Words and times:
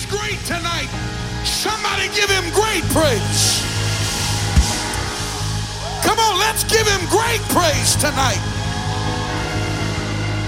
He's 0.00 0.08
great 0.08 0.40
tonight. 0.46 0.88
Somebody 1.44 2.08
give 2.16 2.30
him 2.30 2.48
great 2.56 2.80
praise. 2.88 3.60
Come 6.00 6.18
on, 6.18 6.38
let's 6.40 6.64
give 6.64 6.88
him 6.88 7.04
great 7.12 7.44
praise 7.52 7.96
tonight. 7.96 8.40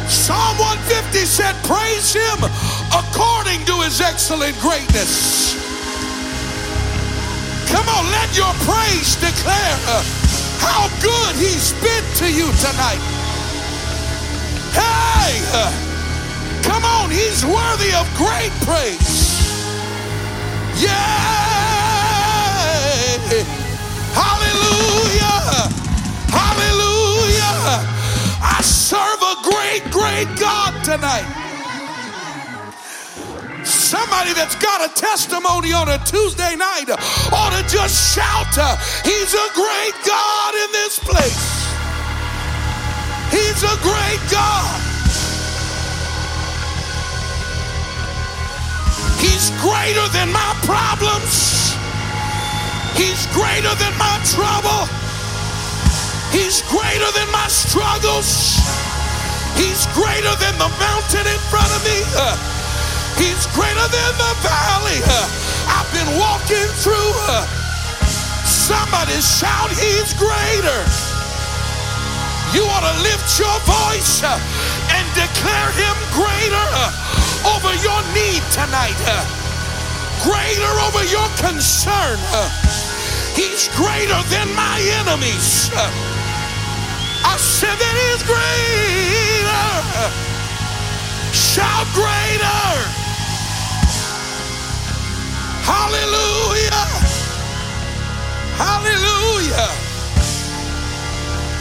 Psalm 0.08 0.56
150 0.56 1.28
said, 1.28 1.52
Praise 1.68 2.16
him 2.16 2.40
according 2.96 3.60
to 3.68 3.76
his 3.84 4.00
excellent 4.00 4.56
greatness. 4.58 5.52
Come 7.68 7.88
on, 7.92 8.08
let 8.08 8.32
your 8.32 8.56
praise 8.64 9.20
declare 9.20 9.76
uh, 9.84 10.00
how 10.64 10.88
good 11.04 11.36
he's 11.36 11.76
been 11.84 12.06
to 12.24 12.32
you 12.32 12.48
tonight. 12.56 13.04
Hey, 14.72 15.44
uh, 15.52 15.68
come 16.62 16.84
on, 16.86 17.10
he's 17.10 17.44
worthy 17.44 17.92
of 17.92 18.08
great 18.16 18.52
praise. 18.64 19.31
Yeah. 20.82 20.88
Hallelujah. 24.12 25.70
Hallelujah. 26.28 27.86
I 28.42 28.60
serve 28.62 29.22
a 29.22 29.34
great, 29.46 29.84
great 29.92 30.28
God 30.38 30.74
tonight. 30.84 31.28
Somebody 33.64 34.32
that's 34.32 34.56
got 34.56 34.84
a 34.84 34.92
testimony 34.94 35.72
on 35.72 35.88
a 35.88 35.98
Tuesday 36.04 36.56
night 36.56 36.90
ought 37.32 37.52
to 37.52 37.62
just 37.70 38.14
shout, 38.16 38.58
uh, 38.58 38.76
He's 39.04 39.34
a 39.34 39.48
great 39.54 39.94
God 40.04 40.54
in 40.54 40.72
this 40.72 40.98
place. 40.98 41.62
He's 43.30 43.62
a 43.62 43.76
great 43.82 44.20
God. 44.30 44.91
He's 49.42 49.58
greater 49.58 50.06
than 50.14 50.30
my 50.30 50.54
problems. 50.62 51.74
He's 52.94 53.26
greater 53.34 53.74
than 53.74 53.90
my 53.98 54.22
trouble. 54.22 54.86
He's 56.30 56.62
greater 56.70 57.10
than 57.10 57.26
my 57.34 57.50
struggles. 57.50 58.62
He's 59.58 59.90
greater 59.98 60.30
than 60.38 60.54
the 60.62 60.70
mountain 60.78 61.26
in 61.26 61.40
front 61.50 61.74
of 61.74 61.82
me. 61.82 61.98
He's 63.18 63.50
greater 63.50 63.82
than 63.90 64.12
the 64.14 64.32
valley 64.46 65.02
I've 65.66 65.90
been 65.90 66.22
walking 66.22 66.70
through. 66.78 67.10
Somebody 68.46 69.18
shout, 69.18 69.74
He's 69.74 70.14
greater. 70.14 70.80
You 72.54 72.62
ought 72.70 72.86
to 72.86 72.94
lift 73.02 73.26
your 73.42 73.58
voice 73.66 74.22
and 74.22 75.04
declare 75.18 75.70
Him 75.74 75.96
greater 76.14 77.31
over 77.44 77.74
your 77.82 78.00
need 78.14 78.42
tonight, 78.52 78.98
greater 80.22 80.72
over 80.86 81.02
your 81.10 81.28
concern. 81.36 82.18
He's 83.34 83.68
greater 83.74 84.20
than 84.28 84.54
my 84.54 84.78
enemies. 85.02 85.70
I 87.24 87.36
said 87.38 87.74
that 87.78 87.94
he's 88.02 88.22
greater. 88.22 89.66
Shout 91.32 91.86
greater. 91.94 92.62
Hallelujah. 95.64 96.84
Hallelujah. 98.58 99.70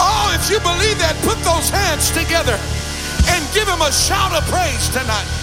Oh, 0.03 0.33
if 0.35 0.49
you 0.49 0.59
believe 0.59 0.97
that, 0.99 1.15
put 1.23 1.37
those 1.45 1.69
hands 1.69 2.11
together 2.11 2.59
and 3.29 3.41
give 3.53 3.67
him 3.67 3.81
a 3.81 3.91
shout 3.91 4.33
of 4.33 4.43
praise 4.49 4.89
tonight. 4.89 5.40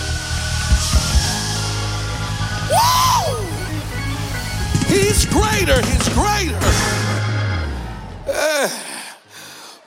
Woo! 2.71 3.49
He's 4.89 5.27
greater. 5.27 5.81
He's 5.87 6.09
greater. 6.11 6.59
Uh, 8.27 8.69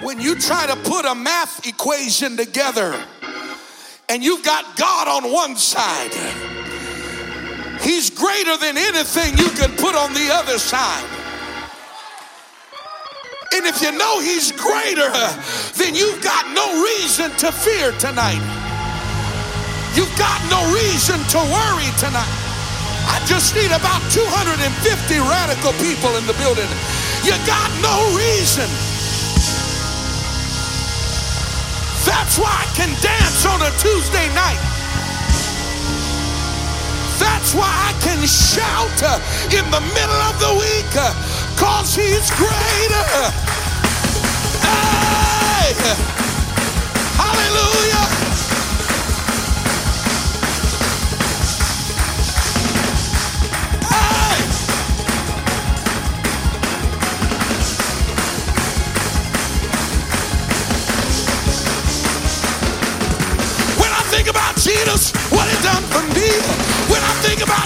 when 0.01 0.19
you 0.19 0.35
try 0.35 0.65
to 0.67 0.75
put 0.75 1.05
a 1.05 1.15
math 1.15 1.67
equation 1.67 2.37
together 2.37 2.93
and 4.09 4.23
you've 4.23 4.43
got 4.43 4.77
God 4.77 5.07
on 5.07 5.31
one 5.31 5.55
side, 5.55 6.13
He's 7.81 8.11
greater 8.11 8.57
than 8.57 8.77
anything 8.77 9.37
you 9.37 9.49
can 9.51 9.75
put 9.77 9.95
on 9.95 10.13
the 10.13 10.29
other 10.31 10.59
side. 10.59 11.05
And 13.53 13.65
if 13.65 13.81
you 13.81 13.91
know 13.91 14.19
He's 14.19 14.51
greater, 14.51 15.11
then 15.77 15.95
you've 15.95 16.23
got 16.23 16.53
no 16.53 16.83
reason 16.83 17.31
to 17.37 17.51
fear 17.51 17.91
tonight. 17.93 18.41
You've 19.95 20.15
got 20.17 20.39
no 20.49 20.73
reason 20.73 21.19
to 21.19 21.37
worry 21.37 21.89
tonight. 21.99 22.40
I 23.11 23.19
just 23.27 23.53
need 23.53 23.75
about 23.75 23.99
250 24.07 24.55
radical 25.19 25.75
people 25.83 26.15
in 26.15 26.23
the 26.23 26.37
building. 26.39 26.67
You 27.27 27.35
got 27.43 27.67
no 27.83 28.15
reason. 28.15 28.71
That's 32.07 32.39
why 32.39 32.49
I 32.49 32.67
can 32.73 32.89
dance 33.03 33.45
on 33.45 33.59
a 33.61 33.71
Tuesday 33.83 34.27
night. 34.33 34.63
That's 37.19 37.53
why 37.53 37.67
I 37.67 37.93
can 38.01 38.25
shout 38.25 38.95
uh, 39.03 39.19
in 39.51 39.69
the 39.69 39.81
middle 39.93 40.21
of 40.31 40.39
the 40.39 40.53
week 40.55 40.89
because 41.53 41.93
he's 41.93 42.31
greater. 42.31 43.07
Hey! 44.63 45.75
Hallelujah! 47.19 48.30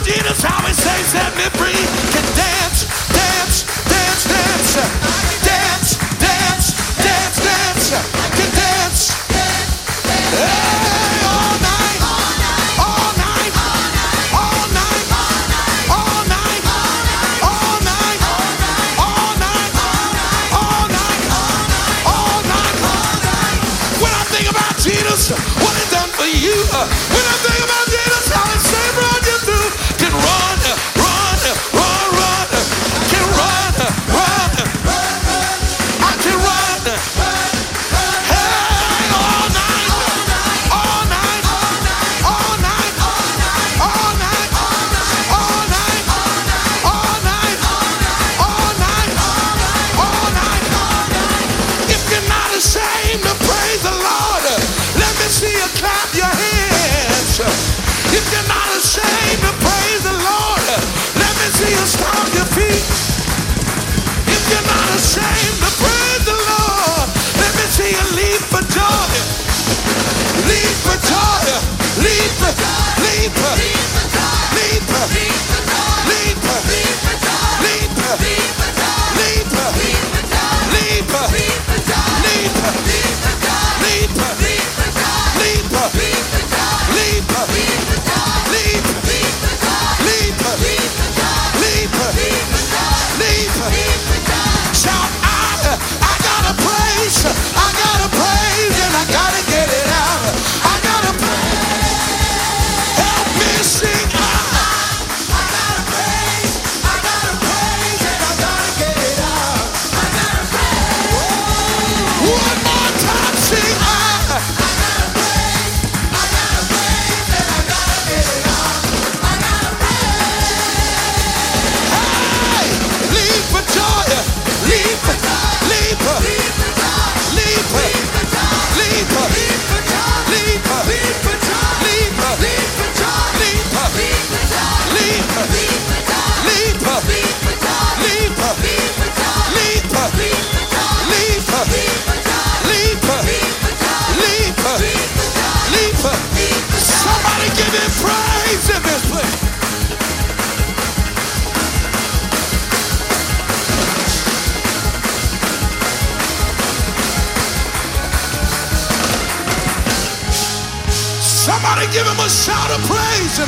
Jesus, 0.05 0.43
how 0.43 0.63
he 0.67 0.71
saved, 0.71 1.07
set 1.07 1.35
me 1.35 1.45
free. 1.57 1.73
Can 2.13 2.21
dance, 2.37 2.85
dance, 3.09 3.63
dance, 3.89 4.23
dance, 4.29 5.04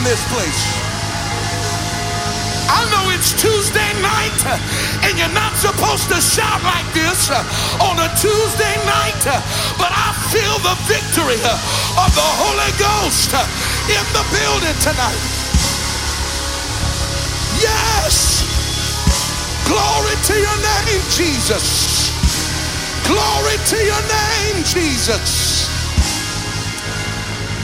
this 0.07 0.24
place. 0.31 0.63
I 2.71 2.80
know 2.95 3.12
it's 3.12 3.36
Tuesday 3.36 3.92
night 4.00 4.39
and 5.04 5.19
you're 5.19 5.36
not 5.36 5.51
supposed 5.59 6.07
to 6.07 6.15
shout 6.24 6.63
like 6.63 6.88
this 6.95 7.27
on 7.83 8.00
a 8.00 8.07
Tuesday 8.15 8.75
night, 8.88 9.19
but 9.75 9.92
I 9.92 10.15
feel 10.31 10.56
the 10.63 10.80
victory 10.88 11.44
of 12.00 12.09
the 12.15 12.30
Holy 12.39 12.71
Ghost 12.80 13.36
in 13.92 14.06
the 14.15 14.24
building 14.31 14.80
tonight. 14.80 15.19
Yes. 17.59 18.48
Glory 19.68 20.15
to 20.24 20.36
your 20.39 20.59
name, 20.63 21.04
Jesus. 21.12 22.15
Glory 23.04 23.59
to 23.59 23.75
your 23.75 24.04
name, 24.07 24.63
Jesus. 24.63 25.68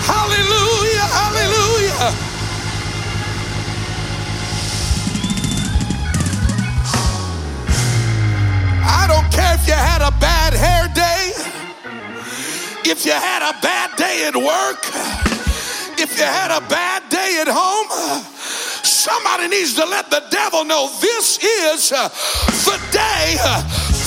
Hallelujah, 0.04 1.08
hallelujah. 1.08 2.33
I 9.04 9.08
don't 9.08 9.30
care 9.34 9.54
if 9.54 9.68
you 9.68 9.74
had 9.74 10.02
a 10.02 10.12
bad 10.18 10.54
hair 10.54 10.88
day, 10.96 11.36
if 12.90 13.06
you 13.06 13.12
had 13.12 13.44
a 13.44 13.52
bad 13.60 13.92
day 13.98 14.24
at 14.24 14.34
work, 14.34 14.80
if 16.00 16.18
you 16.18 16.24
had 16.24 16.56
a 16.56 16.62
bad 16.70 17.10
day 17.10 17.42
at 17.42 17.50
home. 17.52 18.24
Somebody 18.82 19.50
needs 19.50 19.74
to 19.74 19.84
let 19.84 20.10
the 20.10 20.24
devil 20.32 20.64
know 20.64 20.88
this 21.02 21.38
is 21.44 21.90
the 21.90 22.80
day 22.96 23.36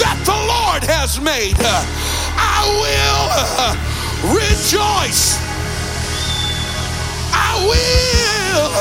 that 0.00 0.16
the 0.24 0.32
Lord 0.32 0.82
has 0.88 1.20
made. 1.20 1.60
I 1.60 2.64
will 2.80 4.32
rejoice. 4.32 5.36
I 7.36 7.52
will 7.68 8.72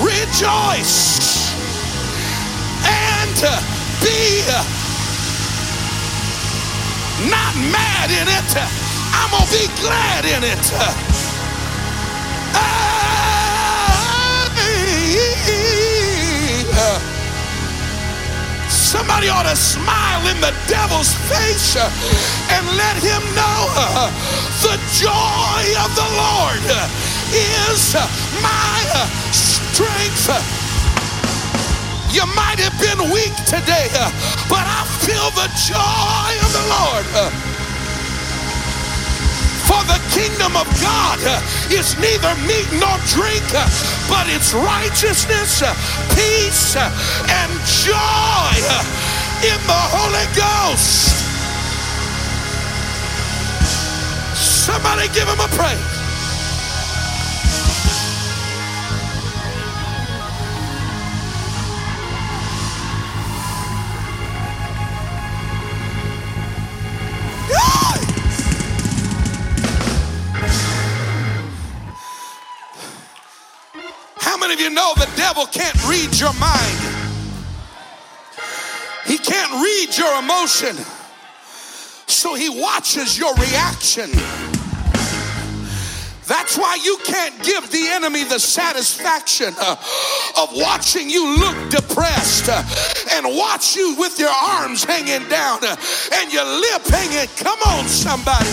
rejoice 0.00 1.52
and 2.88 3.36
be 4.00 4.79
not 7.28 7.52
mad 7.68 8.08
in 8.08 8.26
it. 8.28 8.50
I'm 9.12 9.30
going 9.30 9.44
to 9.44 9.52
be 9.52 9.66
glad 9.82 10.24
in 10.24 10.42
it. 10.44 10.64
Somebody 18.68 19.28
ought 19.28 19.44
to 19.44 19.54
smile 19.54 20.26
in 20.26 20.40
the 20.40 20.54
devil's 20.66 21.14
face 21.28 21.76
and 21.76 22.66
let 22.76 22.96
him 22.96 23.22
know 23.34 24.10
the 24.62 24.76
joy 24.98 25.62
of 25.84 25.94
the 25.94 26.08
Lord 26.16 26.64
is 27.32 27.94
my 28.42 29.08
strength. 29.30 30.59
You 32.10 32.26
might 32.34 32.58
have 32.58 32.74
been 32.82 32.98
weak 33.14 33.34
today, 33.46 33.86
but 34.50 34.66
I 34.66 34.82
feel 34.98 35.30
the 35.38 35.46
joy 35.54 36.30
of 36.42 36.50
the 36.50 36.64
Lord. 36.66 37.06
For 39.70 39.78
the 39.86 40.02
kingdom 40.10 40.56
of 40.56 40.66
God 40.82 41.22
is 41.70 41.94
neither 42.02 42.34
meat 42.42 42.66
nor 42.82 42.98
drink, 43.06 43.46
but 44.10 44.26
it's 44.26 44.52
righteousness, 44.52 45.62
peace, 46.18 46.74
and 46.74 47.50
joy 47.86 48.58
in 49.46 49.60
the 49.70 49.82
Holy 49.94 50.26
Ghost. 50.34 51.14
Somebody 54.34 55.06
give 55.14 55.28
him 55.28 55.38
a 55.38 55.48
praise. 55.54 55.99
Many 74.50 74.64
of 74.64 74.68
you 74.68 74.74
know 74.74 74.92
the 74.96 75.08
devil 75.16 75.46
can't 75.46 75.76
read 75.86 76.18
your 76.18 76.32
mind? 76.34 76.78
He 79.06 79.16
can't 79.16 79.52
read 79.62 79.96
your 79.96 80.18
emotion. 80.18 80.76
So 82.06 82.34
he 82.34 82.48
watches 82.48 83.16
your 83.16 83.32
reaction. 83.34 84.10
That's 86.26 86.58
why 86.58 86.78
you 86.82 86.98
can't 87.04 87.40
give 87.44 87.70
the 87.70 87.88
enemy 87.90 88.24
the 88.24 88.40
satisfaction 88.40 89.54
uh, 89.60 89.76
of 90.38 90.48
watching 90.54 91.08
you 91.10 91.36
look 91.36 91.70
depressed 91.70 92.48
uh, 92.48 92.62
and 93.12 93.26
watch 93.26 93.76
you 93.76 93.94
with 93.98 94.18
your 94.18 94.30
arms 94.30 94.82
hanging 94.82 95.28
down 95.28 95.60
uh, 95.62 95.76
and 96.14 96.32
your 96.32 96.44
lip 96.44 96.86
hanging. 96.86 97.28
Come 97.36 97.58
on, 97.66 97.86
somebody. 97.86 98.46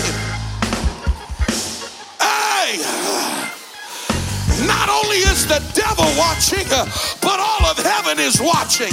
Hey. 2.20 2.97
Not 4.66 4.90
only 4.90 5.22
is 5.22 5.46
the 5.46 5.62
devil 5.78 6.10
watching, 6.18 6.66
uh, 6.74 6.90
but 7.22 7.38
all 7.38 7.70
of 7.70 7.78
heaven 7.78 8.18
is 8.18 8.42
watching. 8.42 8.90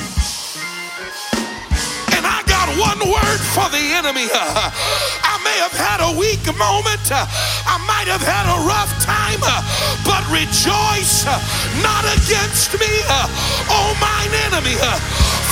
And 2.12 2.25
I 2.28 2.44
got 2.44 2.68
one 2.76 3.00
word 3.09 3.40
for 3.56 3.64
the 3.73 3.80
enemy. 3.97 4.28
Uh, 4.28 4.37
I 5.33 5.40
may 5.40 5.56
have 5.64 5.73
had 5.73 6.04
a 6.04 6.12
weak 6.21 6.44
moment. 6.61 7.00
Uh, 7.09 7.25
I 7.64 7.80
might 7.88 8.12
have 8.12 8.21
had 8.21 8.44
a 8.44 8.59
rough 8.68 8.92
time, 9.00 9.40
but 10.04 10.21
rejoice 10.28 11.25
not 11.80 12.04
against 12.12 12.76
me, 12.76 12.92
oh 13.73 13.97
mine 14.04 14.37
enemy. 14.52 14.76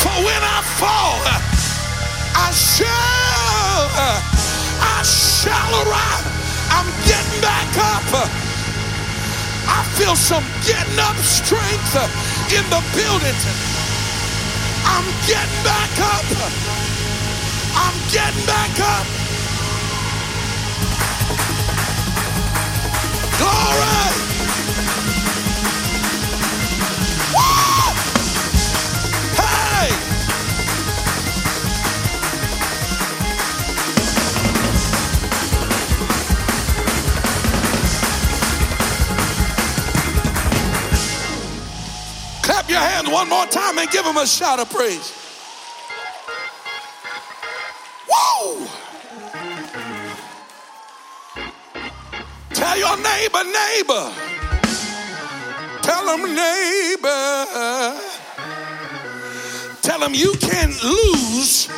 For 0.04 0.12
when 0.28 0.42
I 0.44 0.60
fall, 0.76 1.24
I 2.36 2.52
shall, 2.52 3.88
I 4.76 5.00
shall 5.08 5.72
arise. 5.88 6.28
I'm 6.68 6.88
getting 7.08 7.40
back 7.40 7.72
up. 7.80 8.51
I 9.68 9.82
feel 9.96 10.16
some 10.16 10.44
getting 10.66 10.98
up 10.98 11.16
strength 11.18 11.94
uh, 11.96 12.08
in 12.50 12.64
the 12.70 12.82
building. 12.94 13.36
I'm 14.84 15.06
getting 15.26 15.62
back 15.64 15.92
up. 16.00 16.24
I'm 17.74 17.96
getting 18.10 18.46
back 18.46 18.78
up. 18.80 19.06
Glory. 23.38 24.11
Your 42.72 42.80
hands 42.80 43.08
one 43.10 43.28
more 43.28 43.44
time 43.46 43.76
and 43.76 43.90
give 43.90 44.04
him 44.06 44.16
a 44.16 44.26
shout 44.26 44.58
of 44.58 44.70
praise. 44.70 45.12
Whoa! 48.08 48.66
Tell 52.54 52.78
your 52.78 52.96
neighbor, 52.96 53.44
neighbor. 53.44 54.12
Tell 55.82 56.16
him, 56.16 56.34
neighbor. 56.34 58.00
Tell 59.82 60.02
him 60.02 60.14
you 60.14 60.32
can't 60.40 60.82
lose 60.82 61.68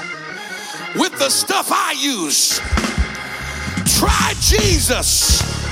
with 0.94 1.18
the 1.18 1.28
stuff 1.28 1.72
I 1.72 1.96
use. 1.98 2.60
Try 3.98 4.34
Jesus. 4.38 5.63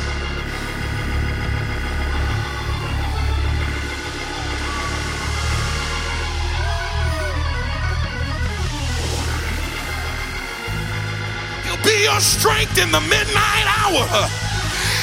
Be 11.92 12.04
your 12.04 12.20
strength 12.20 12.78
in 12.78 12.90
the 12.90 13.00
midnight 13.00 13.66
hour. 13.80 14.06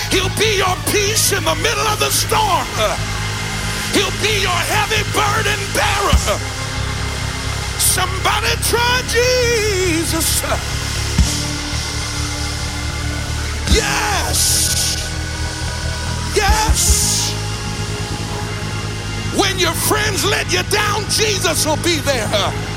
He'll 0.09 0.33
be 0.37 0.57
your 0.57 0.75
peace 0.89 1.31
in 1.31 1.43
the 1.43 1.55
middle 1.55 1.87
of 1.87 1.99
the 1.99 2.09
storm. 2.09 2.65
He'll 3.93 4.17
be 4.21 4.41
your 4.41 4.61
heavy 4.73 5.03
burden 5.13 5.59
bearer. 5.77 6.39
Somebody 7.77 8.53
try 8.69 9.01
Jesus. 9.07 10.41
Yes. 13.71 14.97
Yes. 16.35 17.33
When 19.37 19.59
your 19.59 19.73
friends 19.73 20.25
let 20.25 20.51
you 20.51 20.63
down, 20.71 21.03
Jesus 21.09 21.65
will 21.65 21.81
be 21.83 21.97
there. 21.99 22.68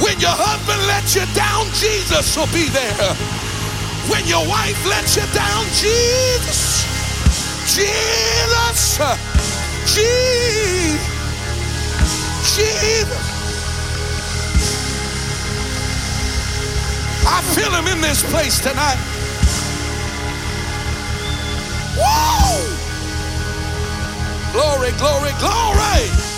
When 0.00 0.20
your 0.20 0.36
husband 0.36 0.80
lets 0.86 1.16
you 1.16 1.24
down, 1.32 1.66
Jesus 1.72 2.36
will 2.36 2.50
be 2.52 2.68
there. 2.68 3.14
When 4.12 4.26
your 4.26 4.46
wife 4.46 4.78
lets 4.86 5.16
you 5.16 5.24
down, 5.32 5.64
Jesus. 5.72 6.84
Jesus. 7.74 8.98
Jesus. 9.86 11.00
Jesus. 12.56 13.36
I 17.28 17.42
feel 17.54 17.72
him 17.72 17.86
in 17.88 18.00
this 18.00 18.22
place 18.30 18.60
tonight. 18.60 19.00
Whoa! 21.98 22.76
Glory, 24.52 24.92
glory, 24.92 25.32
glory. 25.40 26.35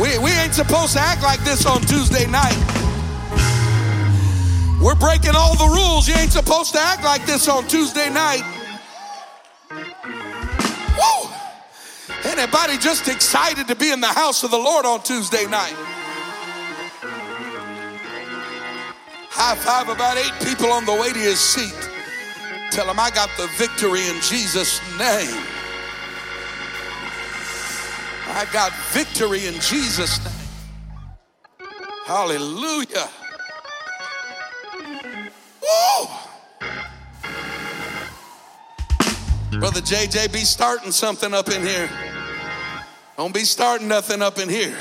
We, 0.00 0.18
we 0.18 0.30
ain't 0.30 0.52
supposed 0.52 0.92
to 0.92 1.00
act 1.00 1.22
like 1.22 1.40
this 1.40 1.64
on 1.64 1.80
Tuesday 1.80 2.26
night. 2.26 2.56
We're 4.80 4.94
breaking 4.94 5.34
all 5.34 5.56
the 5.56 5.72
rules. 5.74 6.06
You 6.06 6.14
ain't 6.16 6.32
supposed 6.32 6.74
to 6.74 6.80
act 6.80 7.02
like 7.02 7.24
this 7.24 7.48
on 7.48 7.66
Tuesday 7.66 8.10
night. 8.10 8.42
Woo! 9.70 11.30
Anybody 12.24 12.76
just 12.76 13.08
excited 13.08 13.66
to 13.68 13.74
be 13.74 13.90
in 13.90 14.00
the 14.00 14.06
house 14.06 14.44
of 14.44 14.50
the 14.50 14.58
Lord 14.58 14.84
on 14.84 15.02
Tuesday 15.02 15.46
night? 15.46 15.74
High 19.30 19.56
five 19.56 19.88
about 19.88 20.18
eight 20.18 20.32
people 20.46 20.70
on 20.72 20.84
the 20.84 20.92
way 20.92 21.12
to 21.12 21.18
his 21.18 21.40
seat. 21.40 21.90
Tell 22.70 22.86
him 22.90 23.00
I 23.00 23.10
got 23.10 23.30
the 23.38 23.46
victory 23.56 24.06
in 24.08 24.20
Jesus' 24.20 24.78
name. 24.98 25.55
I 28.28 28.46
got 28.52 28.72
victory 28.92 29.46
in 29.46 29.54
Jesus' 29.54 30.18
name. 30.24 30.34
Hallelujah. 32.06 33.08
Woo! 35.62 36.08
Brother 39.58 39.80
JJ, 39.80 40.32
be 40.32 40.40
starting 40.40 40.92
something 40.92 41.32
up 41.32 41.48
in 41.48 41.62
here. 41.62 41.88
Don't 43.16 43.32
be 43.32 43.40
starting 43.40 43.88
nothing 43.88 44.20
up 44.22 44.38
in 44.38 44.48
here. 44.48 44.76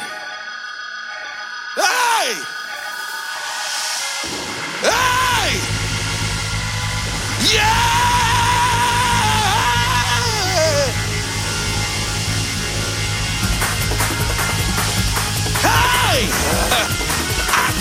Hey! 1.76 2.34
Hey! 4.82 5.60
Yeah! 7.56 7.95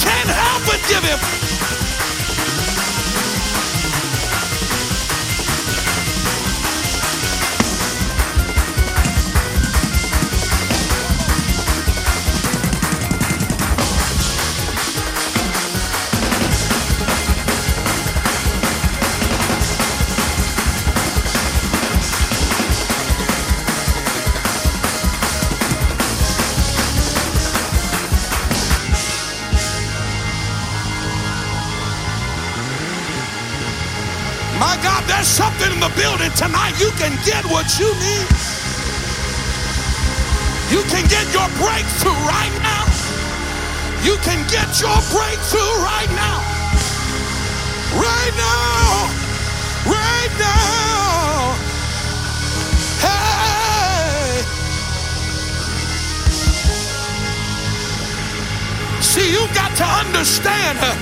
Can't 0.04 0.28
help 0.28 0.62
but 0.66 0.80
give 0.88 1.04
him. 1.04 1.43
Tonight. 36.36 36.74
You 36.78 36.90
can 36.98 37.14
get 37.24 37.44
what 37.46 37.78
you 37.78 37.88
need. 38.02 38.28
You 40.70 40.82
can 40.90 41.06
get 41.08 41.26
your 41.32 41.48
breakthrough 41.62 42.18
right 42.26 42.54
now. 42.62 42.84
You 44.02 44.16
can 44.26 44.42
get 44.48 44.80
your 44.80 44.98
breakthrough 45.14 45.74
right 45.80 46.10
now. 46.12 46.38
Right 47.94 48.34
now. 48.36 49.08
Right 49.86 50.32
now. 50.38 51.54
Hey. 53.04 54.42
See, 59.00 59.30
you 59.30 59.46
got 59.54 59.76
to 59.76 59.84
understand 59.84 60.78
uh, 60.80 60.96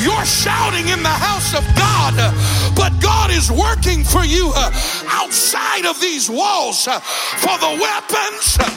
you're 0.00 0.24
shouting 0.24 0.88
in 0.88 1.02
the 1.02 1.16
house 1.26 1.52
of 1.54 1.64
God, 1.74 1.97
uh, 2.16 2.72
but 2.74 2.92
God 3.00 3.30
is 3.30 3.50
working 3.50 4.04
for 4.04 4.24
you 4.24 4.52
uh, 4.54 4.70
outside 5.08 5.84
of 5.84 6.00
these 6.00 6.30
walls 6.30 6.86
uh, 6.86 7.00
for 7.00 7.56
the 7.58 7.72
weapons 7.76 8.56
uh, 8.60 8.68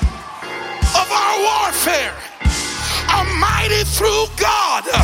of 1.00 1.08
our 1.08 1.36
warfare 1.40 2.14
are 3.10 3.28
mighty 3.40 3.84
through 3.84 4.26
God 4.38 4.84
uh, 4.92 5.04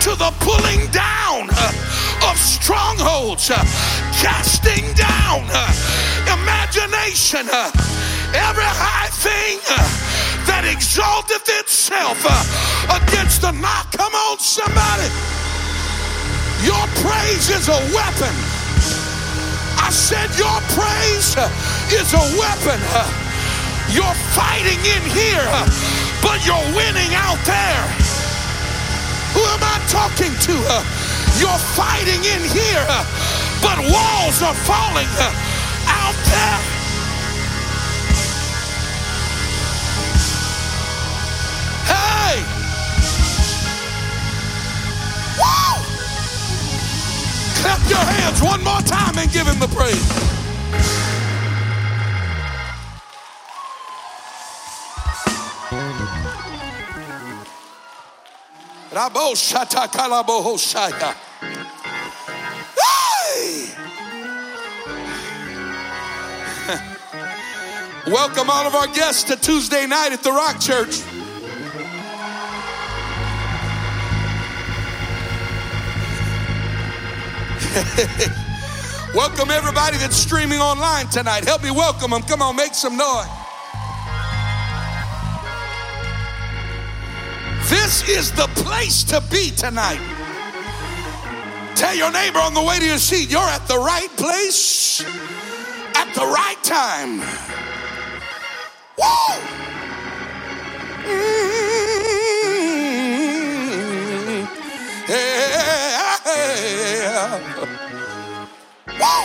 to 0.00 0.10
the 0.16 0.32
pulling 0.40 0.90
down 0.90 1.48
uh, 1.52 2.30
of 2.30 2.36
strongholds, 2.36 3.48
casting 4.20 4.84
down 4.94 5.44
imagination, 6.28 7.46
every 8.32 8.68
high 8.68 9.08
thing 9.12 9.60
that 10.46 10.64
exalteth 10.64 11.48
itself 11.60 12.18
against 12.90 13.42
the 13.42 13.52
knock. 13.52 13.92
Come 13.92 14.14
on, 14.14 14.38
somebody. 14.38 15.33
Your 16.64 16.86
praise 17.04 17.50
is 17.52 17.68
a 17.68 17.80
weapon. 17.92 18.32
I 19.76 19.90
said 19.92 20.32
your 20.40 20.58
praise 20.72 21.36
is 21.92 22.08
a 22.16 22.24
weapon. 22.40 22.80
You're 23.92 24.16
fighting 24.32 24.80
in 24.80 25.02
here, 25.12 25.44
but 26.24 26.40
you're 26.46 26.68
winning 26.72 27.12
out 27.12 27.36
there. 27.44 27.84
Who 29.36 29.44
am 29.44 29.60
I 29.60 29.76
talking 29.92 30.32
to? 30.32 30.56
You're 31.36 31.62
fighting 31.76 32.24
in 32.24 32.42
here, 32.48 32.86
but 33.60 33.76
walls 33.84 34.40
are 34.40 34.54
falling 34.54 35.10
out 35.84 36.16
there. 36.32 36.60
Hey! 41.84 42.53
Clap 47.64 47.88
your 47.88 47.96
hands 47.96 48.42
one 48.42 48.62
more 48.62 48.82
time 48.82 49.16
and 49.16 49.32
give 49.32 49.46
him 49.46 49.58
the 49.58 49.68
praise. 49.68 49.96
Welcome 68.06 68.50
all 68.50 68.66
of 68.66 68.74
our 68.74 68.88
guests 68.88 69.24
to 69.24 69.36
Tuesday 69.36 69.86
night 69.86 70.12
at 70.12 70.22
the 70.22 70.32
Rock 70.32 70.60
Church. 70.60 71.13
welcome 79.14 79.50
everybody 79.50 79.96
that's 79.96 80.16
streaming 80.16 80.60
online 80.60 81.08
tonight. 81.08 81.44
Help 81.44 81.62
me 81.62 81.72
welcome 81.72 82.12
them. 82.12 82.22
Come 82.22 82.40
on, 82.40 82.54
make 82.54 82.72
some 82.72 82.96
noise. 82.96 83.26
This 87.68 88.08
is 88.08 88.30
the 88.32 88.46
place 88.62 89.02
to 89.04 89.20
be 89.30 89.50
tonight. 89.50 90.00
Tell 91.74 91.96
your 91.96 92.12
neighbor 92.12 92.38
on 92.38 92.54
the 92.54 92.62
way 92.62 92.78
to 92.78 92.84
your 92.84 92.98
seat, 92.98 93.28
you're 93.28 93.40
at 93.40 93.66
the 93.66 93.78
right 93.78 94.10
place 94.16 95.02
at 95.96 96.14
the 96.14 96.24
right 96.24 96.62
time. 96.62 97.20
Whoa! 98.96 99.63
Whoa! 109.00 109.24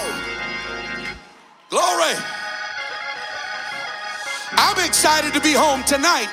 Glory. 1.70 2.16
I'm 4.52 4.86
excited 4.86 5.34
to 5.34 5.42
be 5.42 5.54
home 5.54 5.84
tonight. 5.84 6.30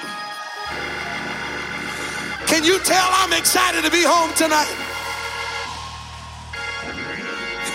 Can 2.47 2.63
you 2.63 2.79
tell 2.79 3.09
I'm 3.11 3.33
excited 3.33 3.83
to 3.85 3.91
be 3.91 4.05
home 4.05 4.33
tonight? 4.35 4.73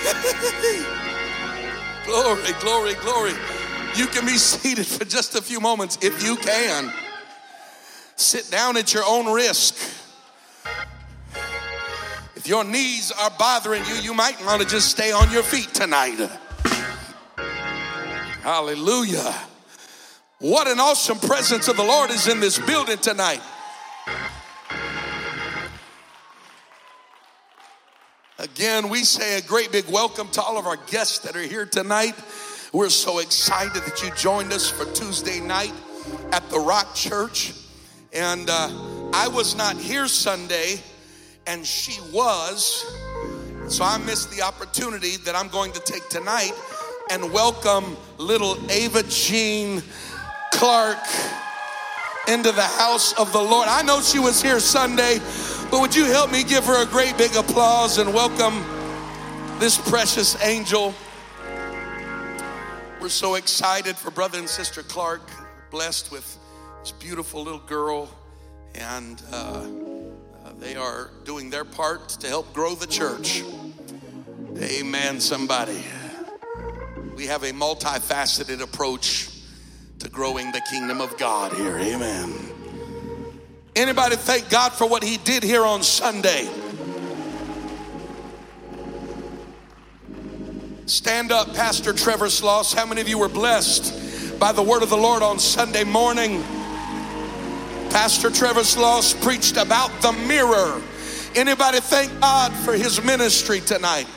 glory, 2.05 2.53
glory, 2.61 2.93
glory. 2.95 3.33
You 3.95 4.07
can 4.07 4.25
be 4.25 4.37
seated 4.37 4.87
for 4.87 5.03
just 5.03 5.35
a 5.35 5.41
few 5.41 5.59
moments 5.59 5.97
if 6.01 6.23
you 6.23 6.37
can. 6.37 6.93
Sit 8.15 8.49
down 8.49 8.77
at 8.77 8.93
your 8.93 9.03
own 9.05 9.33
risk. 9.33 9.75
If 12.41 12.47
your 12.47 12.63
knees 12.63 13.11
are 13.11 13.29
bothering 13.37 13.85
you, 13.85 13.93
you 13.97 14.15
might 14.15 14.43
want 14.43 14.63
to 14.63 14.67
just 14.67 14.89
stay 14.89 15.11
on 15.11 15.31
your 15.31 15.43
feet 15.43 15.75
tonight. 15.75 16.17
Hallelujah. 18.41 19.35
What 20.39 20.67
an 20.67 20.79
awesome 20.79 21.19
presence 21.19 21.67
of 21.67 21.77
the 21.77 21.83
Lord 21.83 22.09
is 22.09 22.27
in 22.27 22.39
this 22.39 22.57
building 22.57 22.97
tonight. 22.97 23.41
Again, 28.39 28.89
we 28.89 29.03
say 29.03 29.37
a 29.37 29.41
great 29.43 29.71
big 29.71 29.87
welcome 29.87 30.27
to 30.29 30.41
all 30.41 30.57
of 30.57 30.65
our 30.65 30.77
guests 30.87 31.19
that 31.19 31.35
are 31.35 31.43
here 31.43 31.67
tonight. 31.67 32.15
We're 32.73 32.89
so 32.89 33.19
excited 33.19 33.83
that 33.83 34.01
you 34.01 34.09
joined 34.15 34.51
us 34.51 34.67
for 34.67 34.85
Tuesday 34.93 35.39
night 35.39 35.73
at 36.31 36.49
the 36.49 36.57
Rock 36.57 36.95
Church. 36.95 37.53
And 38.11 38.49
uh, 38.49 38.67
I 39.13 39.27
was 39.27 39.55
not 39.55 39.77
here 39.77 40.07
Sunday, 40.07 40.79
and 41.47 41.65
she 41.65 41.99
was. 42.11 42.85
So 43.67 43.83
I 43.83 43.97
missed 43.99 44.31
the 44.31 44.41
opportunity 44.41 45.17
that 45.17 45.35
I'm 45.35 45.47
going 45.47 45.71
to 45.73 45.79
take 45.79 46.07
tonight 46.09 46.51
and 47.09 47.31
welcome 47.31 47.97
little 48.17 48.57
Ava 48.71 49.03
Jean 49.03 49.81
Clark 50.51 50.99
into 52.27 52.51
the 52.51 52.61
house 52.61 53.13
of 53.13 53.31
the 53.33 53.41
Lord. 53.41 53.67
I 53.67 53.81
know 53.81 54.01
she 54.01 54.19
was 54.19 54.41
here 54.41 54.59
Sunday, 54.59 55.19
but 55.69 55.81
would 55.81 55.95
you 55.95 56.05
help 56.05 56.31
me 56.31 56.43
give 56.43 56.65
her 56.65 56.83
a 56.83 56.85
great 56.85 57.17
big 57.17 57.35
applause 57.35 57.97
and 57.97 58.13
welcome 58.13 58.63
this 59.59 59.77
precious 59.89 60.41
angel? 60.43 60.93
We're 63.01 63.09
so 63.09 63.35
excited 63.35 63.95
for 63.95 64.11
brother 64.11 64.37
and 64.37 64.47
sister 64.47 64.83
Clark, 64.83 65.27
blessed 65.71 66.11
with 66.11 66.37
this 66.81 66.91
beautiful 66.91 67.43
little 67.43 67.59
girl, 67.59 68.09
and 68.75 69.21
uh, 69.31 69.65
they 70.61 70.75
are 70.75 71.09
doing 71.25 71.49
their 71.49 71.65
part 71.65 72.07
to 72.07 72.27
help 72.27 72.53
grow 72.53 72.75
the 72.75 72.85
church. 72.85 73.43
Amen, 74.57 75.19
somebody. 75.19 75.83
We 77.15 77.25
have 77.25 77.43
a 77.43 77.51
multifaceted 77.51 78.61
approach 78.61 79.29
to 79.99 80.09
growing 80.09 80.51
the 80.51 80.61
kingdom 80.69 81.01
of 81.01 81.17
God 81.17 81.51
here. 81.53 81.77
Amen. 81.79 82.33
Anybody 83.75 84.15
thank 84.15 84.49
God 84.49 84.71
for 84.71 84.87
what 84.87 85.03
he 85.03 85.17
did 85.17 85.43
here 85.43 85.65
on 85.65 85.81
Sunday? 85.81 86.47
Stand 90.85 91.31
up, 91.31 91.55
Pastor 91.55 91.91
Trevor 91.91 92.27
Sloss. 92.27 92.75
How 92.75 92.85
many 92.85 93.01
of 93.01 93.09
you 93.09 93.17
were 93.17 93.29
blessed 93.29 94.39
by 94.39 94.51
the 94.51 94.61
word 94.61 94.83
of 94.83 94.89
the 94.89 94.97
Lord 94.97 95.23
on 95.23 95.39
Sunday 95.39 95.85
morning? 95.85 96.43
Pastor 97.91 98.29
Trevor 98.29 98.61
Sloss 98.61 99.21
preached 99.21 99.57
about 99.57 99.89
the 100.01 100.13
mirror. 100.13 100.81
Anybody 101.35 101.81
thank 101.81 102.21
God 102.21 102.53
for 102.53 102.73
his 102.73 103.03
ministry 103.03 103.59
tonight? 103.59 104.07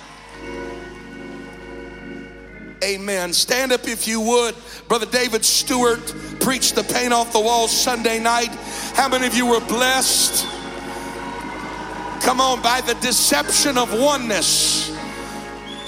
Amen. 2.84 3.32
Stand 3.32 3.72
up 3.72 3.88
if 3.88 4.06
you 4.06 4.20
would. 4.20 4.54
Brother 4.86 5.06
David 5.06 5.44
Stewart 5.44 6.14
preached 6.40 6.76
the 6.76 6.84
paint 6.84 7.12
off 7.12 7.32
the 7.32 7.40
walls 7.40 7.72
Sunday 7.72 8.20
night. 8.20 8.50
How 8.94 9.08
many 9.08 9.26
of 9.26 9.34
you 9.34 9.46
were 9.46 9.60
blessed? 9.60 10.46
Come 12.22 12.40
on, 12.40 12.62
by 12.62 12.80
the 12.80 12.94
deception 13.00 13.76
of 13.76 13.92
oneness. 13.92 14.94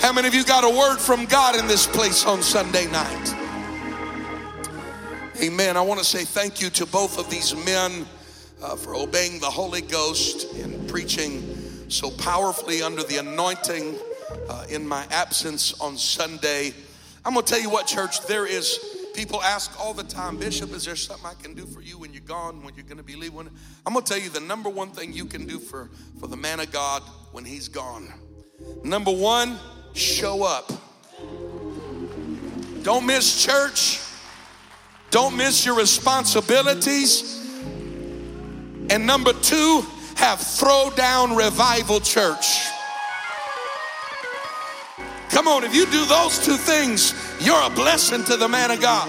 How 0.01 0.13
many 0.13 0.27
of 0.27 0.35
you 0.35 0.45
got 0.45 0.65
a 0.65 0.71
word 0.71 0.99
from 0.99 1.25
God 1.27 1.57
in 1.57 1.69
this 1.69 1.87
place 1.87 2.27
on 2.27 2.43
Sunday 2.43 2.87
night? 2.91 3.46
Amen. 5.43 5.77
I 5.77 5.83
want 5.83 6.01
to 6.01 6.05
say 6.05 6.25
thank 6.25 6.63
you 6.63 6.71
to 6.71 6.87
both 6.87 7.19
of 7.19 7.29
these 7.31 7.55
men 7.65 8.07
uh, 8.63 8.77
for 8.77 8.95
obeying 8.95 9.39
the 9.39 9.47
Holy 9.47 9.83
Ghost 9.83 10.53
and 10.55 10.89
preaching 10.89 11.43
so 11.89 12.11
powerfully 12.11 12.83
under 12.83 13.03
the 13.03 13.19
anointing 13.19 13.97
uh, 14.49 14.65
in 14.71 14.87
my 14.87 15.07
absence 15.11 15.79
on 15.81 15.97
Sunday. 15.99 16.73
I'm 17.25 17.35
going 17.35 17.45
to 17.45 17.53
tell 17.53 17.61
you 17.61 17.71
what, 17.71 17.87
church, 17.87 18.27
there 18.27 18.47
is 18.47 18.79
People 19.17 19.43
ask 19.43 19.81
all 19.81 19.95
the 19.95 20.05
time, 20.05 20.37
Bishop, 20.37 20.75
is 20.75 20.85
there 20.85 20.95
something 20.95 21.25
I 21.25 21.33
can 21.43 21.55
do 21.55 21.65
for 21.65 21.81
you 21.81 21.99
when 21.99 22.13
you're 22.13 22.21
gone, 22.21 22.63
when 22.63 22.75
you're 22.75 22.85
going 22.85 22.99
to 22.99 23.03
be 23.03 23.17
leaving? 23.17 23.49
I'm 23.87 23.95
going 23.95 24.05
to 24.05 24.13
tell 24.13 24.23
you 24.23 24.29
the 24.29 24.41
number 24.41 24.69
one 24.69 24.91
thing 24.91 25.15
you 25.15 25.25
can 25.25 25.47
do 25.47 25.59
for, 25.59 25.89
for 26.21 26.27
the 26.27 26.37
man 26.37 26.61
of 26.61 26.71
God 26.71 27.03
when 27.33 27.43
he's 27.43 27.67
gone. 27.67 28.13
Number 28.85 29.11
one, 29.11 29.59
show 29.95 30.43
up. 30.43 30.71
Don't 32.83 33.07
miss 33.07 33.43
church. 33.43 34.03
Don't 35.11 35.37
miss 35.37 35.65
your 35.65 35.77
responsibilities. 35.77 37.33
And 38.91 39.07
number 39.07 39.33
two, 39.33 39.85
have 40.17 40.41
throw 40.41 40.91
down 40.97 41.37
revival 41.37 42.01
church. 42.01 42.69
Come 45.29 45.49
on, 45.49 45.65
if 45.65 45.75
you 45.75 45.85
do 45.87 46.05
those 46.07 46.45
two 46.45 46.57
things, 46.57 47.15
you're 47.41 47.63
a 47.63 47.71
blessing 47.71 48.25
to 48.25 48.37
the 48.37 48.49
man 48.49 48.71
of 48.71 48.81
God. 48.81 49.09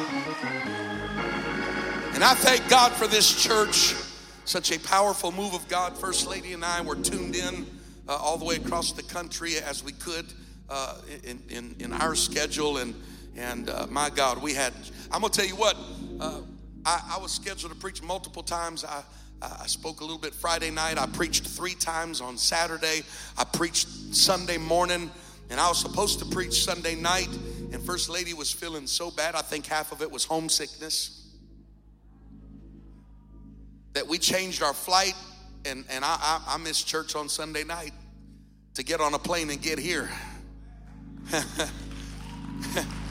And 2.13 2.23
I 2.23 2.33
thank 2.33 2.67
God 2.67 2.91
for 2.91 3.07
this 3.07 3.41
church. 3.41 3.95
Such 4.43 4.71
a 4.71 4.79
powerful 4.79 5.31
move 5.31 5.53
of 5.53 5.67
God. 5.67 5.97
First 5.97 6.27
Lady 6.27 6.53
and 6.53 6.65
I 6.65 6.81
were 6.81 6.95
tuned 6.95 7.35
in 7.35 7.65
uh, 8.09 8.15
all 8.15 8.37
the 8.37 8.45
way 8.45 8.55
across 8.55 8.91
the 8.91 9.03
country 9.03 9.57
as 9.57 9.83
we 9.83 9.91
could 9.93 10.25
uh, 10.69 10.95
in, 11.23 11.41
in, 11.49 11.75
in, 11.79 11.93
our 11.93 12.15
schedule. 12.15 12.77
And, 12.77 12.95
and 13.35 13.69
uh, 13.69 13.87
my 13.89 14.09
God, 14.09 14.41
we 14.41 14.53
had, 14.53 14.73
I'm 15.11 15.21
going 15.21 15.31
to 15.31 15.39
tell 15.39 15.47
you 15.47 15.55
what, 15.55 15.77
uh, 16.19 16.41
I, 16.85 17.15
I, 17.15 17.21
was 17.21 17.31
scheduled 17.31 17.71
to 17.71 17.77
preach 17.77 18.01
multiple 18.01 18.43
times. 18.43 18.83
I, 18.83 19.03
I 19.41 19.67
spoke 19.67 20.01
a 20.01 20.03
little 20.03 20.19
bit 20.19 20.33
Friday 20.33 20.71
night. 20.71 20.97
I 20.97 21.05
preached 21.05 21.45
three 21.45 21.75
times 21.75 22.21
on 22.21 22.37
Saturday. 22.37 23.03
I 23.37 23.43
preached 23.43 23.87
Sunday 24.15 24.57
morning. 24.57 25.11
And 25.49 25.59
I 25.59 25.69
was 25.69 25.79
supposed 25.79 26.19
to 26.19 26.25
preach 26.25 26.65
Sunday 26.65 26.95
night, 26.95 27.29
and 27.71 27.81
First 27.81 28.09
Lady 28.09 28.33
was 28.33 28.51
feeling 28.51 28.85
so 28.85 29.09
bad, 29.09 29.33
I 29.33 29.41
think 29.41 29.65
half 29.65 29.93
of 29.93 30.01
it 30.01 30.11
was 30.11 30.25
homesickness, 30.25 31.25
that 33.93 34.05
we 34.05 34.17
changed 34.17 34.61
our 34.61 34.73
flight, 34.73 35.15
and, 35.63 35.85
and 35.89 36.03
I, 36.03 36.17
I, 36.19 36.55
I 36.55 36.57
missed 36.57 36.85
church 36.85 37.15
on 37.15 37.29
Sunday 37.29 37.63
night 37.63 37.93
to 38.73 38.83
get 38.83 38.99
on 38.99 39.13
a 39.13 39.19
plane 39.19 39.49
and 39.49 39.61
get 39.61 39.79
here. 39.79 40.09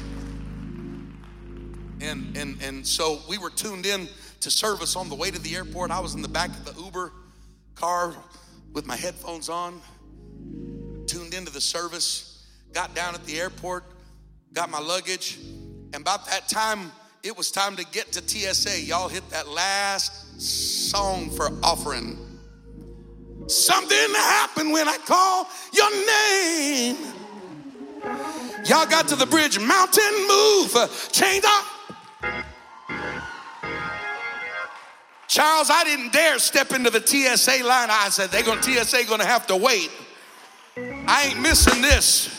and, 2.00 2.36
and, 2.36 2.62
and 2.62 2.86
so 2.86 3.20
we 3.28 3.38
were 3.38 3.50
tuned 3.50 3.86
in 3.86 4.08
to 4.40 4.50
service 4.50 4.96
on 4.96 5.08
the 5.08 5.14
way 5.14 5.30
to 5.30 5.38
the 5.40 5.54
airport. 5.54 5.90
I 5.90 6.00
was 6.00 6.14
in 6.14 6.22
the 6.22 6.28
back 6.28 6.50
of 6.50 6.64
the 6.64 6.82
Uber 6.82 7.12
car 7.74 8.14
with 8.72 8.86
my 8.86 8.96
headphones 8.96 9.48
on 9.48 9.80
tuned 11.06 11.34
into 11.34 11.52
the 11.52 11.60
service, 11.60 12.46
got 12.72 12.94
down 12.94 13.14
at 13.14 13.24
the 13.24 13.40
airport, 13.40 13.84
got 14.52 14.70
my 14.70 14.80
luggage, 14.80 15.38
and 15.92 15.96
about 15.96 16.26
that 16.26 16.48
time, 16.48 16.92
it 17.22 17.36
was 17.36 17.50
time 17.50 17.76
to 17.76 17.84
get 17.86 18.12
to 18.12 18.26
TSA. 18.26 18.82
Y'all 18.82 19.08
hit 19.08 19.28
that 19.30 19.48
last 19.48 20.40
song 20.40 21.30
for 21.30 21.48
offering. 21.62 22.18
Something 23.46 24.14
happened 24.14 24.72
when 24.72 24.88
I 24.88 24.98
call 24.98 25.48
your 25.72 25.90
name. 26.06 26.96
Y'all 28.66 28.86
got 28.86 29.08
to 29.08 29.16
the 29.16 29.26
bridge, 29.26 29.58
mountain 29.58 30.26
move, 30.28 31.10
change 31.12 31.44
up. 31.46 31.64
Charles, 35.28 35.70
I 35.70 35.84
didn't 35.84 36.12
dare 36.12 36.38
step 36.38 36.72
into 36.72 36.90
the 36.90 37.00
TSA 37.00 37.64
line. 37.64 37.88
I 37.90 38.08
said, 38.10 38.30
they're 38.30 38.42
going 38.42 38.60
to 38.60 38.84
TSA 38.84 39.04
going 39.06 39.20
to 39.20 39.26
have 39.26 39.46
to 39.48 39.56
wait. 39.56 39.90
I 40.76 41.28
ain't 41.30 41.40
missing 41.40 41.82
this. 41.82 42.32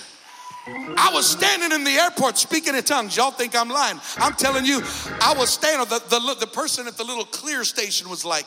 I 0.67 1.11
was 1.13 1.29
standing 1.29 1.71
in 1.71 1.83
the 1.83 1.91
airport 1.91 2.37
speaking 2.37 2.75
in 2.75 2.83
tongues. 2.83 3.15
Y'all 3.15 3.31
think 3.31 3.55
I'm 3.55 3.69
lying. 3.69 3.99
I'm 4.17 4.33
telling 4.33 4.65
you, 4.65 4.81
I 5.21 5.33
was 5.37 5.49
standing, 5.49 5.87
the, 5.87 5.99
the, 6.09 6.35
the 6.39 6.47
person 6.47 6.87
at 6.87 6.97
the 6.97 7.03
little 7.03 7.25
clear 7.25 7.63
station 7.63 8.09
was 8.09 8.25
like, 8.25 8.45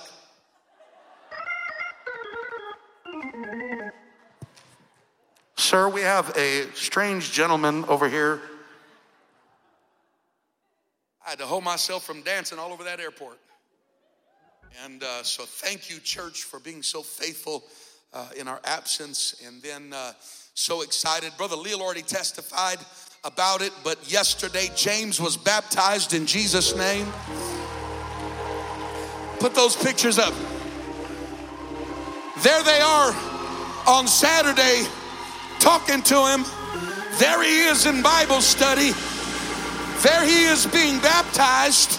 Sir, 5.57 5.89
we 5.89 6.01
have 6.01 6.37
a 6.37 6.67
strange 6.75 7.33
gentleman 7.33 7.85
over 7.85 8.09
here. 8.09 8.41
I 11.25 11.31
had 11.31 11.39
to 11.39 11.47
hold 11.47 11.65
myself 11.65 12.05
from 12.05 12.23
dancing 12.23 12.59
all 12.59 12.73
over 12.73 12.85
that 12.85 12.99
airport. 12.99 13.39
And 14.85 15.03
uh, 15.03 15.23
so, 15.23 15.45
thank 15.45 15.91
you, 15.91 15.99
church, 16.01 16.45
for 16.45 16.61
being 16.61 16.83
so 16.83 17.03
faithful 17.03 17.65
uh, 18.13 18.29
in 18.39 18.49
our 18.49 18.61
absence. 18.65 19.41
And 19.47 19.63
then, 19.63 19.93
uh, 19.93 20.13
so 20.55 20.83
excited. 20.83 21.33
Brother 21.37 21.57
Leal 21.57 21.81
already 21.81 22.03
testified 22.03 22.79
about 23.25 23.63
it, 23.63 23.73
but 23.83 23.99
yesterday 24.11 24.69
James 24.77 25.21
was 25.21 25.37
baptized 25.37 26.15
in 26.15 26.27
Jesus' 26.27 26.77
name. 26.77 27.07
Put 29.39 29.55
those 29.55 29.77
pictures 29.77 30.19
up. 30.19 30.35
There 32.43 32.63
they 32.63 32.81
are 32.81 33.15
on 33.87 34.07
Saturday 34.07 34.87
talking 35.61 36.03
to 36.03 36.27
him. 36.27 36.45
There 37.19 37.43
he 37.43 37.63
is 37.65 37.87
in 37.87 38.03
Bible 38.03 38.41
study. 38.41 38.93
There 40.03 40.25
he 40.25 40.45
is 40.45 40.67
being 40.67 40.99
baptized. 41.01 41.99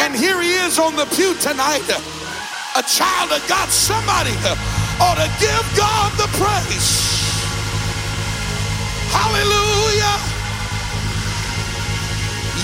And 0.00 0.14
here 0.14 0.40
he 0.40 0.52
is 0.54 0.78
on 0.78 0.96
the 0.96 1.06
pew 1.06 1.34
tonight. 1.40 1.88
A 2.76 2.82
child 2.82 3.32
of 3.32 3.46
God. 3.48 3.68
Somebody 3.68 4.32
ought 5.00 5.18
to 5.18 5.28
give 5.40 5.64
God 5.76 6.12
the 6.18 6.28
praise. 6.38 7.14
Hallelujah. 9.10 10.16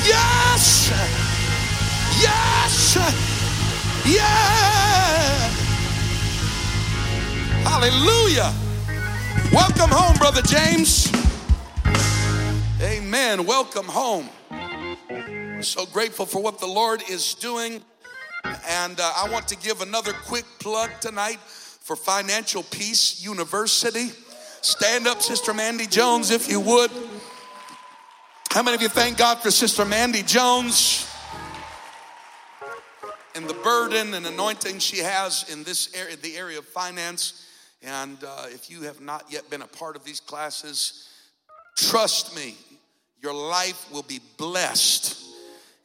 Yes. 0.06 0.90
Yes. 2.20 2.96
Yeah. 4.06 5.50
Hallelujah. 7.62 8.52
Welcome 9.52 9.90
home, 9.90 10.16
Brother 10.16 10.42
James. 10.42 11.10
Amen. 12.80 13.46
Welcome 13.46 13.86
home. 13.86 14.28
So 15.62 15.84
grateful 15.84 16.24
for 16.24 16.42
what 16.42 16.58
the 16.58 16.66
Lord 16.66 17.02
is 17.10 17.34
doing. 17.34 17.82
And 18.66 18.98
uh, 18.98 19.12
I 19.14 19.28
want 19.30 19.46
to 19.48 19.56
give 19.58 19.82
another 19.82 20.12
quick 20.12 20.46
plug 20.58 20.88
tonight 21.02 21.38
for 21.38 21.96
Financial 21.96 22.62
Peace 22.62 23.22
University. 23.22 24.08
Stand 24.62 25.06
up, 25.06 25.20
Sister 25.20 25.52
Mandy 25.52 25.86
Jones, 25.86 26.30
if 26.30 26.48
you 26.50 26.60
would. 26.60 26.90
How 28.50 28.62
many 28.62 28.74
of 28.74 28.80
you 28.80 28.88
thank 28.88 29.18
God 29.18 29.38
for 29.40 29.50
Sister 29.50 29.84
Mandy 29.84 30.22
Jones 30.22 31.06
and 33.34 33.46
the 33.46 33.54
burden 33.54 34.14
and 34.14 34.26
anointing 34.26 34.78
she 34.78 34.98
has 34.98 35.52
in 35.52 35.62
this 35.62 35.94
area, 35.94 36.16
the 36.16 36.38
area 36.38 36.58
of 36.58 36.64
finance? 36.64 37.46
And 37.82 38.16
uh, 38.24 38.46
if 38.46 38.70
you 38.70 38.82
have 38.82 39.02
not 39.02 39.26
yet 39.28 39.50
been 39.50 39.60
a 39.60 39.66
part 39.66 39.94
of 39.94 40.04
these 40.04 40.20
classes, 40.20 41.06
trust 41.76 42.34
me, 42.34 42.54
your 43.22 43.34
life 43.34 43.92
will 43.92 44.04
be 44.04 44.20
blessed. 44.38 45.26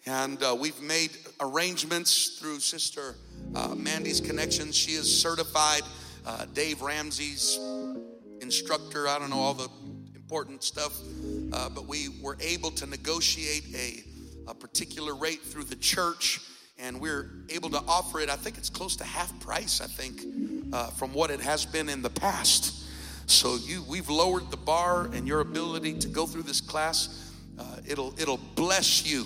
And 0.07 0.41
uh, 0.43 0.55
we've 0.59 0.79
made 0.81 1.11
arrangements 1.39 2.37
through 2.37 2.59
Sister 2.59 3.15
uh, 3.55 3.73
Mandy's 3.73 4.21
connections. 4.21 4.75
She 4.75 4.91
is 4.91 5.21
certified 5.21 5.81
uh, 6.27 6.45
Dave 6.53 6.83
Ramsey's 6.83 7.59
instructor. 8.39 9.07
I 9.07 9.17
don't 9.17 9.31
know 9.31 9.39
all 9.39 9.55
the 9.55 9.69
important 10.15 10.63
stuff, 10.63 10.95
uh, 11.53 11.69
but 11.69 11.87
we 11.87 12.09
were 12.21 12.37
able 12.39 12.69
to 12.71 12.85
negotiate 12.85 13.63
a, 13.75 14.03
a 14.51 14.53
particular 14.53 15.15
rate 15.15 15.41
through 15.41 15.63
the 15.63 15.75
church, 15.75 16.39
and 16.77 17.01
we're 17.01 17.31
able 17.49 17.71
to 17.71 17.81
offer 17.87 18.19
it. 18.19 18.29
I 18.29 18.35
think 18.35 18.59
it's 18.59 18.69
close 18.69 18.95
to 18.97 19.03
half 19.03 19.39
price. 19.39 19.81
I 19.81 19.87
think 19.87 20.21
uh, 20.71 20.91
from 20.91 21.13
what 21.13 21.31
it 21.31 21.39
has 21.39 21.65
been 21.65 21.89
in 21.89 22.03
the 22.03 22.11
past. 22.11 22.83
So 23.27 23.55
you, 23.55 23.83
we've 23.89 24.09
lowered 24.09 24.51
the 24.51 24.57
bar 24.57 25.05
and 25.05 25.27
your 25.27 25.39
ability 25.39 25.97
to 25.99 26.07
go 26.07 26.27
through 26.27 26.43
this 26.43 26.61
class. 26.61 27.31
Uh, 27.57 27.77
it'll 27.87 28.13
it'll 28.19 28.39
bless 28.55 29.03
you. 29.03 29.25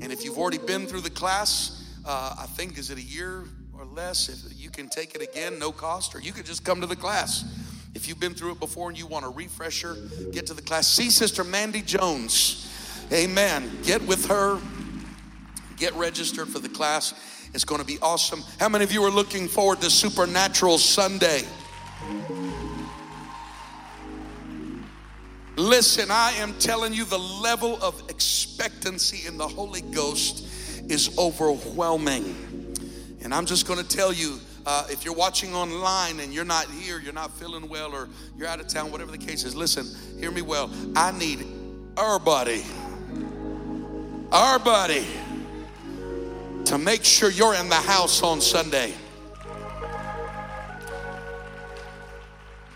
And 0.00 0.12
if 0.12 0.24
you've 0.24 0.38
already 0.38 0.58
been 0.58 0.86
through 0.86 1.02
the 1.02 1.10
class, 1.10 1.96
uh, 2.04 2.36
I 2.38 2.46
think 2.46 2.78
is 2.78 2.90
it 2.90 2.98
a 2.98 3.02
year 3.02 3.44
or 3.72 3.84
less? 3.84 4.28
If 4.28 4.60
you 4.60 4.70
can 4.70 4.88
take 4.88 5.14
it 5.14 5.22
again, 5.22 5.58
no 5.58 5.72
cost, 5.72 6.14
or 6.14 6.20
you 6.20 6.32
could 6.32 6.46
just 6.46 6.64
come 6.64 6.80
to 6.80 6.86
the 6.86 6.96
class. 6.96 7.44
If 7.94 8.08
you've 8.08 8.20
been 8.20 8.34
through 8.34 8.52
it 8.52 8.60
before 8.60 8.88
and 8.88 8.98
you 8.98 9.06
want 9.06 9.26
a 9.26 9.28
refresher, 9.28 9.96
get 10.32 10.46
to 10.46 10.54
the 10.54 10.62
class. 10.62 10.88
See 10.88 11.10
Sister 11.10 11.44
Mandy 11.44 11.82
Jones. 11.82 12.68
Amen. 13.12 13.70
Get 13.82 14.00
with 14.06 14.26
her. 14.26 14.58
Get 15.76 15.94
registered 15.94 16.48
for 16.48 16.58
the 16.58 16.68
class. 16.68 17.12
It's 17.54 17.64
going 17.64 17.80
to 17.80 17.86
be 17.86 17.98
awesome. 18.00 18.42
How 18.58 18.70
many 18.70 18.84
of 18.84 18.92
you 18.92 19.02
are 19.04 19.10
looking 19.10 19.46
forward 19.46 19.82
to 19.82 19.90
Supernatural 19.90 20.78
Sunday? 20.78 21.42
Listen, 25.62 26.10
I 26.10 26.32
am 26.32 26.54
telling 26.58 26.92
you, 26.92 27.04
the 27.04 27.20
level 27.20 27.78
of 27.80 28.02
expectancy 28.08 29.28
in 29.28 29.38
the 29.38 29.46
Holy 29.46 29.80
Ghost 29.80 30.44
is 30.90 31.16
overwhelming. 31.16 32.74
And 33.22 33.32
I'm 33.32 33.46
just 33.46 33.68
going 33.68 33.78
to 33.78 33.86
tell 33.86 34.12
you, 34.12 34.40
uh, 34.66 34.88
if 34.90 35.04
you're 35.04 35.14
watching 35.14 35.54
online 35.54 36.18
and 36.18 36.34
you're 36.34 36.44
not 36.44 36.68
here, 36.68 36.98
you're 36.98 37.12
not 37.12 37.30
feeling 37.38 37.68
well, 37.68 37.94
or 37.94 38.08
you're 38.36 38.48
out 38.48 38.58
of 38.58 38.66
town, 38.66 38.90
whatever 38.90 39.12
the 39.12 39.18
case 39.18 39.44
is, 39.44 39.54
listen, 39.54 39.86
hear 40.18 40.32
me 40.32 40.42
well. 40.42 40.68
I 40.96 41.12
need 41.12 41.46
our 41.96 42.18
buddy, 42.18 42.64
our 44.32 44.58
buddy, 44.58 45.06
to 46.64 46.76
make 46.76 47.04
sure 47.04 47.30
you're 47.30 47.54
in 47.54 47.68
the 47.68 47.76
house 47.76 48.20
on 48.24 48.40
Sunday. 48.40 48.94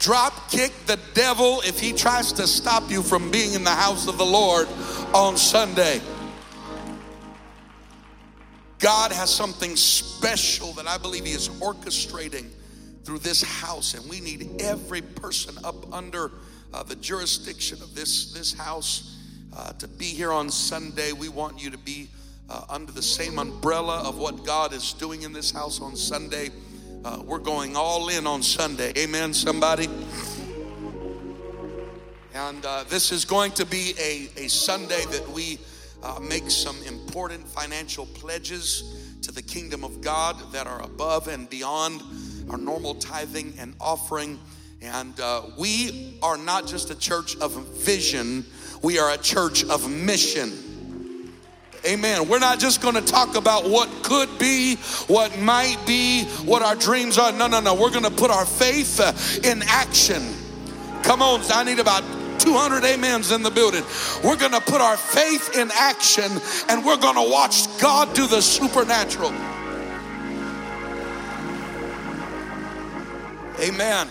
Drop 0.06 0.52
kick 0.52 0.70
the 0.86 1.00
devil 1.14 1.60
if 1.62 1.80
he 1.80 1.92
tries 1.92 2.32
to 2.34 2.46
stop 2.46 2.88
you 2.92 3.02
from 3.02 3.28
being 3.28 3.54
in 3.54 3.64
the 3.64 3.70
house 3.70 4.06
of 4.06 4.18
the 4.18 4.24
Lord 4.24 4.68
on 5.12 5.36
Sunday. 5.36 6.00
God 8.78 9.10
has 9.10 9.34
something 9.34 9.74
special 9.74 10.72
that 10.74 10.86
I 10.86 10.96
believe 10.96 11.24
He 11.24 11.32
is 11.32 11.48
orchestrating 11.48 12.46
through 13.02 13.18
this 13.18 13.42
house, 13.42 13.94
and 13.94 14.08
we 14.08 14.20
need 14.20 14.62
every 14.62 15.02
person 15.02 15.56
up 15.64 15.92
under 15.92 16.30
uh, 16.72 16.84
the 16.84 16.94
jurisdiction 16.94 17.82
of 17.82 17.96
this, 17.96 18.32
this 18.32 18.52
house 18.52 19.18
uh, 19.56 19.72
to 19.72 19.88
be 19.88 20.04
here 20.04 20.30
on 20.30 20.50
Sunday. 20.50 21.14
We 21.14 21.30
want 21.30 21.60
you 21.60 21.68
to 21.70 21.78
be 21.78 22.10
uh, 22.48 22.64
under 22.68 22.92
the 22.92 23.02
same 23.02 23.40
umbrella 23.40 24.08
of 24.08 24.18
what 24.18 24.44
God 24.44 24.72
is 24.72 24.92
doing 24.92 25.22
in 25.22 25.32
this 25.32 25.50
house 25.50 25.80
on 25.80 25.96
Sunday. 25.96 26.50
Uh, 27.06 27.22
we're 27.24 27.38
going 27.38 27.76
all 27.76 28.08
in 28.08 28.26
on 28.26 28.42
Sunday. 28.42 28.92
Amen, 28.98 29.32
somebody? 29.32 29.88
And 32.34 32.66
uh, 32.66 32.82
this 32.88 33.12
is 33.12 33.24
going 33.24 33.52
to 33.52 33.64
be 33.64 33.94
a, 33.96 34.28
a 34.36 34.48
Sunday 34.48 35.04
that 35.12 35.28
we 35.30 35.60
uh, 36.02 36.18
make 36.18 36.50
some 36.50 36.76
important 36.82 37.46
financial 37.46 38.06
pledges 38.06 39.16
to 39.22 39.30
the 39.30 39.40
kingdom 39.40 39.84
of 39.84 40.00
God 40.00 40.50
that 40.50 40.66
are 40.66 40.82
above 40.82 41.28
and 41.28 41.48
beyond 41.48 42.02
our 42.50 42.58
normal 42.58 42.96
tithing 42.96 43.54
and 43.56 43.76
offering. 43.80 44.40
And 44.82 45.20
uh, 45.20 45.42
we 45.56 46.18
are 46.24 46.36
not 46.36 46.66
just 46.66 46.90
a 46.90 46.98
church 46.98 47.36
of 47.36 47.52
vision, 47.68 48.44
we 48.82 48.98
are 48.98 49.12
a 49.12 49.18
church 49.18 49.62
of 49.62 49.88
mission. 49.88 50.65
Amen. 51.86 52.28
We're 52.28 52.40
not 52.40 52.58
just 52.58 52.82
going 52.82 52.96
to 52.96 53.00
talk 53.00 53.36
about 53.36 53.68
what 53.68 53.88
could 54.02 54.38
be, 54.38 54.76
what 55.06 55.38
might 55.38 55.78
be, 55.86 56.24
what 56.44 56.62
our 56.62 56.74
dreams 56.74 57.16
are. 57.16 57.30
No, 57.30 57.46
no, 57.46 57.60
no. 57.60 57.74
We're 57.74 57.90
going 57.90 58.04
to 58.04 58.10
put 58.10 58.30
our 58.30 58.44
faith 58.44 58.98
uh, 58.98 59.12
in 59.48 59.62
action. 59.66 60.34
Come 61.04 61.22
on, 61.22 61.42
I 61.52 61.62
need 61.62 61.78
about 61.78 62.02
200 62.40 62.84
amens 62.84 63.30
in 63.30 63.42
the 63.42 63.50
building. 63.50 63.84
We're 64.24 64.36
going 64.36 64.52
to 64.52 64.60
put 64.60 64.80
our 64.80 64.96
faith 64.96 65.56
in 65.56 65.70
action 65.72 66.30
and 66.68 66.84
we're 66.84 66.96
going 66.96 67.14
to 67.14 67.30
watch 67.30 67.66
God 67.80 68.12
do 68.14 68.26
the 68.26 68.40
supernatural. 68.40 69.32
Amen. 73.60 74.08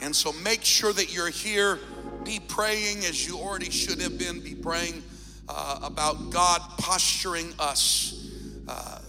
And 0.00 0.14
so 0.14 0.32
make 0.44 0.64
sure 0.64 0.92
that 0.92 1.12
you're 1.12 1.30
here. 1.30 1.78
Be 2.24 2.40
praying 2.40 2.98
as 2.98 3.26
you 3.26 3.38
already 3.38 3.70
should 3.70 4.00
have 4.00 4.18
been. 4.18 4.40
Be 4.40 4.54
praying 4.54 5.02
uh, 5.48 5.80
about 5.82 6.30
God 6.30 6.60
posturing 6.78 7.52
us, 7.58 8.30
uh, 8.68 9.00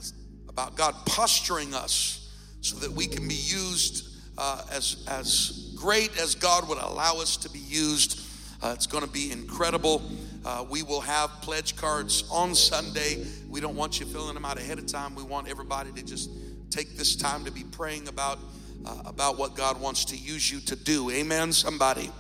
about 0.50 0.76
God 0.76 0.96
posturing 1.06 1.74
us 1.74 2.32
so 2.62 2.78
that 2.78 2.92
we 2.92 3.08
can 3.08 3.28
be 3.28 3.36
used 3.36 4.08
uh, 4.38 4.64
as, 4.72 5.06
as 5.08 5.74
great 5.76 6.18
as 6.20 6.36
God 6.36 6.68
would 6.70 6.78
allow 6.78 7.20
us 7.20 7.38
to 7.38 7.50
be 7.50 7.60
used. 7.60 8.22
Uh, 8.62 8.74
it's 8.74 8.88
going 8.88 9.04
to 9.04 9.10
be 9.10 9.32
incredible. 9.32 10.02
Uh, 10.46 10.66
we 10.70 10.84
will 10.84 11.02
have 11.02 11.30
pledge 11.42 11.76
cards 11.76 12.24
on 12.32 12.56
Sunday. 12.56 13.26
We 13.50 13.60
don't 13.60 13.76
want 13.76 14.00
you 14.00 14.06
filling 14.06 14.34
them 14.34 14.46
out 14.46 14.58
ahead 14.58 14.80
of 14.80 14.88
time. 14.88 15.16
We 15.16 15.24
want 15.24 15.48
everybody 15.48 15.92
to 15.92 16.04
just 16.04 16.30
take 16.70 16.98
this 16.98 17.16
time 17.16 17.46
to 17.46 17.52
be 17.52 17.64
praying 17.64 18.08
about 18.08 18.40
uh, 18.86 19.02
about 19.06 19.38
what 19.38 19.56
God 19.56 19.80
wants 19.80 20.06
to 20.06 20.18
use 20.18 20.52
you 20.52 20.60
to 20.62 20.76
do. 20.76 21.10
Amen. 21.12 21.54
Somebody, 21.54 22.12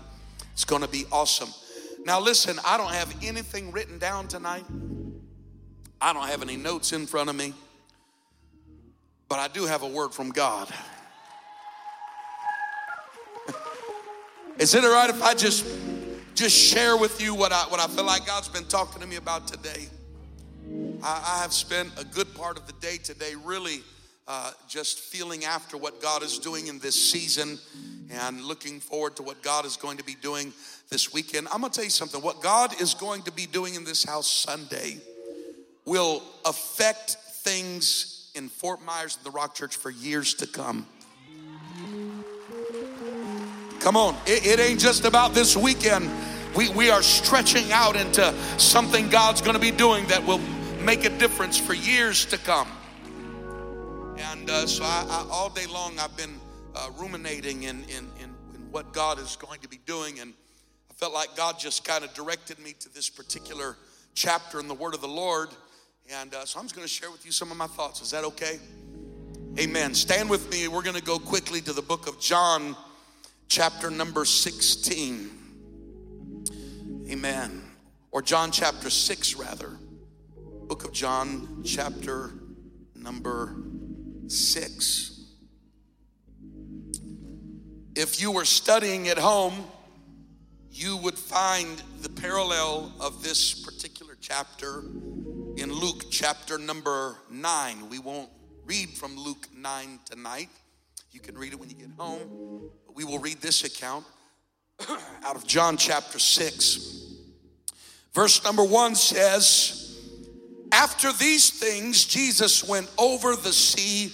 it's 0.54 0.65
going 0.65 0.82
to 0.82 0.88
be 0.88 1.06
awesome. 1.12 1.49
Now, 2.06 2.20
listen. 2.20 2.60
I 2.66 2.78
don't 2.78 2.92
have 2.92 3.16
anything 3.24 3.72
written 3.72 3.98
down 3.98 4.28
tonight. 4.28 4.66
I 6.02 6.12
don't 6.12 6.28
have 6.28 6.42
any 6.42 6.58
notes 6.58 6.92
in 6.92 7.06
front 7.06 7.30
of 7.30 7.36
me, 7.36 7.54
but 9.30 9.39
I 9.39 9.48
do 9.48 9.66
have 9.66 9.84
a 9.84 9.88
word 9.88 10.13
from 10.13 10.32
God. 10.32 10.68
Is 14.58 14.76
it 14.76 14.84
all 14.84 14.92
right 14.92 15.10
if 15.10 15.24
I 15.24 15.34
just 15.34 15.66
just 16.36 16.58
share 16.58 16.98
with 16.98 17.22
you 17.22 17.34
what 17.34 17.54
I 17.54 17.62
what 17.70 17.80
I 17.80 17.88
feel 17.88 18.04
like 18.04 18.26
God's 18.26 18.50
been 18.50 18.66
talking 18.66 19.00
to 19.02 19.08
me 19.08 19.16
about 19.16 19.48
today? 19.48 19.88
I, 21.02 21.36
I 21.38 21.42
have 21.42 21.54
spent 21.54 21.89
a 21.98 22.04
good 22.04 22.36
part 22.36 22.58
of 22.58 22.68
the 22.68 22.74
day 22.74 22.98
today 22.98 23.36
really 23.42 23.80
uh, 24.28 24.52
just 24.68 25.00
feeling 25.00 25.46
after 25.46 25.78
what 25.78 26.02
God 26.02 26.22
is 26.22 26.38
doing 26.38 26.68
in 26.68 26.80
this 26.80 27.12
season 27.12 27.60
and 28.10 28.42
looking 28.42 28.80
forward 28.80 29.16
to 29.18 29.24
what 29.24 29.42
God 29.42 29.66
is 29.66 29.78
going 29.78 29.98
to 29.98 30.04
be 30.04 30.16
doing 30.16 30.54
this 30.89 31.13
weekend. 31.13 31.48
I'm 31.48 31.62
gonna 31.62 31.74
tell 31.74 31.84
you 31.84 31.89
something. 31.89 32.22
What 32.22 32.41
God 32.41 32.80
is 32.82 32.93
going 32.93 33.24
to 33.24 33.32
be 33.32 33.46
doing 33.46 33.76
in 33.76 33.84
this 33.84 34.04
house 34.04 34.30
Sunday 34.30 34.98
will 35.86 36.24
affect 36.46 37.17
things 37.43 38.32
in 38.36 38.50
Fort 38.50 38.82
Myers 38.84 39.17
and 39.17 39.26
the 39.26 39.32
Rock 39.32 39.56
Church 39.56 39.76
for 39.76 39.89
years 39.89 40.34
to 40.36 40.48
come. 40.48 40.88
Come 43.80 43.98
on, 43.98 44.15
it, 44.26 44.46
it 44.46 44.60
ain't 44.60 44.80
just 44.80 45.06
about 45.06 45.34
this 45.34 45.58
weekend. 45.58 46.10
We, 46.56 46.69
we 46.69 46.89
are 46.89 47.02
stretching 47.02 47.72
out 47.72 47.96
into 47.96 48.34
something 48.58 49.10
God's 49.10 49.41
gonna 49.41 49.60
be 49.60 49.72
doing 49.72 50.06
that 50.08 50.26
will 50.26 50.39
make 50.84 51.06
a 51.06 51.10
difference 51.17 51.58
for 51.58 51.74
years 51.74 52.26
to 52.26 52.38
come. 52.38 52.67
And 54.17 54.50
uh, 54.50 54.67
so 54.67 54.84
I, 54.84 55.06
I, 55.10 55.28
all 55.32 55.50
day 55.50 55.65
long 55.65 55.98
I've 56.00 56.15
been 56.15 56.39
uh, 56.76 56.89
ruminating 56.98 57.63
in, 57.63 57.84
in, 57.84 58.10
in, 58.19 58.34
in 58.54 58.72
what 58.72 58.93
God 58.93 59.19
is 59.19 59.36
going 59.36 59.60
to 59.62 59.67
be 59.67 59.80
doing. 59.86 60.19
And 60.19 60.34
felt 61.04 61.13
like 61.13 61.36
God 61.36 61.60
just 61.60 61.84
kind 61.84 62.06
of 62.06 62.13
directed 62.13 62.58
me 62.60 62.72
to 62.80 62.88
this 62.94 63.10
particular 63.10 63.76
chapter 64.16 64.62
in 64.62 64.70
the 64.70 64.74
Word 64.74 64.94
of 64.94 65.02
the 65.02 65.08
Lord. 65.10 65.50
And 66.10 66.34
uh, 66.34 66.46
so 66.46 66.58
I'm 66.58 66.63
just 66.63 66.78
going 66.78 66.88
to 66.88 66.94
share 66.94 67.12
with 67.12 67.26
you 67.26 67.32
some 67.34 67.52
of 67.52 67.58
my 67.58 67.68
thoughts. 67.68 68.02
Is 68.02 68.12
that 68.12 68.24
okay? 68.24 68.58
Amen. 69.60 69.94
Stand 69.96 70.30
with 70.30 70.50
me. 70.50 70.70
We're 70.70 70.82
going 70.82 70.96
to 70.96 71.04
go 71.04 71.20
quickly 71.20 71.60
to 71.60 71.74
the 71.74 71.82
book 71.82 72.08
of 72.08 72.22
John, 72.22 72.78
chapter 73.50 73.92
number 73.92 74.24
16. 74.24 75.30
Amen. 77.10 77.63
Or 78.12 78.22
John 78.22 78.50
chapter 78.50 78.89
6, 78.89 79.36
rather. 79.36 79.72
Book 80.70 80.86
of 80.86 80.94
John, 80.94 81.63
chapter 81.66 82.32
number 82.96 83.58
6. 84.28 85.22
If 87.94 88.22
you 88.22 88.32
were 88.32 88.46
studying 88.46 89.10
at 89.10 89.18
home, 89.18 89.66
you 90.73 90.97
would 90.97 91.17
find 91.17 91.83
the 92.01 92.09
parallel 92.09 92.91
of 92.99 93.23
this 93.23 93.53
particular 93.63 94.17
chapter 94.19 94.79
in 95.55 95.71
Luke 95.71 96.05
chapter 96.09 96.57
number 96.57 97.15
9. 97.29 97.89
We 97.89 97.99
won't 97.99 98.29
read 98.65 98.89
from 98.89 99.15
Luke 99.15 99.47
9 99.55 99.99
tonight. 100.03 100.49
You 101.12 101.19
can 101.19 101.38
read 101.38 101.53
it 101.53 101.59
when 101.59 101.69
you 101.69 101.75
get 101.75 101.91
home. 101.95 102.71
But 102.88 102.95
we 102.95 103.03
will 103.03 103.19
read 103.19 103.39
this 103.39 103.63
account 103.63 104.03
out 105.23 105.36
of 105.36 105.45
John 105.45 105.77
chapter 105.77 106.17
6. 106.17 107.13
Verse 108.15 108.43
number 108.43 108.63
1 108.63 108.95
says, 108.95 110.01
After 110.71 111.13
these 111.13 111.51
things, 111.51 112.03
Jesus 112.03 112.67
went 112.67 112.89
over 112.97 113.36
the 113.36 113.53
sea 113.53 114.12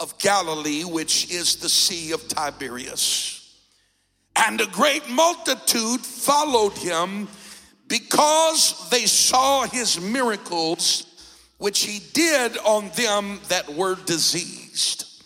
of 0.00 0.18
Galilee, 0.18 0.82
which 0.82 1.30
is 1.30 1.54
the 1.56 1.68
Sea 1.68 2.10
of 2.10 2.26
Tiberias. 2.26 3.43
And 4.36 4.60
a 4.60 4.66
great 4.66 5.08
multitude 5.08 6.00
followed 6.00 6.72
him 6.74 7.28
because 7.88 8.88
they 8.90 9.06
saw 9.06 9.66
his 9.66 10.00
miracles, 10.00 11.06
which 11.58 11.84
he 11.84 12.00
did 12.12 12.58
on 12.58 12.90
them 12.96 13.40
that 13.48 13.72
were 13.74 13.96
diseased. 14.06 15.22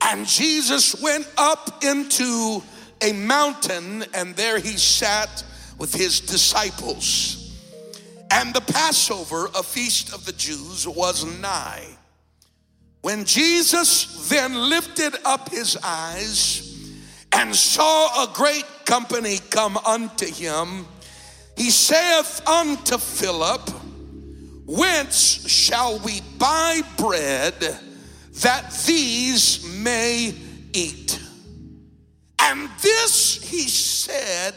And 0.00 0.26
Jesus 0.26 1.00
went 1.00 1.26
up 1.38 1.82
into 1.82 2.62
a 3.00 3.12
mountain, 3.12 4.04
and 4.14 4.36
there 4.36 4.58
he 4.58 4.76
sat 4.76 5.42
with 5.78 5.94
his 5.94 6.20
disciples. 6.20 7.42
And 8.30 8.52
the 8.54 8.60
Passover, 8.60 9.46
a 9.54 9.62
feast 9.62 10.12
of 10.12 10.24
the 10.26 10.32
Jews, 10.32 10.86
was 10.86 11.24
nigh. 11.40 11.86
When 13.00 13.24
Jesus 13.24 14.28
then 14.28 14.54
lifted 14.68 15.14
up 15.24 15.48
his 15.48 15.76
eyes 15.82 16.65
and 17.36 17.54
saw 17.54 18.24
a 18.24 18.32
great 18.32 18.64
company 18.86 19.38
come 19.50 19.76
unto 19.76 20.26
him, 20.26 20.86
he 21.56 21.70
saith 21.70 22.46
unto 22.48 22.96
Philip, 22.96 23.68
Whence 24.66 25.48
shall 25.48 25.98
we 26.00 26.20
buy 26.38 26.80
bread 26.96 27.54
that 28.40 28.72
these 28.86 29.64
may 29.82 30.34
eat? 30.72 31.20
And 32.40 32.68
this 32.80 33.42
he 33.42 33.68
said 33.68 34.54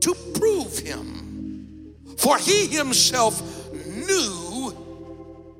to 0.00 0.14
prove 0.34 0.78
him, 0.78 1.94
for 2.16 2.38
he 2.38 2.66
himself 2.66 3.40
knew 3.86 4.70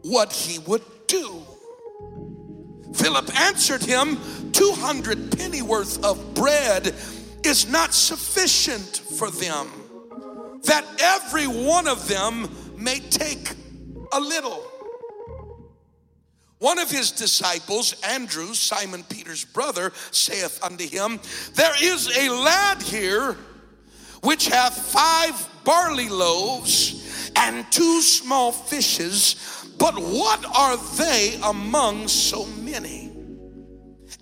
what 0.02 0.32
he 0.32 0.58
would 0.60 0.84
do. 1.06 1.42
Philip 2.94 3.34
answered 3.38 3.82
him, 3.82 4.18
200 4.52 5.36
pennyworth 5.36 6.04
of 6.04 6.34
bread 6.34 6.94
is 7.44 7.70
not 7.70 7.94
sufficient 7.94 9.02
for 9.18 9.30
them, 9.30 9.68
that 10.64 10.84
every 11.00 11.46
one 11.46 11.88
of 11.88 12.08
them 12.08 12.48
may 12.76 12.98
take 12.98 13.54
a 14.12 14.20
little. 14.20 14.64
One 16.58 16.78
of 16.78 16.90
his 16.90 17.12
disciples, 17.12 17.94
Andrew, 18.02 18.52
Simon 18.52 19.04
Peter's 19.04 19.44
brother, 19.44 19.92
saith 20.10 20.62
unto 20.62 20.86
him, 20.88 21.20
There 21.54 21.74
is 21.80 22.16
a 22.16 22.30
lad 22.30 22.82
here 22.82 23.36
which 24.22 24.48
hath 24.48 24.76
five 24.76 25.48
barley 25.64 26.08
loaves 26.08 27.30
and 27.36 27.70
two 27.70 28.02
small 28.02 28.50
fishes, 28.50 29.36
but 29.78 29.94
what 29.94 30.44
are 30.46 30.76
they 30.96 31.38
among 31.44 32.08
so 32.08 32.46
many? 32.46 33.07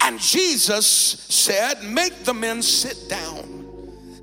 And 0.01 0.21
Jesus 0.21 0.87
said, 0.87 1.83
Make 1.83 2.25
the 2.25 2.35
men 2.35 2.63
sit 2.63 3.09
down. 3.09 3.65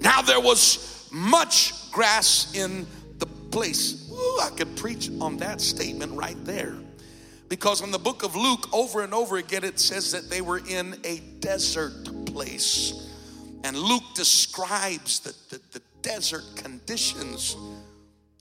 Now 0.02 0.22
there 0.22 0.40
was 0.40 1.10
much 1.12 1.92
grass 1.92 2.54
in 2.56 2.86
the 3.20 3.26
place. 3.26 4.10
Ooh, 4.12 4.40
I 4.42 4.50
could 4.56 4.76
preach 4.76 5.10
on 5.22 5.38
that 5.38 5.62
statement 5.62 6.14
right 6.14 6.38
there. 6.46 6.76
Because 7.50 7.82
in 7.82 7.92
the 7.92 8.00
book 8.00 8.24
of 8.24 8.36
Luke, 8.36 8.68
over 8.74 9.04
and 9.04 9.14
over 9.14 9.38
again, 9.38 9.64
it 9.64 9.80
says 9.80 10.12
that 10.12 10.30
they 10.30 10.42
were 10.42 10.62
in 10.68 10.96
a 11.04 11.20
desert 11.40 12.26
place. 12.26 13.12
And 13.64 13.78
Luke 13.78 14.04
describes 14.16 15.20
the, 15.20 15.36
the, 15.50 15.62
the 15.72 15.82
desert 16.02 16.44
conditions. 16.56 17.56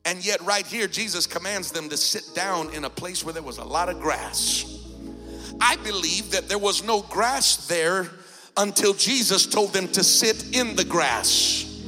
And 0.04 0.24
yet, 0.24 0.40
right 0.40 0.66
here, 0.66 0.88
Jesus 0.88 1.26
commands 1.26 1.70
them 1.70 1.88
to 1.90 1.96
sit 1.96 2.34
down 2.34 2.72
in 2.74 2.84
a 2.84 2.90
place 2.90 3.24
where 3.24 3.32
there 3.32 3.42
was 3.42 3.58
a 3.58 3.64
lot 3.64 3.88
of 3.88 4.00
grass. 4.00 4.64
I 5.64 5.76
believe 5.76 6.32
that 6.32 6.48
there 6.48 6.58
was 6.58 6.82
no 6.82 7.02
grass 7.02 7.68
there 7.68 8.10
until 8.56 8.94
Jesus 8.94 9.46
told 9.46 9.72
them 9.72 9.86
to 9.88 10.02
sit 10.02 10.56
in 10.56 10.74
the 10.74 10.84
grass. 10.84 11.84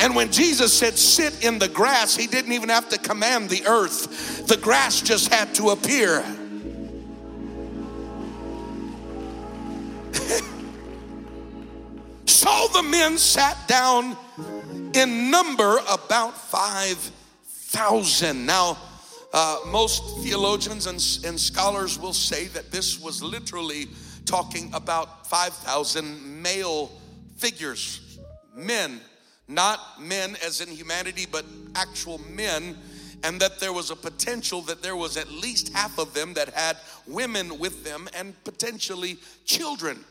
And 0.00 0.16
when 0.16 0.32
Jesus 0.32 0.72
said, 0.72 0.98
sit 0.98 1.44
in 1.44 1.60
the 1.60 1.68
grass, 1.68 2.16
he 2.16 2.26
didn't 2.26 2.50
even 2.50 2.70
have 2.70 2.88
to 2.88 2.98
command 2.98 3.50
the 3.50 3.64
earth, 3.66 4.48
the 4.48 4.56
grass 4.56 5.00
just 5.00 5.32
had 5.32 5.54
to 5.54 5.70
appear. 5.70 6.22
so 12.26 12.66
the 12.72 12.82
men 12.82 13.16
sat 13.16 13.68
down 13.68 14.16
in 14.92 15.30
number 15.30 15.78
about 15.88 16.36
5,000. 16.36 18.44
Now, 18.44 18.76
uh, 19.32 19.58
most 19.66 20.18
theologians 20.22 20.86
and, 20.86 20.96
and 21.26 21.40
scholars 21.40 21.98
will 21.98 22.12
say 22.12 22.46
that 22.48 22.70
this 22.70 23.00
was 23.00 23.22
literally 23.22 23.86
talking 24.26 24.70
about 24.74 25.26
5,000 25.26 26.42
male 26.42 26.90
figures, 27.36 28.18
men, 28.54 29.00
not 29.48 29.80
men 30.00 30.36
as 30.44 30.60
in 30.60 30.68
humanity, 30.68 31.26
but 31.30 31.44
actual 31.74 32.18
men, 32.30 32.76
and 33.24 33.40
that 33.40 33.58
there 33.58 33.72
was 33.72 33.90
a 33.90 33.96
potential 33.96 34.60
that 34.62 34.82
there 34.82 34.96
was 34.96 35.16
at 35.16 35.30
least 35.30 35.72
half 35.72 35.98
of 35.98 36.12
them 36.12 36.34
that 36.34 36.50
had 36.50 36.76
women 37.06 37.58
with 37.58 37.84
them 37.84 38.08
and 38.14 38.34
potentially 38.44 39.16
children. 39.44 40.04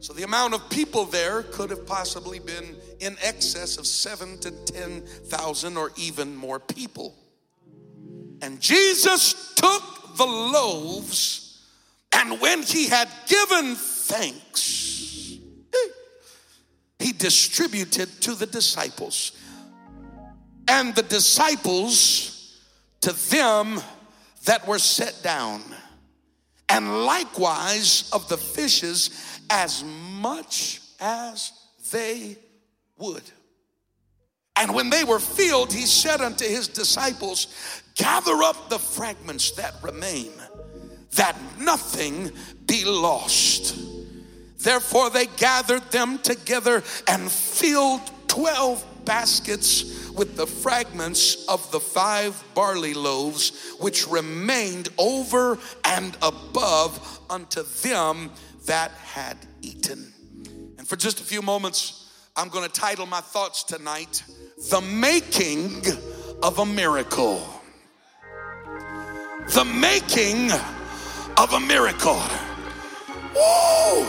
So 0.00 0.12
the 0.12 0.22
amount 0.22 0.54
of 0.54 0.68
people 0.70 1.04
there 1.04 1.42
could 1.44 1.70
have 1.70 1.86
possibly 1.86 2.38
been 2.38 2.76
in 3.00 3.16
excess 3.22 3.76
of 3.76 3.86
seven 3.86 4.38
to 4.38 4.50
10,000 4.50 5.76
or 5.76 5.92
even 5.96 6.34
more 6.34 6.58
people. 6.58 7.14
And 8.42 8.60
Jesus 8.60 9.54
took 9.54 10.16
the 10.16 10.26
loaves, 10.26 11.62
and 12.14 12.40
when 12.40 12.62
he 12.62 12.88
had 12.88 13.08
given 13.26 13.74
thanks, 13.74 15.38
he 16.98 17.12
distributed 17.12 18.08
to 18.22 18.34
the 18.34 18.46
disciples. 18.46 19.32
And 20.68 20.94
the 20.94 21.02
disciples 21.02 22.58
to 23.00 23.12
them 23.30 23.80
that 24.44 24.66
were 24.66 24.78
set 24.78 25.20
down. 25.22 25.62
And 26.68 27.04
likewise 27.04 28.08
of 28.12 28.28
the 28.28 28.36
fishes 28.36 29.40
as 29.48 29.82
much 29.82 30.80
as 31.00 31.52
they 31.90 32.36
would. 32.98 33.22
And 34.56 34.74
when 34.74 34.90
they 34.90 35.04
were 35.04 35.18
filled, 35.18 35.72
he 35.72 35.86
said 35.86 36.20
unto 36.20 36.44
his 36.44 36.68
disciples, 36.68 37.46
Gather 38.00 38.42
up 38.42 38.70
the 38.70 38.78
fragments 38.78 39.50
that 39.52 39.74
remain, 39.82 40.32
that 41.16 41.36
nothing 41.58 42.30
be 42.64 42.86
lost. 42.86 43.76
Therefore, 44.58 45.10
they 45.10 45.26
gathered 45.26 45.82
them 45.90 46.18
together 46.18 46.82
and 47.06 47.30
filled 47.30 48.00
12 48.28 49.04
baskets 49.04 50.08
with 50.12 50.34
the 50.34 50.46
fragments 50.46 51.46
of 51.46 51.70
the 51.72 51.80
five 51.80 52.42
barley 52.54 52.94
loaves, 52.94 53.74
which 53.80 54.08
remained 54.08 54.88
over 54.96 55.58
and 55.84 56.16
above 56.22 57.20
unto 57.28 57.62
them 57.82 58.30
that 58.64 58.92
had 58.92 59.36
eaten. 59.60 60.10
And 60.78 60.88
for 60.88 60.96
just 60.96 61.20
a 61.20 61.24
few 61.24 61.42
moments, 61.42 62.10
I'm 62.34 62.48
going 62.48 62.66
to 62.66 62.72
title 62.72 63.04
my 63.04 63.20
thoughts 63.20 63.62
tonight 63.62 64.22
The 64.70 64.80
Making 64.80 65.82
of 66.42 66.60
a 66.60 66.64
Miracle. 66.64 67.59
The 69.48 69.64
Making 69.64 70.50
of 71.36 71.52
a 71.52 71.60
Miracle. 71.60 72.22
Woo! 73.34 74.06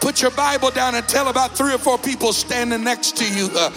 Put 0.00 0.22
your 0.22 0.30
Bible 0.30 0.70
down 0.70 0.94
and 0.94 1.06
tell 1.08 1.28
about 1.28 1.56
three 1.56 1.74
or 1.74 1.78
four 1.78 1.98
people 1.98 2.32
standing 2.32 2.84
next 2.84 3.16
to 3.16 3.32
you. 3.32 3.50
Uh, 3.54 3.70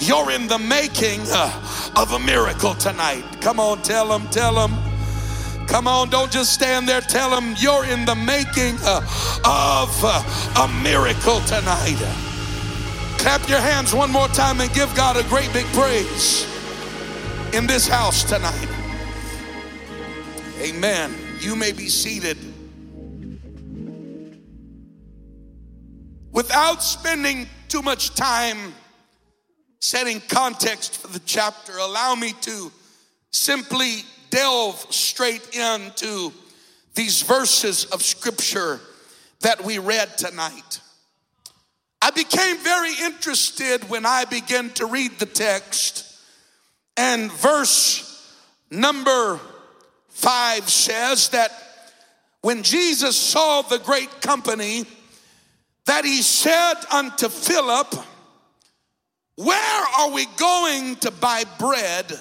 you're 0.00 0.30
in 0.30 0.46
the 0.48 0.58
making 0.58 1.20
uh, 1.28 1.92
of 1.96 2.12
a 2.12 2.18
miracle 2.18 2.74
tonight. 2.74 3.24
Come 3.40 3.60
on, 3.60 3.82
tell 3.82 4.08
them, 4.08 4.28
tell 4.28 4.54
them. 4.54 4.76
Come 5.66 5.86
on, 5.86 6.08
don't 6.08 6.32
just 6.32 6.52
stand 6.52 6.88
there. 6.88 7.00
Tell 7.00 7.30
them 7.30 7.54
you're 7.58 7.84
in 7.84 8.04
the 8.04 8.14
making 8.14 8.76
uh, 8.82 9.00
of 9.44 9.90
uh, 10.02 10.64
a 10.64 10.82
miracle 10.82 11.40
tonight. 11.40 11.98
Clap 13.18 13.48
your 13.48 13.60
hands 13.60 13.94
one 13.94 14.10
more 14.10 14.28
time 14.28 14.60
and 14.60 14.72
give 14.72 14.94
God 14.94 15.16
a 15.16 15.28
great 15.28 15.52
big 15.52 15.66
praise 15.66 16.46
in 17.52 17.66
this 17.66 17.86
house 17.86 18.24
tonight. 18.24 18.77
Amen. 20.60 21.14
You 21.38 21.54
may 21.54 21.70
be 21.70 21.88
seated. 21.88 22.36
Without 26.32 26.82
spending 26.82 27.46
too 27.68 27.80
much 27.80 28.14
time 28.16 28.74
setting 29.80 30.20
context 30.28 30.96
for 30.96 31.06
the 31.06 31.20
chapter, 31.20 31.76
allow 31.78 32.16
me 32.16 32.32
to 32.40 32.72
simply 33.30 34.02
delve 34.30 34.84
straight 34.90 35.54
into 35.54 36.32
these 36.94 37.22
verses 37.22 37.84
of 37.86 38.02
scripture 38.02 38.80
that 39.42 39.62
we 39.64 39.78
read 39.78 40.18
tonight. 40.18 40.80
I 42.02 42.10
became 42.10 42.56
very 42.58 42.94
interested 43.04 43.88
when 43.88 44.04
I 44.04 44.24
began 44.24 44.70
to 44.70 44.86
read 44.86 45.20
the 45.20 45.26
text, 45.26 46.04
and 46.96 47.30
verse 47.30 48.04
number 48.72 49.38
five 50.18 50.68
says 50.68 51.28
that 51.28 51.52
when 52.40 52.64
Jesus 52.64 53.16
saw 53.16 53.62
the 53.62 53.78
great 53.78 54.20
company, 54.20 54.84
that 55.86 56.04
he 56.04 56.22
said 56.22 56.74
unto 56.92 57.28
Philip, 57.28 57.94
Where 59.36 59.84
are 59.98 60.10
we 60.10 60.26
going 60.36 60.96
to 60.96 61.12
buy 61.12 61.44
bread 61.60 62.12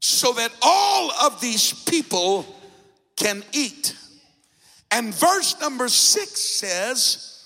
so 0.00 0.32
that 0.32 0.52
all 0.60 1.12
of 1.12 1.40
these 1.40 1.72
people 1.84 2.44
can 3.16 3.44
eat? 3.52 3.94
And 4.90 5.14
verse 5.14 5.60
number 5.60 5.88
six 5.88 6.40
says, 6.40 7.44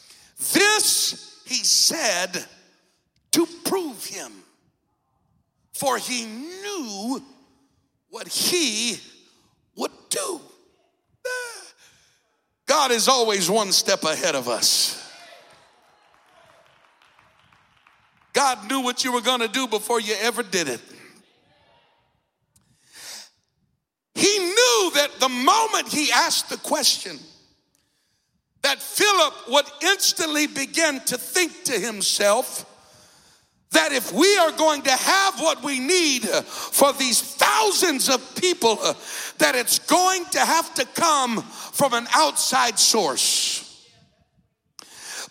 This 0.55 1.43
he 1.45 1.63
said 1.63 2.47
to 3.33 3.47
prove 3.65 4.03
him, 4.07 4.33
for 5.75 5.99
he 5.99 6.25
knew 6.25 7.23
what 8.09 8.29
he 8.29 8.99
would 9.77 9.93
do. 10.09 10.41
God 12.67 12.91
is 12.91 13.09
always 13.09 13.51
one 13.51 13.73
step 13.73 14.03
ahead 14.05 14.35
of 14.35 14.49
us. 14.49 14.99
God 18.33 18.69
knew 18.69 18.81
what 18.81 19.05
you 19.05 19.13
were 19.13 19.21
going 19.21 19.41
to 19.41 19.49
do 19.49 19.67
before 19.67 20.01
you 20.01 20.15
ever 20.21 20.43
did 20.43 20.69
it. 20.69 20.81
He 24.15 24.39
knew 24.39 24.91
that 24.95 25.11
the 25.21 25.29
moment 25.29 25.89
he 25.89 26.11
asked 26.13 26.49
the 26.49 26.57
question, 26.57 27.19
that 28.63 28.81
Philip 28.81 29.35
would 29.49 29.67
instantly 29.83 30.47
begin 30.47 31.01
to 31.01 31.19
think 31.19 31.65
to 31.65 31.73
himself 31.73 32.65
that 33.73 33.93
if 33.93 34.13
we 34.13 34.37
are 34.39 34.53
going 34.53 34.83
to 34.83 34.91
have 34.91 35.41
what 35.41 35.63
we 35.63 35.81
need 35.81 36.23
for 36.25 36.93
these 36.93 37.21
thousands 37.21 38.09
of 38.09 38.35
people, 38.37 38.77
that 39.39 39.55
it's 39.55 39.79
going 39.81 40.25
to 40.27 40.39
have 40.39 40.73
to 40.75 40.85
come 40.95 41.43
from 41.43 41.95
an 41.95 42.07
outside 42.15 42.79
source. 42.79 43.69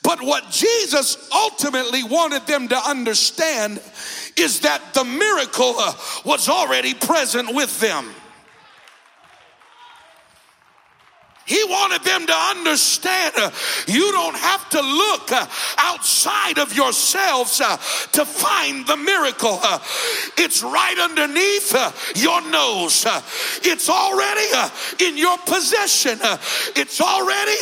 But 0.03 0.21
what 0.21 0.49
Jesus 0.49 1.29
ultimately 1.31 2.03
wanted 2.03 2.47
them 2.47 2.67
to 2.69 2.77
understand 2.77 3.79
is 4.35 4.61
that 4.61 4.93
the 4.93 5.03
miracle 5.03 5.75
uh, 5.77 5.93
was 6.25 6.49
already 6.49 6.95
present 6.95 7.53
with 7.53 7.79
them. 7.79 8.09
He 11.51 11.65
wanted 11.65 12.01
them 12.05 12.25
to 12.27 12.33
understand 12.33 13.33
uh, 13.35 13.51
you 13.85 14.09
don't 14.13 14.37
have 14.37 14.69
to 14.69 14.79
look 14.79 15.33
uh, 15.33 15.45
outside 15.79 16.57
of 16.57 16.73
yourselves 16.73 17.59
uh, 17.59 17.75
to 18.13 18.23
find 18.23 18.87
the 18.87 18.95
miracle. 18.95 19.59
Uh, 19.61 19.79
it's 20.37 20.63
right 20.63 20.97
underneath 20.97 21.75
uh, 21.75 21.91
your 22.15 22.39
nose. 22.49 23.05
Uh, 23.05 23.21
it's 23.63 23.89
already 23.89 24.47
in 25.03 25.17
your 25.17 25.37
possession. 25.39 26.19
it's 26.77 27.01
already 27.01 27.57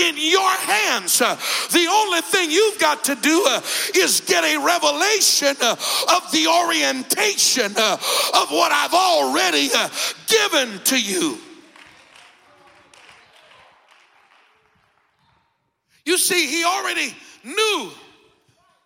in 0.00 0.16
your 0.16 0.50
hands. 0.50 1.18
the 1.18 1.86
only 1.90 2.22
thing 2.22 2.50
you've 2.50 2.80
got 2.80 3.04
to 3.04 3.16
do 3.16 3.46
is 3.96 4.22
get 4.22 4.44
a 4.44 4.56
revelation 4.64 5.54
of 5.60 6.24
the 6.32 6.46
orientation 6.48 7.66
of 7.76 8.48
what 8.48 8.72
I've 8.72 8.94
already 8.94 9.68
given 10.26 10.80
to 10.84 10.98
you. 10.98 11.36
You 16.06 16.16
see, 16.16 16.46
he 16.46 16.64
already 16.64 17.14
knew 17.44 17.90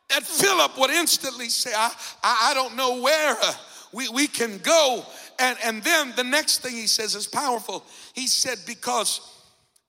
that 0.09 0.25
Philip 0.25 0.77
would 0.79 0.91
instantly 0.91 1.51
say, 1.51 1.71
I, 1.77 1.93
I, 2.23 2.49
I 2.51 2.55
don't 2.55 2.75
know 2.77 3.01
where 3.01 3.37
uh, 3.41 3.53
we, 3.93 4.09
we 4.09 4.27
can 4.27 4.59
go. 4.59 5.05
And, 5.39 5.57
and 5.63 5.83
then 5.85 6.15
the 6.17 6.25
next 6.25 6.63
thing 6.63 6.73
he 6.73 6.87
says 6.87 7.15
is 7.15 7.27
powerful. 7.27 7.85
He 8.15 8.27
said, 8.27 8.59
because 8.67 9.21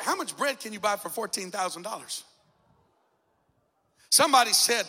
how 0.00 0.14
much 0.14 0.36
bread 0.36 0.60
can 0.60 0.72
you 0.72 0.78
buy 0.78 0.94
for 0.94 1.08
$14,000? 1.08 2.22
Somebody 4.10 4.52
said, 4.52 4.86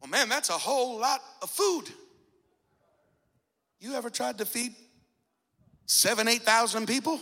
Well, 0.00 0.10
man, 0.10 0.28
that's 0.28 0.50
a 0.50 0.54
whole 0.54 0.98
lot 0.98 1.20
of 1.40 1.48
food. 1.48 1.84
You 3.80 3.94
ever 3.94 4.10
tried 4.10 4.38
to 4.38 4.44
feed 4.44 4.74
seven, 5.86 6.26
8,000 6.26 6.86
people? 6.86 7.20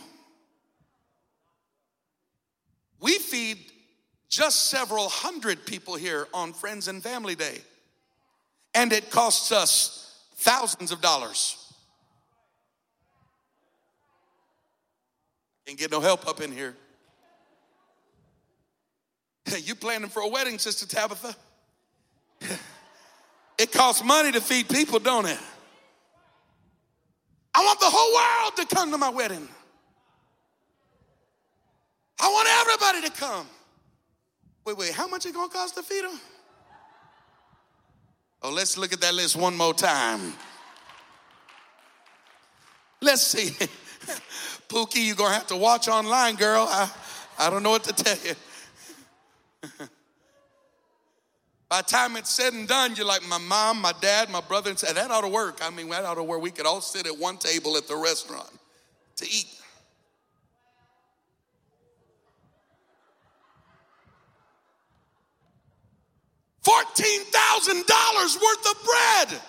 We 2.98 3.18
feed 3.18 3.58
just 4.30 4.70
several 4.70 5.08
hundred 5.08 5.66
people 5.66 5.96
here 5.96 6.26
on 6.32 6.54
Friends 6.54 6.88
and 6.88 7.02
Family 7.02 7.34
Day, 7.34 7.58
and 8.74 8.92
it 8.92 9.10
costs 9.10 9.52
us 9.52 10.24
thousands 10.36 10.92
of 10.92 11.02
dollars. 11.02 11.62
Can't 15.66 15.78
get 15.78 15.90
no 15.90 16.00
help 16.00 16.26
up 16.26 16.40
in 16.40 16.52
here. 16.52 16.74
You 19.58 19.74
planning 19.74 20.08
for 20.08 20.22
a 20.22 20.28
wedding, 20.28 20.58
Sister 20.58 20.86
Tabitha? 20.86 21.34
It 23.58 23.72
costs 23.72 24.04
money 24.04 24.32
to 24.32 24.40
feed 24.40 24.68
people, 24.68 24.98
don't 24.98 25.24
it? 25.24 25.38
I 27.54 27.64
want 27.64 27.80
the 27.80 27.86
whole 27.88 28.44
world 28.44 28.56
to 28.56 28.74
come 28.74 28.90
to 28.90 28.98
my 28.98 29.08
wedding. 29.08 29.48
I 32.20 32.28
want 32.28 32.48
everybody 32.48 33.08
to 33.08 33.18
come. 33.18 33.46
Wait, 34.66 34.76
wait, 34.76 34.92
how 34.92 35.06
much 35.06 35.24
it 35.24 35.32
gonna 35.32 35.48
cost 35.48 35.74
to 35.76 35.82
feed 35.82 36.04
them? 36.04 36.20
Oh, 38.42 38.50
let's 38.50 38.76
look 38.76 38.92
at 38.92 39.00
that 39.00 39.14
list 39.14 39.36
one 39.36 39.56
more 39.56 39.72
time. 39.72 40.34
Let's 43.00 43.22
see. 43.22 43.50
Pookie, 44.68 45.06
you're 45.06 45.16
gonna 45.16 45.34
have 45.34 45.46
to 45.46 45.56
watch 45.56 45.88
online, 45.88 46.34
girl. 46.34 46.66
I, 46.68 46.90
I 47.38 47.48
don't 47.48 47.62
know 47.62 47.70
what 47.70 47.84
to 47.84 47.92
tell 47.92 48.16
you. 48.22 48.34
By 51.68 51.78
the 51.78 51.88
time 51.88 52.16
it's 52.16 52.30
said 52.30 52.52
and 52.52 52.68
done, 52.68 52.94
you're 52.94 53.06
like 53.06 53.26
my 53.28 53.38
mom, 53.38 53.80
my 53.80 53.92
dad, 54.00 54.30
my 54.30 54.40
brother, 54.40 54.70
and 54.70 54.78
that 54.78 55.10
ought 55.10 55.22
to 55.22 55.28
work. 55.28 55.58
I 55.62 55.70
mean, 55.70 55.88
that 55.88 56.04
ought 56.04 56.14
to 56.14 56.22
work. 56.22 56.40
We 56.40 56.52
could 56.52 56.66
all 56.66 56.80
sit 56.80 57.06
at 57.06 57.18
one 57.18 57.38
table 57.38 57.76
at 57.76 57.88
the 57.88 57.96
restaurant 57.96 58.50
to 59.16 59.24
eat. 59.24 59.46
$14,000 66.64 68.42
worth 68.42 68.70
of 68.70 68.76
bread. 68.84 69.40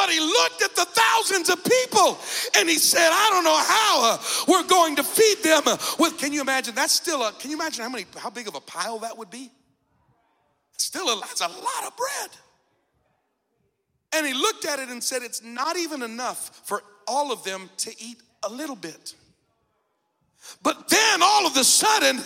But 0.00 0.08
he 0.08 0.18
looked 0.18 0.62
at 0.62 0.74
the 0.74 0.86
thousands 0.86 1.50
of 1.50 1.62
people 1.62 2.18
and 2.56 2.66
he 2.66 2.76
said, 2.76 3.10
I 3.12 3.28
don't 3.30 3.44
know 3.44 3.58
how 3.58 4.14
uh, 4.14 4.18
we're 4.48 4.66
going 4.66 4.96
to 4.96 5.02
feed 5.02 5.42
them 5.42 5.62
uh, 5.66 5.76
with, 5.98 6.16
can 6.16 6.32
you 6.32 6.40
imagine? 6.40 6.74
That's 6.74 6.94
still 6.94 7.22
a, 7.22 7.32
can 7.32 7.50
you 7.50 7.58
imagine 7.58 7.82
how 7.82 7.90
many, 7.90 8.06
how 8.16 8.30
big 8.30 8.48
of 8.48 8.54
a 8.54 8.60
pile 8.60 9.00
that 9.00 9.18
would 9.18 9.28
be? 9.28 9.50
Still, 10.78 11.06
a, 11.06 11.20
that's 11.20 11.42
a 11.42 11.48
lot 11.48 11.86
of 11.86 11.94
bread. 11.98 12.30
And 14.14 14.26
he 14.26 14.32
looked 14.32 14.64
at 14.64 14.78
it 14.78 14.88
and 14.88 15.04
said, 15.04 15.20
It's 15.22 15.44
not 15.44 15.76
even 15.76 16.02
enough 16.02 16.62
for 16.64 16.82
all 17.06 17.30
of 17.30 17.44
them 17.44 17.68
to 17.78 17.90
eat 18.02 18.16
a 18.42 18.48
little 18.48 18.76
bit. 18.76 19.14
But 20.62 20.88
then 20.88 21.22
all 21.22 21.46
of 21.46 21.54
a 21.58 21.64
sudden, 21.64 22.22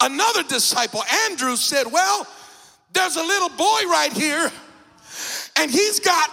another 0.00 0.42
disciple, 0.42 1.04
Andrew, 1.28 1.54
said, 1.54 1.84
Well, 1.92 2.26
there's 2.92 3.14
a 3.14 3.22
little 3.22 3.50
boy 3.50 3.82
right 3.86 4.12
here, 4.12 4.50
and 5.54 5.70
he's 5.70 6.00
got 6.00 6.28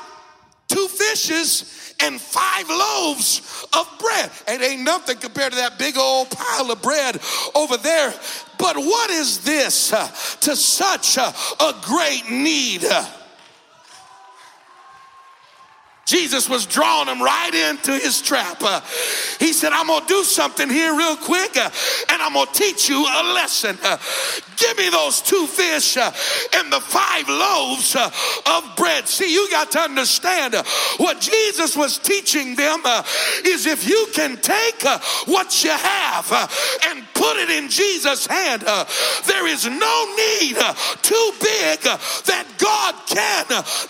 two 0.76 0.88
fishes 0.89 1.93
and 2.03 2.19
five 2.19 2.67
loaves 2.67 3.65
of 3.71 3.88
bread. 3.97 4.30
It 4.47 4.61
ain't 4.61 4.82
nothing 4.82 5.17
compared 5.17 5.53
to 5.53 5.57
that 5.59 5.80
big 5.80 5.97
old 5.97 6.30
pile 6.30 6.69
of 6.69 6.82
bread 6.82 7.17
over 7.55 7.78
there. 7.78 8.13
But 8.57 8.76
what 8.76 9.09
is 9.09 9.39
this 9.45 9.93
uh, 9.93 10.07
to 10.41 10.55
such 10.55 11.17
uh, 11.17 11.32
a 11.61 11.73
great 11.82 12.30
need? 12.30 12.84
Jesus 16.06 16.47
was 16.47 16.68
drawing 16.68 17.08
them 17.08 17.20
right 17.20 17.72
into 17.72 17.91
his 17.91 18.22
trap. 18.22 18.58
Uh, 18.62 18.80
he 19.39 19.51
said, 19.53 19.72
I'm 19.74 19.88
going 19.88 20.01
to 20.01 20.08
do 20.08 20.24
something 20.24 20.70
here 20.70 20.95
real 20.95 21.18
quick 21.18 21.58
uh, 21.58 21.70
and 22.10 22.22
I'm 22.22 22.34
going 22.34 22.45
to 22.45 22.53
teach 22.53 22.88
you 22.88 23.01
a 23.01 23.34
lesson. 23.34 23.76
Uh, 23.84 23.97
give 24.56 24.78
me 24.78 24.89
those 24.89 25.22
two 25.22 25.47
fish 25.47 25.97
uh, 25.97 26.12
and 26.58 26.72
the 26.72 26.80
five 26.80 27.28
loaves 27.28 27.95
uh, 27.95 28.12
of 28.45 28.76
bread. 28.76 29.08
See, 29.08 29.34
you 29.34 29.49
got 29.49 29.72
to 29.72 29.80
understand 29.80 30.53
uh, 30.53 30.64
what 30.97 31.22
Jesus 31.22 31.76
was 31.76 31.97
teaching 31.97 32.56
them 32.56 32.82
is 33.43 33.66
if 33.66 33.88
you 33.88 34.08
can 34.14 34.38
take 34.38 34.84
what 35.26 35.64
you 35.64 35.72
have 35.72 36.51
and 36.88 37.05
put 37.26 37.38
it 37.38 37.49
in 37.49 37.69
Jesus' 37.69 38.28
hand, 38.28 38.63
uh, 38.67 38.86
there 39.26 39.47
is 39.47 39.65
no 39.65 39.95
need 40.15 40.57
uh, 40.57 40.73
too 41.01 41.32
big 41.41 41.80
uh, 41.88 41.97
that 42.30 42.45
God 42.57 42.93
can 43.09 43.45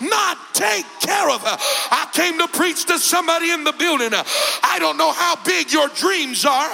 not 0.08 0.38
take 0.54 0.86
care 1.04 1.28
of. 1.28 1.44
I 1.44 2.08
came 2.12 2.38
to 2.38 2.48
preach 2.48 2.86
to 2.86 2.98
somebody 2.98 3.50
in 3.50 3.64
the 3.64 3.72
building. 3.72 4.10
I 4.14 4.78
don't 4.78 4.96
know 4.96 5.12
how 5.12 5.36
big 5.44 5.72
your 5.72 5.88
dreams 5.88 6.44
are. 6.44 6.70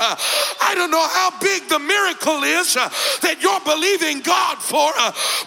I 0.63 0.75
don't 0.75 0.91
know 0.91 1.03
how 1.03 1.35
big 1.41 1.69
the 1.69 1.81
miracle 1.81 2.43
is 2.47 2.75
that 2.75 3.43
you're 3.43 3.65
believing 3.67 4.23
God 4.23 4.63
for. 4.63 4.91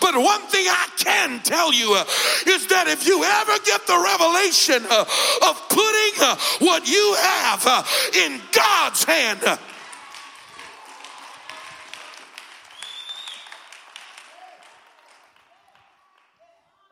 But 0.01 0.19
one 0.19 0.43
thing 0.51 0.67
I 0.67 0.87
can 0.99 1.39
tell 1.43 1.71
you 1.71 1.95
is 1.95 2.67
that 2.67 2.87
if 2.87 3.07
you 3.07 3.23
ever 3.23 3.55
get 3.63 3.87
the 3.87 3.95
revelation 3.95 4.83
of 4.83 5.55
putting 5.71 6.67
what 6.67 6.83
you 6.87 7.15
have 7.19 7.63
in 8.15 8.41
God's 8.51 9.03
hand, 9.05 9.59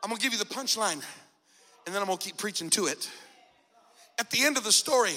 I'm 0.04 0.10
to 0.10 0.20
give 0.20 0.34
you 0.34 0.38
the 0.38 0.44
punchline 0.44 1.02
and 1.86 1.94
then 1.94 2.02
I'm 2.02 2.06
gonna 2.06 2.18
keep 2.18 2.36
preaching 2.36 2.68
to 2.70 2.86
it. 2.86 3.10
At 4.18 4.30
the 4.30 4.42
end 4.42 4.58
of 4.58 4.64
the 4.64 4.70
story, 4.70 5.14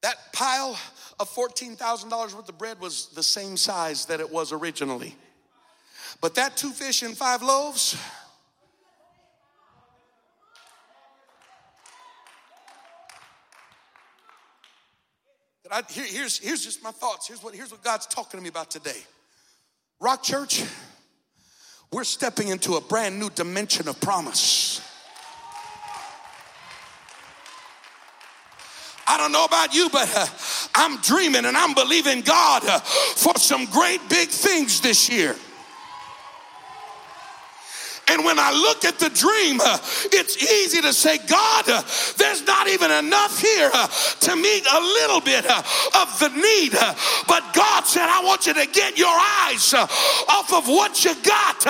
that 0.00 0.32
pile 0.32 0.78
of 1.20 1.28
$14,000 1.28 2.10
worth 2.34 2.48
of 2.48 2.58
bread 2.58 2.80
was 2.80 3.08
the 3.08 3.22
same 3.22 3.58
size 3.58 4.06
that 4.06 4.20
it 4.20 4.30
was 4.30 4.52
originally. 4.52 5.14
But 6.22 6.34
that 6.36 6.56
two 6.56 6.70
fish 6.70 7.02
and 7.02 7.14
five 7.14 7.42
loaves, 7.42 7.94
I, 15.70 15.82
here, 15.90 16.06
here's, 16.06 16.38
here's 16.38 16.64
just 16.64 16.82
my 16.82 16.90
thoughts. 16.90 17.28
Here's 17.28 17.42
what, 17.42 17.54
here's 17.54 17.70
what 17.70 17.82
God's 17.82 18.06
talking 18.06 18.38
to 18.38 18.42
me 18.42 18.48
about 18.48 18.70
today. 18.70 19.02
Rock 20.00 20.22
Church, 20.22 20.64
we're 21.94 22.02
stepping 22.02 22.48
into 22.48 22.74
a 22.74 22.80
brand 22.80 23.20
new 23.20 23.30
dimension 23.30 23.86
of 23.86 24.00
promise. 24.00 24.80
I 29.06 29.16
don't 29.16 29.30
know 29.30 29.44
about 29.44 29.72
you, 29.72 29.88
but 29.90 30.10
uh, 30.16 30.26
I'm 30.74 31.00
dreaming 31.02 31.44
and 31.44 31.56
I'm 31.56 31.72
believing 31.72 32.22
God 32.22 32.64
uh, 32.66 32.80
for 32.80 33.36
some 33.36 33.66
great 33.66 34.00
big 34.08 34.28
things 34.28 34.80
this 34.80 35.08
year. 35.08 35.36
And 38.08 38.24
when 38.24 38.38
I 38.38 38.52
look 38.52 38.84
at 38.84 38.98
the 38.98 39.08
dream, 39.08 39.60
uh, 39.64 39.78
it's 40.12 40.36
easy 40.42 40.82
to 40.82 40.92
say, 40.92 41.18
God, 41.26 41.68
uh, 41.68 41.82
there's 42.18 42.46
not 42.46 42.68
even 42.68 42.90
enough 42.90 43.40
here 43.40 43.70
uh, 43.72 43.88
to 44.20 44.36
meet 44.36 44.66
a 44.70 44.80
little 44.80 45.20
bit 45.20 45.44
of 45.46 46.18
the 46.20 46.28
need. 46.28 46.72
but 47.26 47.42
God 47.54 47.86
said, 47.86 48.06
I 48.06 48.22
want 48.24 48.46
you 48.46 48.54
to 48.54 48.66
get 48.66 48.98
your 48.98 49.08
eyes 49.08 49.72
off 49.74 50.52
of 50.52 50.68
what 50.68 51.04
you 51.04 51.14
got 51.22 51.66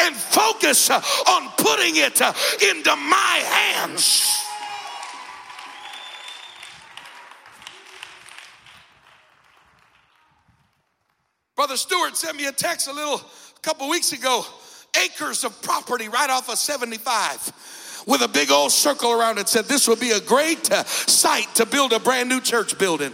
and 0.00 0.14
focus 0.16 0.90
on 0.90 1.50
putting 1.58 1.96
it 1.96 2.20
into 2.62 2.96
my 2.96 3.42
hands. 3.44 4.44
Brother 11.56 11.76
Stewart 11.76 12.16
sent 12.16 12.36
me 12.36 12.46
a 12.46 12.52
text 12.52 12.88
a 12.88 12.92
little 12.92 13.14
a 13.16 13.60
couple 13.62 13.88
weeks 13.88 14.12
ago. 14.12 14.44
Acres 15.02 15.44
of 15.44 15.60
property 15.62 16.08
right 16.08 16.30
off 16.30 16.48
of 16.48 16.58
75 16.58 18.04
with 18.06 18.22
a 18.22 18.28
big 18.28 18.50
old 18.50 18.70
circle 18.70 19.12
around 19.12 19.38
it 19.38 19.48
said 19.48 19.64
this 19.64 19.88
would 19.88 20.00
be 20.00 20.10
a 20.12 20.20
great 20.20 20.70
uh, 20.70 20.84
site 20.84 21.52
to 21.54 21.66
build 21.66 21.92
a 21.92 21.98
brand 21.98 22.28
new 22.28 22.40
church 22.40 22.78
building. 22.78 23.12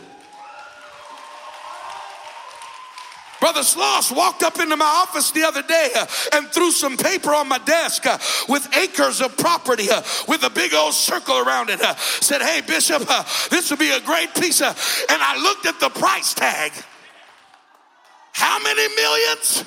Brother 3.40 3.60
Sloss 3.60 4.14
walked 4.14 4.42
up 4.42 4.60
into 4.60 4.76
my 4.76 4.84
office 4.84 5.30
the 5.30 5.44
other 5.44 5.62
day 5.62 5.88
uh, 5.96 6.06
and 6.34 6.48
threw 6.48 6.70
some 6.70 6.98
paper 6.98 7.34
on 7.34 7.48
my 7.48 7.56
desk 7.58 8.04
uh, 8.06 8.18
with 8.50 8.68
acres 8.76 9.22
of 9.22 9.34
property 9.38 9.90
uh, 9.90 10.02
with 10.28 10.42
a 10.42 10.50
big 10.50 10.74
old 10.74 10.92
circle 10.92 11.38
around 11.38 11.70
it. 11.70 11.80
Uh, 11.80 11.94
said, 11.96 12.42
Hey, 12.42 12.60
Bishop, 12.60 13.02
uh, 13.08 13.24
this 13.48 13.70
would 13.70 13.78
be 13.78 13.90
a 13.92 14.00
great 14.00 14.34
piece. 14.34 14.60
And 14.60 14.76
I 15.08 15.40
looked 15.42 15.64
at 15.64 15.80
the 15.80 15.88
price 15.88 16.34
tag. 16.34 16.72
How 18.32 18.62
many 18.62 18.94
millions? 18.94 19.64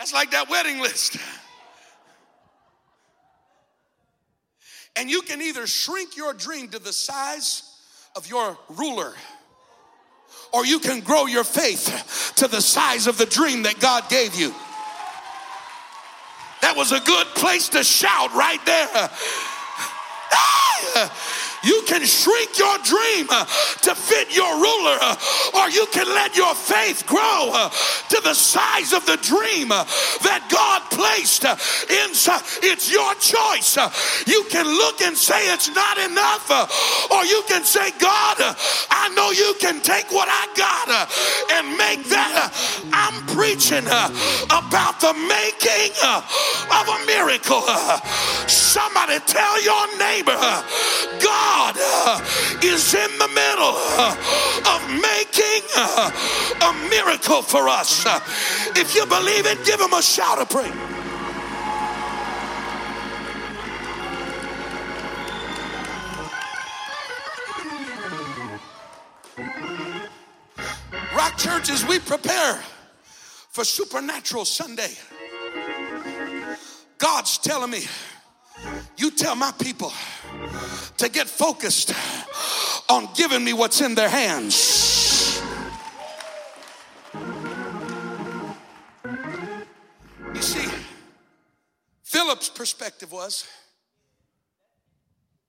That's 0.00 0.14
like 0.14 0.30
that 0.30 0.48
wedding 0.48 0.80
list. 0.80 1.18
And 4.96 5.08
you 5.08 5.22
can 5.22 5.40
either 5.40 5.68
shrink 5.68 6.16
your 6.16 6.34
dream 6.34 6.68
to 6.70 6.80
the 6.80 6.92
size 6.92 7.62
of 8.16 8.28
your 8.28 8.58
ruler, 8.68 9.14
or 10.52 10.66
you 10.66 10.80
can 10.80 10.98
grow 11.00 11.26
your 11.26 11.44
faith 11.44 12.32
to 12.36 12.48
the 12.48 12.60
size 12.60 13.06
of 13.06 13.16
the 13.16 13.24
dream 13.24 13.62
that 13.62 13.78
God 13.78 14.10
gave 14.10 14.34
you. 14.34 14.52
That 16.60 16.76
was 16.76 16.90
a 16.90 16.98
good 16.98 17.26
place 17.28 17.68
to 17.70 17.84
shout 17.84 18.34
right 18.34 18.58
there. 18.66 19.10
You 21.62 21.82
can 21.86 22.04
shrink 22.04 22.58
your 22.58 22.78
dream 22.78 23.26
uh, 23.30 23.44
to 23.82 23.94
fit 23.94 24.34
your 24.34 24.54
ruler, 24.56 24.96
uh, 25.00 25.16
or 25.54 25.68
you 25.70 25.86
can 25.92 26.06
let 26.06 26.36
your 26.36 26.54
faith 26.54 27.06
grow 27.06 27.50
uh, 27.52 27.68
to 28.08 28.20
the 28.22 28.34
size 28.34 28.92
of 28.92 29.04
the 29.06 29.16
dream 29.18 29.72
uh, 29.72 29.84
that 30.24 30.48
God 30.48 30.80
placed 30.90 31.44
uh, 31.44 31.56
inside. 32.04 32.42
It's 32.62 32.90
your 32.90 33.12
choice. 33.20 33.76
Uh. 33.76 33.90
You 34.26 34.44
can 34.50 34.66
look 34.66 35.02
and 35.02 35.16
say 35.16 35.52
it's 35.52 35.68
not 35.74 35.98
enough, 35.98 36.48
or 37.10 37.24
you 37.24 37.42
can 37.48 37.64
say, 37.64 37.90
God, 37.98 38.36
I 38.90 39.12
know 39.14 39.30
you 39.30 39.54
can 39.60 39.80
take 39.80 40.10
what 40.10 40.28
I 40.30 40.48
got 40.56 40.88
and 41.52 41.76
make 41.76 42.08
that. 42.08 42.52
I'm 42.92 43.20
preaching 43.36 43.84
about 44.48 45.00
the 45.00 45.12
making 45.12 45.92
of 46.08 46.84
a 46.88 46.98
miracle. 47.06 47.62
Somebody 48.48 49.18
tell 49.26 49.62
your 49.62 49.98
neighbor, 49.98 50.36
uh, 50.36 50.62
God 51.50 51.76
uh, 51.78 52.20
is 52.62 52.94
in 52.94 53.18
the 53.18 53.26
middle 53.26 53.74
uh, 53.98 54.14
of 54.72 54.80
making 55.02 55.62
uh, 55.76 56.10
a 56.68 56.72
miracle 56.88 57.42
for 57.42 57.68
us. 57.68 58.06
If 58.78 58.94
you 58.94 59.04
believe 59.06 59.46
it, 59.46 59.64
give 59.64 59.80
him 59.80 59.92
a 59.92 60.00
shout 60.00 60.38
of 60.38 60.48
praise. 60.48 60.72
Rock 71.16 71.36
Church, 71.36 71.68
as 71.70 71.84
we 71.84 71.98
prepare 71.98 72.60
for 73.50 73.64
Supernatural 73.64 74.44
Sunday, 74.44 74.92
God's 76.98 77.38
telling 77.38 77.72
me, 77.72 77.82
you 78.96 79.10
tell 79.10 79.34
my 79.34 79.52
people 79.52 79.92
to 80.98 81.08
get 81.08 81.28
focused 81.28 81.94
on 82.88 83.08
giving 83.16 83.42
me 83.42 83.52
what's 83.52 83.80
in 83.80 83.94
their 83.94 84.08
hands. 84.08 85.42
You 90.34 90.42
see, 90.42 90.68
Philip's 92.02 92.48
perspective 92.48 93.12
was 93.12 93.46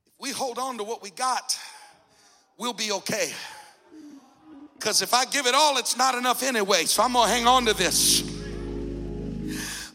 if 0.05 0.13
we 0.19 0.31
hold 0.31 0.57
on 0.57 0.77
to 0.77 0.83
what 0.83 1.01
we 1.01 1.09
got, 1.09 1.57
we'll 2.57 2.73
be 2.73 2.91
okay. 2.91 3.33
Because 4.75 5.01
if 5.01 5.13
I 5.13 5.25
give 5.25 5.47
it 5.47 5.53
all, 5.53 5.77
it's 5.77 5.97
not 5.97 6.15
enough 6.15 6.43
anyway. 6.43 6.85
So 6.85 7.03
I'm 7.03 7.13
to 7.13 7.19
hang 7.27 7.45
on 7.45 7.65
to 7.65 7.73
this. 7.73 8.21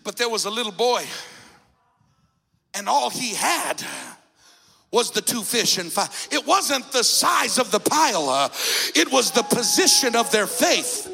But 0.04 0.16
there 0.16 0.28
was 0.28 0.44
a 0.44 0.50
little 0.50 0.70
boy, 0.70 1.02
and 2.74 2.88
all 2.88 3.10
he 3.10 3.34
had 3.34 3.82
was 4.96 5.10
the 5.10 5.20
two 5.20 5.42
fish 5.42 5.76
and 5.76 5.92
five. 5.92 6.08
It 6.32 6.46
wasn't 6.46 6.90
the 6.90 7.04
size 7.04 7.58
of 7.58 7.70
the 7.70 7.78
pile, 7.78 8.30
uh, 8.30 8.48
it 8.94 9.12
was 9.12 9.30
the 9.30 9.42
position 9.42 10.16
of 10.16 10.32
their 10.32 10.46
faith. 10.46 11.12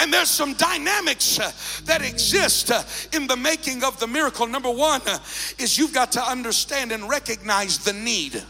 And 0.00 0.12
there's 0.12 0.30
some 0.30 0.54
dynamics 0.54 1.40
uh, 1.40 1.50
that 1.86 2.02
exist 2.02 2.70
uh, 2.70 2.84
in 3.12 3.26
the 3.26 3.36
making 3.36 3.82
of 3.82 3.98
the 3.98 4.06
miracle. 4.06 4.46
Number 4.46 4.70
one 4.70 5.00
uh, 5.06 5.18
is 5.58 5.76
you've 5.76 5.92
got 5.92 6.12
to 6.12 6.22
understand 6.22 6.92
and 6.92 7.08
recognize 7.08 7.78
the 7.78 7.92
need. 7.92 8.44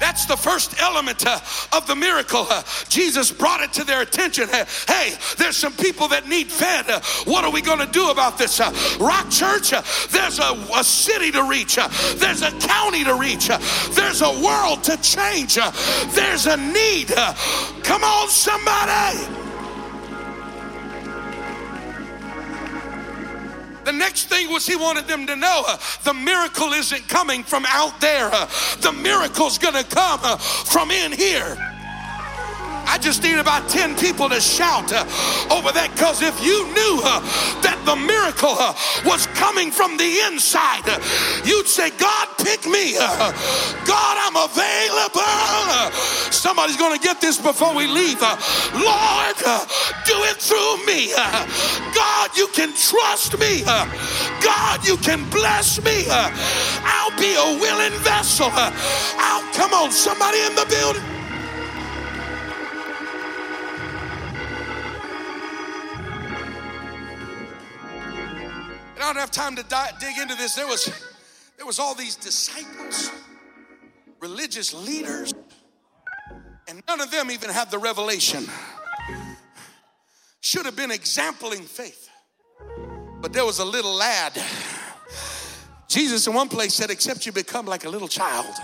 That's 0.00 0.24
the 0.24 0.36
first 0.36 0.80
element 0.80 1.26
uh, 1.26 1.38
of 1.72 1.86
the 1.86 1.94
miracle. 1.94 2.46
Uh, 2.48 2.62
Jesus 2.88 3.30
brought 3.30 3.60
it 3.60 3.72
to 3.74 3.84
their 3.84 4.00
attention. 4.00 4.48
Hey, 4.48 5.14
there's 5.36 5.56
some 5.56 5.74
people 5.74 6.08
that 6.08 6.26
need 6.26 6.50
fed. 6.50 6.88
Uh, 6.88 7.00
what 7.26 7.44
are 7.44 7.52
we 7.52 7.60
going 7.60 7.78
to 7.78 7.92
do 7.92 8.10
about 8.10 8.38
this? 8.38 8.58
Uh, 8.58 8.72
Rock 8.98 9.30
Church, 9.30 9.72
uh, 9.72 9.82
there's 10.10 10.38
a, 10.38 10.56
a 10.74 10.82
city 10.82 11.30
to 11.32 11.44
reach, 11.44 11.76
there's 12.16 12.42
a 12.42 12.50
county 12.58 13.04
to 13.04 13.14
reach, 13.14 13.48
there's 13.92 14.22
a 14.22 14.30
world 14.42 14.82
to 14.84 14.96
change, 15.02 15.56
there's 16.14 16.46
a 16.46 16.56
need. 16.56 17.08
Come 17.84 18.02
on, 18.02 18.28
somebody. 18.28 19.39
The 23.90 23.96
next 23.96 24.26
thing 24.26 24.52
was 24.52 24.68
he 24.68 24.76
wanted 24.76 25.08
them 25.08 25.26
to 25.26 25.34
know 25.34 25.64
uh, 25.66 25.76
the 26.04 26.14
miracle 26.14 26.72
isn't 26.74 27.08
coming 27.08 27.42
from 27.42 27.64
out 27.66 28.00
there. 28.00 28.30
Uh, 28.32 28.46
the 28.82 28.92
miracle's 28.92 29.58
gonna 29.58 29.82
come 29.82 30.20
uh, 30.22 30.36
from 30.36 30.92
in 30.92 31.10
here. 31.10 31.79
I 32.90 32.98
just 32.98 33.22
need 33.22 33.38
about 33.38 33.70
10 33.70 33.94
people 33.98 34.28
to 34.28 34.40
shout 34.40 34.90
uh, 34.90 35.06
over 35.54 35.70
that 35.70 35.94
because 35.94 36.26
if 36.26 36.34
you 36.42 36.66
knew 36.74 36.98
uh, 37.06 37.22
that 37.62 37.78
the 37.86 37.94
miracle 37.94 38.50
uh, 38.58 38.74
was 39.06 39.30
coming 39.38 39.70
from 39.70 39.94
the 39.94 40.26
inside, 40.26 40.82
uh, 40.90 40.98
you'd 41.46 41.70
say, 41.70 41.94
God, 41.94 42.26
pick 42.42 42.66
me. 42.66 42.98
Uh, 42.98 43.30
God, 43.86 44.14
I'm 44.18 44.34
available. 44.34 45.22
Somebody's 46.34 46.74
going 46.74 46.98
to 46.98 46.98
get 46.98 47.22
this 47.22 47.38
before 47.38 47.78
we 47.78 47.86
leave. 47.86 48.18
Uh, 48.18 48.34
Lord, 48.74 49.38
do 50.02 50.18
it 50.26 50.42
through 50.42 50.82
me. 50.82 51.14
God, 51.94 52.34
you 52.34 52.50
can 52.50 52.74
trust 52.74 53.38
me. 53.38 53.62
God, 54.42 54.82
you 54.82 54.98
can 54.98 55.22
bless 55.30 55.78
me. 55.78 56.10
I'll 56.10 57.14
be 57.14 57.38
a 57.38 57.54
willing 57.62 57.94
vessel. 58.02 58.50
I'll 58.50 59.46
come 59.54 59.70
on, 59.78 59.94
somebody 59.94 60.42
in 60.42 60.58
the 60.58 60.66
building. 60.66 61.19
I 69.00 69.06
don't 69.06 69.16
have 69.16 69.30
time 69.30 69.56
to 69.56 69.62
di- 69.62 69.92
dig 69.98 70.18
into 70.18 70.34
this. 70.34 70.54
There 70.54 70.66
was, 70.66 70.92
there 71.56 71.64
was 71.64 71.78
all 71.78 71.94
these 71.94 72.16
disciples, 72.16 73.10
religious 74.20 74.74
leaders, 74.74 75.32
and 76.68 76.82
none 76.86 77.00
of 77.00 77.10
them 77.10 77.30
even 77.30 77.48
had 77.48 77.70
the 77.70 77.78
revelation. 77.78 78.44
Should 80.42 80.66
have 80.66 80.76
been 80.76 80.90
exempling 80.90 81.62
faith. 81.62 82.10
But 83.20 83.32
there 83.32 83.44
was 83.44 83.58
a 83.58 83.64
little 83.64 83.94
lad. 83.94 84.38
Jesus 85.88 86.26
in 86.26 86.34
one 86.34 86.48
place 86.48 86.74
said, 86.74 86.90
except 86.90 87.24
you 87.24 87.32
become 87.32 87.64
like 87.64 87.86
a 87.86 87.88
little 87.88 88.08
child. 88.08 88.54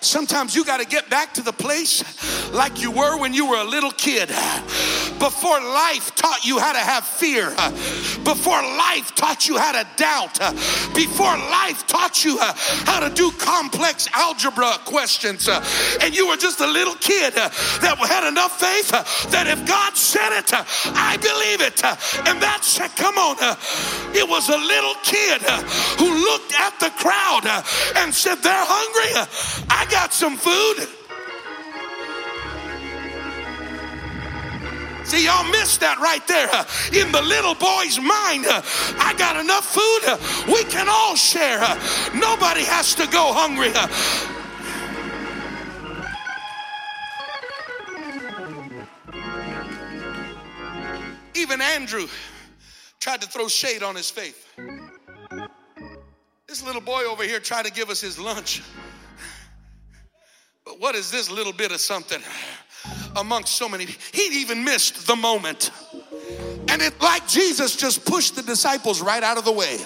Sometimes 0.00 0.54
you 0.54 0.64
got 0.64 0.80
to 0.80 0.86
get 0.86 1.08
back 1.08 1.34
to 1.34 1.42
the 1.42 1.52
place 1.52 2.04
like 2.52 2.80
you 2.80 2.90
were 2.90 3.18
when 3.18 3.34
you 3.34 3.48
were 3.48 3.56
a 3.56 3.64
little 3.64 3.90
kid. 3.90 4.30
Before 5.18 5.60
life 5.60 6.14
taught 6.14 6.44
you 6.44 6.58
how 6.58 6.72
to 6.72 6.78
have 6.78 7.04
fear. 7.04 7.52
Uh, 7.56 7.70
before 8.24 8.60
life 8.62 9.14
taught 9.14 9.48
you 9.48 9.56
how 9.58 9.72
to 9.72 9.86
doubt. 9.96 10.38
Uh, 10.40 10.52
before 10.94 11.36
life 11.36 11.86
taught 11.86 12.24
you 12.24 12.38
uh, 12.40 12.52
how 12.84 13.00
to 13.00 13.14
do 13.14 13.30
complex 13.38 14.08
algebra 14.12 14.72
questions. 14.84 15.48
And 16.00 16.16
you 16.16 16.28
were 16.28 16.36
just 16.36 16.60
a 16.60 16.66
little 16.66 16.94
kid 16.96 17.34
that 17.34 17.96
had 18.06 18.28
enough 18.28 18.60
faith 18.60 18.90
that 19.30 19.46
if 19.46 19.66
God 19.66 19.96
said 19.96 20.32
it, 20.32 20.50
I 20.52 21.16
believe 21.16 21.60
it. 21.60 21.82
And 22.28 22.40
that's, 22.40 22.78
come 22.96 23.16
on, 23.18 23.36
it 24.14 24.28
was 24.28 24.48
a 24.48 24.58
little 24.58 24.94
kid 25.02 25.42
who 25.98 26.08
looked 26.12 26.54
at 26.54 26.78
the 26.80 26.90
crowd 26.96 27.46
and 27.96 28.12
said, 28.14 28.36
They're 28.36 28.52
hungry. 28.54 29.12
I 29.70 29.86
got 29.90 30.12
some 30.12 30.36
food. 30.36 31.05
See, 35.06 35.24
y'all 35.24 35.48
missed 35.52 35.78
that 35.80 35.98
right 36.00 36.26
there. 36.26 36.48
In 37.00 37.12
the 37.12 37.22
little 37.22 37.54
boy's 37.54 37.96
mind, 38.00 38.44
I 38.98 39.14
got 39.16 39.36
enough 39.36 39.64
food. 39.64 40.52
We 40.52 40.64
can 40.64 40.88
all 40.90 41.14
share. 41.14 41.60
Nobody 42.12 42.64
has 42.64 42.92
to 42.96 43.06
go 43.06 43.32
hungry. 43.32 43.70
Even 51.36 51.60
Andrew 51.60 52.08
tried 52.98 53.20
to 53.20 53.28
throw 53.28 53.46
shade 53.46 53.84
on 53.84 53.94
his 53.94 54.10
faith. 54.10 54.44
This 56.48 56.66
little 56.66 56.80
boy 56.80 57.04
over 57.04 57.22
here 57.22 57.38
tried 57.38 57.66
to 57.66 57.70
give 57.70 57.90
us 57.90 58.00
his 58.00 58.18
lunch. 58.18 58.60
But 60.64 60.80
what 60.80 60.96
is 60.96 61.12
this 61.12 61.30
little 61.30 61.52
bit 61.52 61.70
of 61.70 61.80
something 61.80 62.20
amongst 63.16 63.56
so 63.56 63.68
many? 63.68 63.86
He 64.12 64.40
even 64.40 64.64
missed 64.64 65.06
the 65.06 65.16
moment. 65.16 65.70
And 66.68 66.82
it 66.82 67.00
like 67.00 67.26
Jesus 67.28 67.76
just 67.76 68.04
pushed 68.04 68.36
the 68.36 68.42
disciples 68.42 69.00
right 69.00 69.22
out 69.22 69.38
of 69.38 69.44
the 69.44 69.52
way 69.52 69.78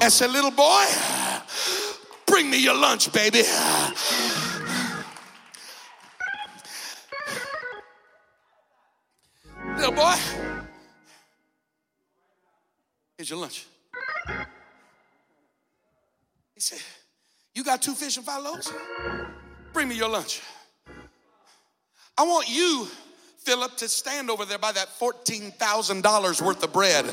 and 0.00 0.12
said, 0.12 0.30
Little 0.30 0.50
boy, 0.50 0.84
bring 2.26 2.50
me 2.50 2.62
your 2.62 2.74
lunch, 2.74 3.12
baby. 3.12 3.42
Little 9.76 9.92
boy, 9.92 10.14
here's 13.16 13.30
your 13.30 13.38
lunch. 13.38 13.66
He 16.54 16.60
said, 16.60 16.78
You 17.54 17.64
got 17.64 17.80
two 17.80 17.94
fish 17.94 18.16
and 18.16 18.26
five 18.26 18.42
loaves? 18.42 18.72
Bring 19.72 19.88
me 19.88 19.96
your 19.96 20.08
lunch. 20.08 20.42
I 22.20 22.24
want 22.24 22.50
you 22.50 22.86
Philip 23.38 23.78
to 23.78 23.88
stand 23.88 24.28
over 24.28 24.44
there 24.44 24.58
by 24.58 24.72
that 24.72 24.88
$14,000 25.00 26.42
worth 26.42 26.62
of 26.62 26.70
bread 26.70 27.06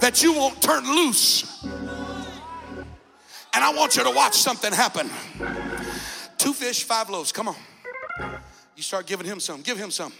that 0.00 0.22
you 0.22 0.32
won't 0.32 0.62
turn 0.62 0.82
loose. 0.86 1.62
And 1.62 3.62
I 3.62 3.74
want 3.74 3.96
you 3.96 4.04
to 4.04 4.10
watch 4.10 4.32
something 4.32 4.72
happen. 4.72 5.10
Two 6.38 6.54
fish, 6.54 6.84
five 6.84 7.10
loaves. 7.10 7.32
Come 7.32 7.48
on. 7.48 7.56
You 8.76 8.82
start 8.82 9.06
giving 9.06 9.26
him 9.26 9.40
some. 9.40 9.60
Give 9.60 9.76
him 9.76 9.90
some. 9.90 10.14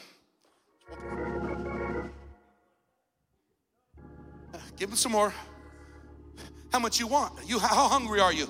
Give 4.76 4.90
him 4.90 4.96
some 4.96 5.12
more. 5.12 5.32
How 6.70 6.78
much 6.78 7.00
you 7.00 7.06
want? 7.06 7.48
You 7.48 7.58
how 7.58 7.88
hungry 7.88 8.20
are 8.20 8.34
you? 8.34 8.48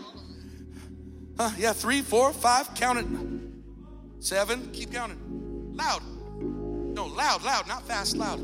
Huh? 1.39 1.53
Yeah, 1.57 1.75
three, 1.75 2.01
four, 2.01 2.33
five. 2.33 2.75
Count 2.75 2.99
it. 2.99 3.54
Seven. 4.25 4.71
Keep 4.73 4.95
counting. 4.95 5.19
Loud. 5.75 6.03
No, 6.41 7.05
loud, 7.05 7.45
loud, 7.45 7.69
not 7.69 7.87
fast, 7.87 8.17
loud. 8.17 8.41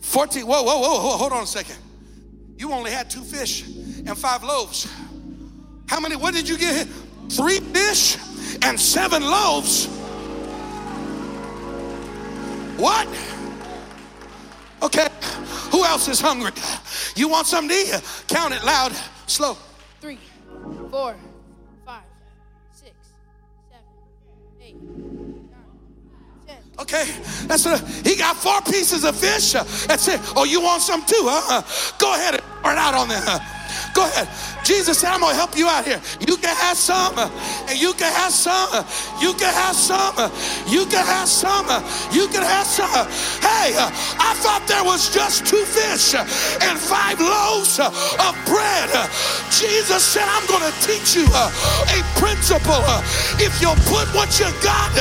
14. 0.00 0.44
Whoa, 0.44 0.62
whoa, 0.64 0.80
whoa, 0.80 0.94
whoa. 0.94 1.16
Hold 1.16 1.32
on 1.32 1.44
a 1.44 1.46
second. 1.46 1.76
You 2.58 2.72
only 2.72 2.90
had 2.90 3.08
two 3.08 3.20
fish 3.20 3.62
and 3.62 4.18
five 4.18 4.42
loaves. 4.42 4.92
How 5.86 6.00
many? 6.00 6.16
What 6.16 6.34
did 6.34 6.48
you 6.48 6.58
get? 6.58 6.88
Three 7.28 7.60
fish 7.60 8.16
and 8.62 8.80
seven 8.80 9.22
loaves. 9.22 9.86
What? 12.76 13.06
Okay. 14.82 15.06
Who 15.70 15.84
else 15.84 16.08
is 16.08 16.20
hungry? 16.20 16.50
You 17.14 17.28
want 17.28 17.46
something 17.46 17.68
to 17.68 17.74
eat? 17.76 18.24
Count 18.26 18.54
it 18.54 18.64
loud, 18.64 18.92
slow. 19.28 19.56
Three, 20.00 20.18
four, 20.90 21.14
Okay, 26.78 27.04
that's 27.46 27.66
a, 27.66 27.78
he 28.08 28.16
got 28.16 28.36
four 28.36 28.60
pieces 28.62 29.04
of 29.04 29.14
fish. 29.16 29.52
That's 29.86 30.08
it. 30.08 30.20
Oh, 30.34 30.44
you 30.44 30.60
want 30.60 30.82
some 30.82 31.04
too, 31.04 31.26
Uh 31.28 31.40
huh? 31.44 31.96
Go 31.98 32.14
ahead 32.14 32.40
and 32.62 32.68
pour 32.68 32.72
it 32.72 32.78
out 32.78 32.94
on 32.94 33.08
them. 33.08 33.40
Go 33.94 34.04
ahead. 34.04 34.28
Jesus 34.64 34.98
said, 34.98 35.10
I'm 35.10 35.20
going 35.20 35.32
to 35.32 35.36
help 35.36 35.56
you 35.56 35.66
out 35.68 35.84
here. 35.84 36.00
You 36.20 36.36
can 36.36 36.54
have 36.54 36.76
some, 36.76 37.18
and 37.18 37.80
you 37.80 37.92
can 37.94 38.12
have 38.12 38.32
some, 38.32 38.84
you 39.20 39.34
can 39.34 39.52
have 39.52 39.74
some, 39.74 40.14
you 40.68 40.86
can 40.86 41.04
have 41.04 41.28
some, 41.28 41.66
you 42.12 42.28
can 42.28 42.42
have 42.42 42.66
some. 42.66 43.06
Hey, 43.40 43.74
I 43.74 44.34
thought 44.38 44.64
there 44.68 44.84
was 44.84 45.12
just 45.12 45.46
two 45.46 45.64
fish 45.64 46.14
and 46.14 46.78
five 46.78 47.18
loaves 47.20 47.80
of 47.80 48.32
bread. 48.46 48.88
Jesus 49.50 50.04
said, 50.04 50.24
I'm 50.28 50.46
going 50.46 50.64
to 50.64 50.74
teach 50.86 51.16
you 51.16 51.26
a 51.26 52.00
principle. 52.20 52.82
If 53.40 53.60
you'll 53.60 53.80
put 53.90 54.06
what 54.14 54.38
you 54.38 54.46
got 54.62 54.92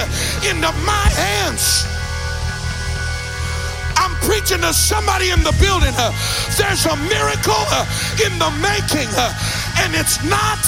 into 0.47 0.71
my 0.83 1.07
hands, 1.15 1.85
preaching 4.31 4.61
to 4.61 4.71
somebody 4.71 5.29
in 5.31 5.43
the 5.43 5.51
building. 5.59 5.91
There's 6.55 6.85
a 6.87 6.95
miracle 7.11 7.63
in 8.23 8.31
the 8.39 8.47
making, 8.63 9.11
and 9.83 9.91
it's 9.91 10.23
not. 10.23 10.63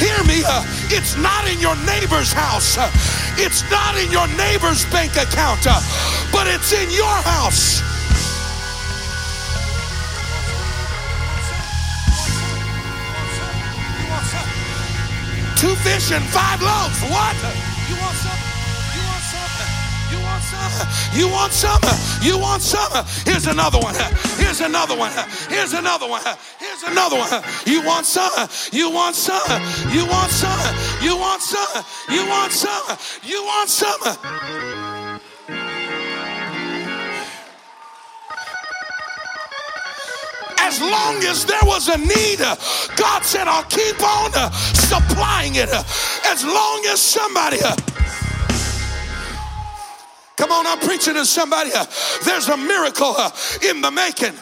Hear 0.00 0.16
me, 0.24 0.40
uh, 0.48 0.64
it's 0.88 1.14
not 1.18 1.44
in 1.46 1.60
your 1.60 1.76
neighbor's 1.84 2.32
house. 2.32 2.78
uh, 2.78 2.88
It's 3.36 3.68
not 3.70 3.98
in 4.00 4.10
your 4.10 4.26
neighbor's 4.28 4.86
bank 4.88 5.12
account, 5.12 5.60
uh, 5.68 5.76
but 6.32 6.46
it's 6.46 6.72
in 6.72 6.88
your 6.90 7.16
house. 7.20 7.82
Two 15.60 15.74
fish 15.84 16.12
and 16.12 16.24
five 16.32 16.62
loaves. 16.62 17.00
What? 17.12 17.36
You 17.90 17.96
want 18.00 18.16
some? 18.16 18.49
Want 20.40 20.72
some? 20.72 21.18
You 21.18 21.28
want 21.28 21.52
some? 21.52 21.80
You 22.22 22.38
want 22.38 22.62
some? 22.62 23.04
Here's 23.24 23.46
another 23.46 23.78
one. 23.78 23.94
Here's 24.36 24.60
another 24.60 24.96
one. 24.96 25.12
Here's 25.48 25.72
another 25.72 26.08
one. 26.08 26.22
Here's 26.58 26.82
another 26.82 27.16
one. 27.16 27.42
You 27.66 27.82
want 27.82 28.06
some? 28.06 28.48
You 28.72 28.90
want 28.90 29.14
some? 29.14 29.62
You 29.90 30.06
want 30.06 30.30
some? 30.30 30.74
You 31.02 31.16
want 31.16 31.42
some? 31.42 31.84
You 32.08 32.26
want 32.26 32.52
some? 32.52 32.98
You 33.22 33.44
want 33.44 33.68
some? 33.68 34.00
As 40.62 40.80
long 40.80 41.16
as 41.24 41.44
there 41.44 41.58
was 41.64 41.88
a 41.88 41.98
need, 41.98 42.38
God 42.96 43.24
said, 43.24 43.48
I'll 43.48 43.64
keep 43.64 44.00
on 44.02 44.30
supplying 44.52 45.56
it. 45.56 45.68
As 46.24 46.44
long 46.44 46.84
as 46.86 47.00
somebody, 47.00 47.58
come 50.40 50.50
on, 50.52 50.66
I'm 50.66 50.78
preaching 50.80 51.14
to 51.14 51.26
somebody. 51.26 51.70
There's 52.24 52.48
a 52.48 52.56
miracle 52.56 53.14
in 53.68 53.82
the 53.82 53.90
making. 53.90 54.32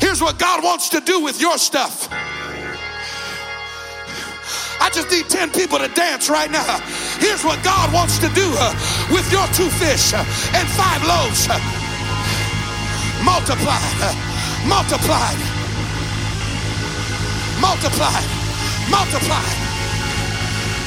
Here's 0.00 0.20
what 0.20 0.36
God 0.38 0.64
wants 0.64 0.88
to 0.90 1.00
do 1.00 1.20
with 1.20 1.40
your 1.40 1.56
stuff. 1.58 2.08
I 4.80 4.90
just 4.90 5.10
need 5.10 5.28
10 5.28 5.50
people 5.50 5.78
to 5.78 5.88
dance 5.88 6.28
right 6.28 6.50
now. 6.50 6.80
Here's 7.22 7.44
what 7.44 7.62
God 7.62 7.92
wants 7.94 8.18
to 8.18 8.28
do 8.34 8.50
with 9.14 9.30
your 9.30 9.46
two 9.54 9.70
fish 9.78 10.12
and 10.12 10.66
five 10.74 11.02
loaves. 11.06 11.46
multiplied, 13.22 13.98
uh, 14.02 14.14
multiplied, 14.66 15.38
multiplied, 17.62 18.26
multiplied. 18.90 19.58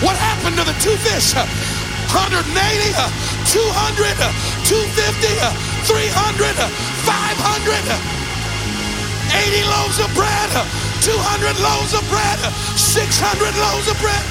What 0.04 0.18
happened 0.18 0.58
to 0.58 0.64
the 0.64 0.76
two 0.82 0.98
fish? 0.98 1.71
Uh, 2.12 2.28
180, 2.28 2.92
uh, 3.00 3.08
200, 3.48 4.20
uh, 4.20 4.32
250, 4.68 5.32
uh, 5.40 5.56
300, 5.88 6.60
uh, 6.60 6.68
500, 7.08 7.88
uh, 7.88 7.96
80 9.32 9.64
loaves 9.72 9.96
of 10.04 10.12
bread, 10.12 10.50
uh, 10.52 10.68
200 11.00 11.56
loaves 11.64 11.96
of 11.96 12.04
bread, 12.12 12.36
uh, 12.44 12.52
600 12.76 13.56
loaves 13.64 13.88
of 13.88 13.96
bread. 14.04 14.24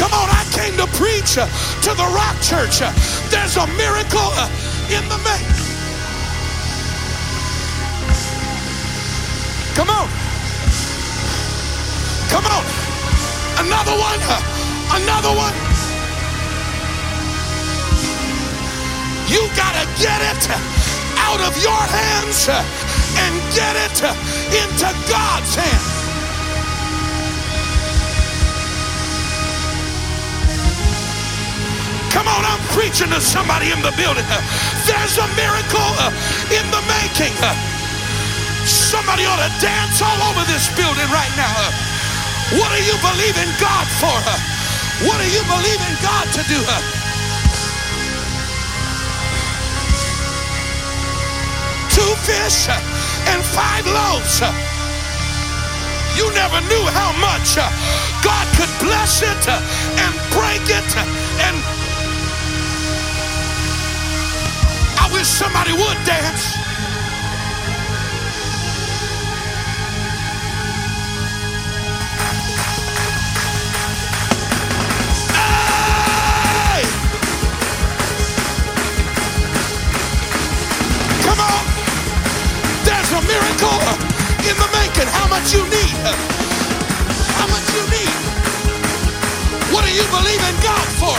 Come 0.00 0.12
on, 0.16 0.32
I 0.32 0.48
came 0.52 0.76
to 0.80 0.88
preach 0.96 1.36
to 1.36 1.90
the 1.92 2.08
Rock 2.16 2.40
Church. 2.40 2.80
There's 3.28 3.56
a 3.60 3.66
miracle 3.76 4.32
in 4.88 5.04
the 5.12 5.20
making. 5.28 5.60
Come 9.76 9.92
on. 9.92 10.08
Come 12.32 12.46
on. 12.48 12.64
Another 13.60 13.92
one. 13.92 14.20
Another 14.96 15.36
one. 15.36 15.75
You 19.26 19.42
got 19.58 19.74
to 19.74 19.84
get 19.98 20.22
it 20.22 20.42
out 21.18 21.40
of 21.42 21.54
your 21.58 21.82
hands 21.82 22.46
and 22.46 23.32
get 23.50 23.74
it 23.74 23.98
into 24.54 24.88
God's 25.10 25.54
hands. 25.54 25.96
Come 32.14 32.28
on, 32.28 32.42
I'm 32.46 32.62
preaching 32.72 33.10
to 33.10 33.20
somebody 33.20 33.72
in 33.74 33.82
the 33.82 33.92
building. 33.98 34.24
There's 34.86 35.18
a 35.18 35.28
miracle 35.34 35.90
in 36.54 36.64
the 36.70 36.82
making. 36.86 37.34
Somebody 38.64 39.26
ought 39.26 39.42
to 39.42 39.52
dance 39.60 40.00
all 40.00 40.20
over 40.30 40.46
this 40.48 40.70
building 40.78 41.10
right 41.10 41.34
now. 41.36 41.60
What 42.56 42.70
do 42.72 42.80
you 42.80 42.96
believe 43.02 43.36
in 43.36 43.50
God 43.58 43.86
for? 43.98 44.16
What 45.04 45.18
do 45.20 45.28
you 45.28 45.42
believe 45.44 45.82
in 45.82 45.94
God 46.00 46.24
to 46.32 46.42
do? 46.48 46.95
Two 52.06 52.14
fish 52.22 52.68
and 52.70 53.42
five 53.42 53.84
loaves. 53.84 54.38
You 56.14 56.30
never 56.38 56.60
knew 56.70 56.84
how 56.94 57.10
much 57.18 57.58
God 58.22 58.46
could 58.54 58.70
bless 58.78 59.22
it 59.22 59.48
and 59.50 60.14
break 60.30 60.62
it 60.70 60.90
and 61.42 61.56
I 65.02 65.10
wish 65.12 65.26
somebody 65.26 65.72
would 65.72 65.98
dance. 66.06 66.75
much 85.46 85.54
you 85.54 85.70
need? 85.70 85.94
How 87.38 87.46
much 87.46 87.66
you 87.70 87.84
need? 87.94 88.14
What 89.70 89.84
do 89.86 89.92
you 89.94 90.02
believe 90.10 90.42
in 90.42 90.56
God 90.58 90.86
for? 90.98 91.14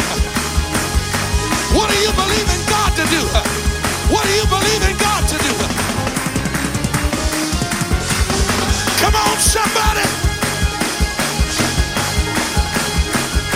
What 1.72 1.88
do 1.90 1.96
you 1.96 2.12
believe 2.12 2.44
in 2.44 2.62
God 2.68 2.92
to 3.00 3.06
do? 3.08 3.24
What 4.12 4.26
do 4.28 4.34
you 4.36 4.44
believe 4.52 4.84
in 4.84 4.98
God 4.98 5.24
to 5.32 5.38
do? 5.40 5.54
Come 9.00 9.16
on, 9.16 9.38
somebody. 9.40 10.04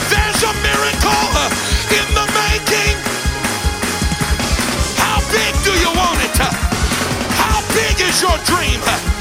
There's 0.07 0.41
a 0.47 0.53
miracle 0.63 1.27
in 1.99 2.07
the 2.15 2.25
making. 2.31 2.95
How 5.03 5.19
big 5.35 5.51
do 5.67 5.73
you 5.83 5.91
want 5.99 6.23
it? 6.23 6.37
How 7.43 7.59
big 7.75 7.99
is 7.99 8.21
your 8.21 8.37
dream? 8.45 9.20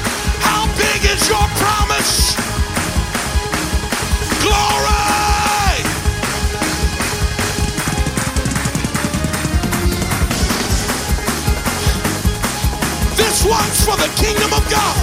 Big 1.01 1.11
is 1.11 1.27
your 1.27 1.47
promise? 1.55 2.35
Glory! 4.41 5.83
This 13.15 13.45
one's 13.45 13.85
for 13.85 13.97
the 13.97 14.11
kingdom 14.15 14.53
of 14.53 14.69
God. 14.69 14.97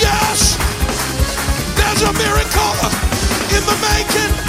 Yes, 0.00 0.56
there's 1.76 2.02
a 2.02 2.12
miracle 2.12 2.74
in 3.56 3.64
the 3.66 3.76
making. 3.82 4.43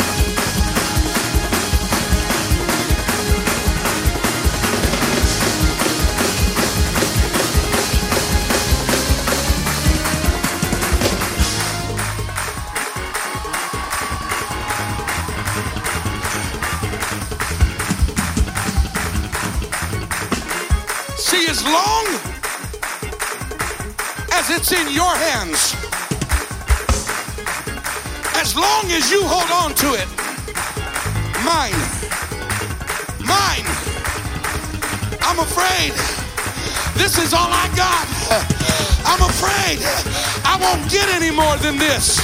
It's 24.67 24.81
in 24.81 24.91
your 24.95 25.13
hands, 25.13 25.75
as 28.41 28.55
long 28.55 28.85
as 28.89 29.11
you 29.11 29.21
hold 29.21 29.51
on 29.53 29.75
to 29.77 29.93
it, 29.93 30.09
mine, 31.45 31.77
mine, 33.21 33.67
I'm 35.21 35.37
afraid 35.37 35.93
this 36.97 37.19
is 37.21 37.31
all 37.31 37.49
I 37.51 37.69
got. 37.77 38.07
I'm 39.05 39.21
afraid 39.29 39.77
I 40.43 40.57
won't 40.59 40.89
get 40.89 41.09
any 41.13 41.29
more 41.29 41.57
than 41.57 41.77
this. 41.77 42.17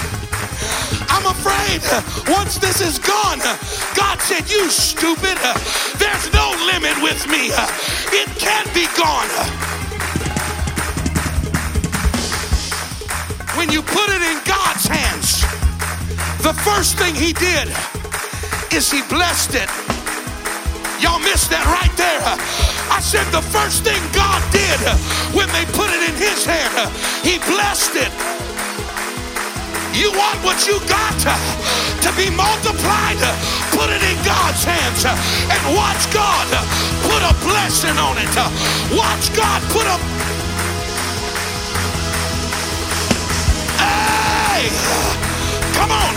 I'm 1.13 1.27
afraid 1.27 1.81
once 2.27 2.57
this 2.57 2.81
is 2.81 2.97
gone, 2.97 3.37
God 3.93 4.19
said, 4.19 4.49
You 4.49 4.67
stupid, 4.71 5.37
there's 5.99 6.33
no 6.33 6.49
limit 6.65 7.03
with 7.03 7.27
me. 7.27 7.51
It 8.09 8.29
can't 8.39 8.73
be 8.73 8.87
gone. 8.97 9.60
God's 14.81 14.97
hands, 14.97 15.41
the 16.41 16.53
first 16.53 16.97
thing 16.97 17.13
He 17.13 17.33
did 17.33 17.69
is 18.73 18.89
He 18.89 19.01
blessed 19.13 19.53
it. 19.53 19.69
Y'all 20.97 21.21
missed 21.21 21.53
that 21.53 21.61
right 21.69 21.93
there. 21.93 22.21
I 22.89 22.97
said 22.97 23.29
the 23.29 23.45
first 23.45 23.85
thing 23.85 24.01
God 24.09 24.41
did 24.49 24.81
when 25.37 25.45
they 25.53 25.69
put 25.77 25.85
it 25.93 26.01
in 26.09 26.15
His 26.17 26.41
hand, 26.45 26.89
He 27.21 27.37
blessed 27.45 27.93
it. 27.93 28.09
You 29.93 30.09
want 30.17 30.41
what 30.41 30.57
you 30.65 30.81
got 30.89 31.13
to 32.01 32.09
be 32.17 32.33
multiplied? 32.33 33.21
Put 33.77 33.93
it 33.93 34.01
in 34.01 34.17
God's 34.25 34.65
hands 34.65 35.05
and 35.05 35.61
watch 35.77 36.09
God 36.09 36.49
put 37.05 37.21
a 37.21 37.33
blessing 37.45 37.97
on 38.01 38.17
it. 38.17 38.33
Watch 38.97 39.29
God 39.37 39.61
put 39.69 39.85
a. 39.85 40.20
Come 44.69 45.91
on! 45.91 46.15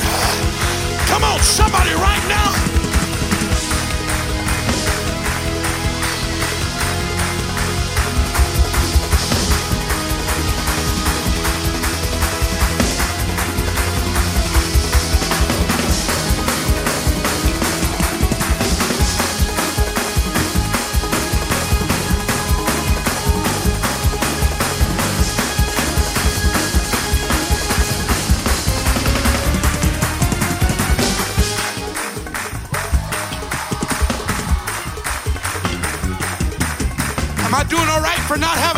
Come 1.06 1.24
on, 1.24 1.40
somebody, 1.40 1.94
right 1.94 2.22
now! 2.28 2.83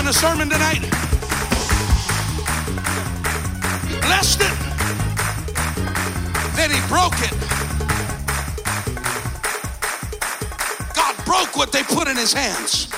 A 0.08 0.12
sermon 0.12 0.48
tonight? 0.48 0.82
Blessed 4.02 4.40
it. 4.40 4.56
Then 6.54 6.70
he 6.70 6.80
broke 6.86 7.18
it. 7.18 7.34
God 10.94 11.16
broke 11.24 11.56
what 11.56 11.72
they 11.72 11.82
put 11.82 12.06
in 12.06 12.16
his 12.16 12.32
hands. 12.32 12.88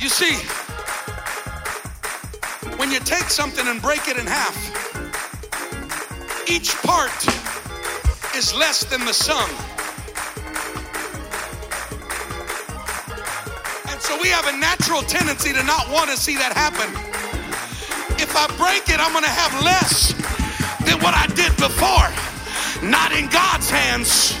You 0.00 0.08
see, 0.08 0.34
when 2.78 2.90
you 2.90 2.98
take 3.00 3.30
something 3.30 3.68
and 3.68 3.80
break 3.80 4.08
it 4.08 4.16
in 4.16 4.26
half, 4.26 4.56
each 6.48 6.74
part 6.78 7.26
is 8.34 8.52
less 8.54 8.82
than 8.84 9.04
the 9.04 9.14
sum. 9.14 9.67
We 14.20 14.28
have 14.30 14.46
a 14.48 14.56
natural 14.58 15.02
tendency 15.02 15.52
to 15.52 15.62
not 15.62 15.88
want 15.90 16.10
to 16.10 16.16
see 16.16 16.34
that 16.36 16.50
happen. 16.50 16.90
If 18.18 18.34
I 18.34 18.50
break 18.58 18.90
it, 18.90 18.98
I'm 18.98 19.14
going 19.14 19.22
to 19.22 19.30
have 19.30 19.54
less 19.62 20.10
than 20.82 20.98
what 20.98 21.14
I 21.14 21.30
did 21.38 21.54
before. 21.54 22.10
Not 22.82 23.14
in 23.14 23.30
God's 23.30 23.70
hands. 23.70 24.34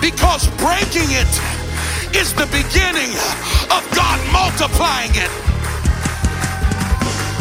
Because 0.00 0.48
breaking 0.56 1.12
it 1.12 1.28
is 2.16 2.32
the 2.32 2.48
beginning 2.48 3.12
of 3.68 3.84
God 3.92 4.16
multiplying 4.32 5.12
it. 5.12 5.32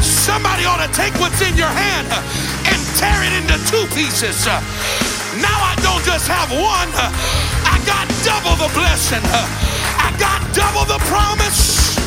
Somebody 0.04 0.68
ought 0.68 0.84
to 0.84 0.92
take 0.92 1.16
what's 1.24 1.40
in 1.40 1.56
your 1.56 1.72
hand 1.72 2.12
and 2.68 2.80
tear 3.00 3.16
it 3.24 3.32
into 3.32 3.56
two 3.72 3.88
pieces. 3.96 4.44
Now 5.40 5.56
I 5.56 5.80
don't 5.80 6.04
just 6.04 6.28
have 6.28 6.52
one, 6.52 6.92
I 7.64 7.80
got 7.88 8.12
double 8.28 8.60
the 8.60 8.72
blessing, 8.76 9.24
double 10.54 10.86
the 10.86 10.98
promise. 11.06 11.98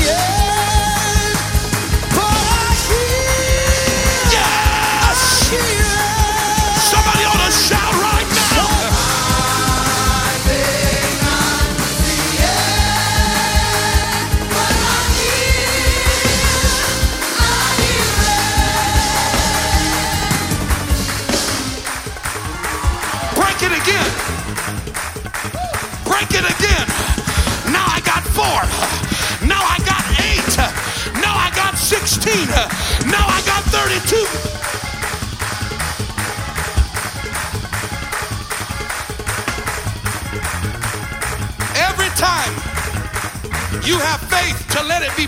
Yes! 0.00 0.43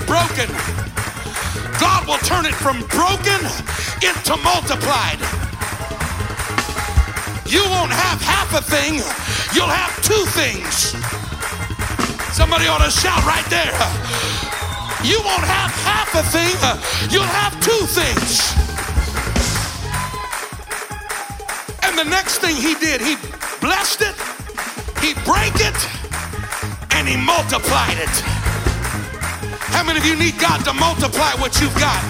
Broken, 0.07 0.49
God 1.79 2.07
will 2.07 2.23
turn 2.23 2.47
it 2.47 2.55
from 2.55 2.81
broken 2.95 3.43
into 4.01 4.35
multiplied. 4.43 5.19
You 7.47 7.63
won't 7.67 7.93
have 7.93 8.23
half 8.23 8.55
a 8.55 8.63
thing, 8.63 8.95
you'll 9.55 9.71
have 9.71 9.93
two 10.03 10.25
things. 10.35 10.95
Somebody 12.35 12.67
ought 12.67 12.85
to 12.85 12.91
shout 12.91 13.25
right 13.27 13.47
there. 13.51 13.75
You 15.05 15.21
won't 15.23 15.45
have 15.45 15.71
half 15.83 16.15
a 16.15 16.23
thing, 16.23 16.55
you'll 17.11 17.23
have 17.23 17.53
two 17.61 17.87
things. 17.91 18.55
And 21.85 21.99
the 21.99 22.05
next 22.05 22.39
thing 22.39 22.57
he 22.57 22.75
did, 22.75 23.01
he 23.01 23.17
blessed 23.61 24.03
it, 24.03 24.17
he 25.01 25.15
broke 25.25 25.61
it, 25.61 25.79
and 26.95 27.09
he 27.09 27.17
multiplied 27.17 27.99
it. 27.99 28.36
How 29.77 29.85
many 29.85 30.01
of 30.01 30.07
you 30.09 30.17
need 30.17 30.41
God 30.41 30.65
to 30.65 30.73
multiply 30.73 31.37
what 31.37 31.61
you've 31.61 31.77
got? 31.77 32.01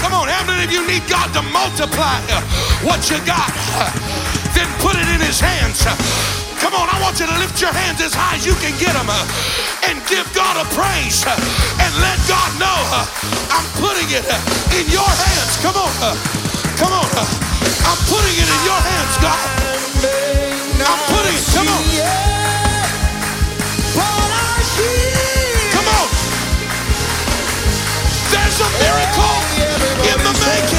Come 0.00 0.16
on, 0.16 0.32
how 0.32 0.48
many 0.48 0.64
of 0.64 0.72
you 0.72 0.80
need 0.88 1.04
God 1.12 1.28
to 1.36 1.42
multiply 1.52 2.16
uh, 2.32 2.40
what 2.80 3.04
you 3.12 3.20
got? 3.28 3.52
Uh, 3.76 3.92
then 4.56 4.64
put 4.80 4.96
it 4.96 5.04
in 5.12 5.20
his 5.20 5.38
hands. 5.38 5.84
Uh, 5.84 5.92
Come 6.64 6.72
on, 6.78 6.88
I 6.88 6.96
want 7.02 7.20
you 7.20 7.26
to 7.26 7.36
lift 7.42 7.60
your 7.60 7.74
hands 7.74 8.00
as 8.00 8.14
high 8.14 8.38
as 8.38 8.46
you 8.46 8.54
can 8.64 8.72
get 8.80 8.96
them 8.96 9.10
and 9.90 10.00
give 10.08 10.24
God 10.32 10.56
a 10.56 10.64
praise 10.72 11.20
and 11.26 11.90
let 12.00 12.16
God 12.30 12.48
know 12.56 12.78
I'm 13.52 13.66
putting 13.76 14.08
it 14.08 14.24
in 14.72 14.86
your 14.88 15.04
hands. 15.04 15.52
Come 15.60 15.76
on, 15.76 15.92
come 16.80 16.94
on. 16.96 17.08
I'm 17.84 18.00
putting 18.08 18.36
it 18.40 18.48
in 18.48 18.60
your 18.64 18.80
hands, 18.80 19.14
God. 19.20 19.42
I'm 20.80 21.11
miracle 28.82 29.38
in 30.10 30.18
the 30.26 30.34
making. 30.46 30.71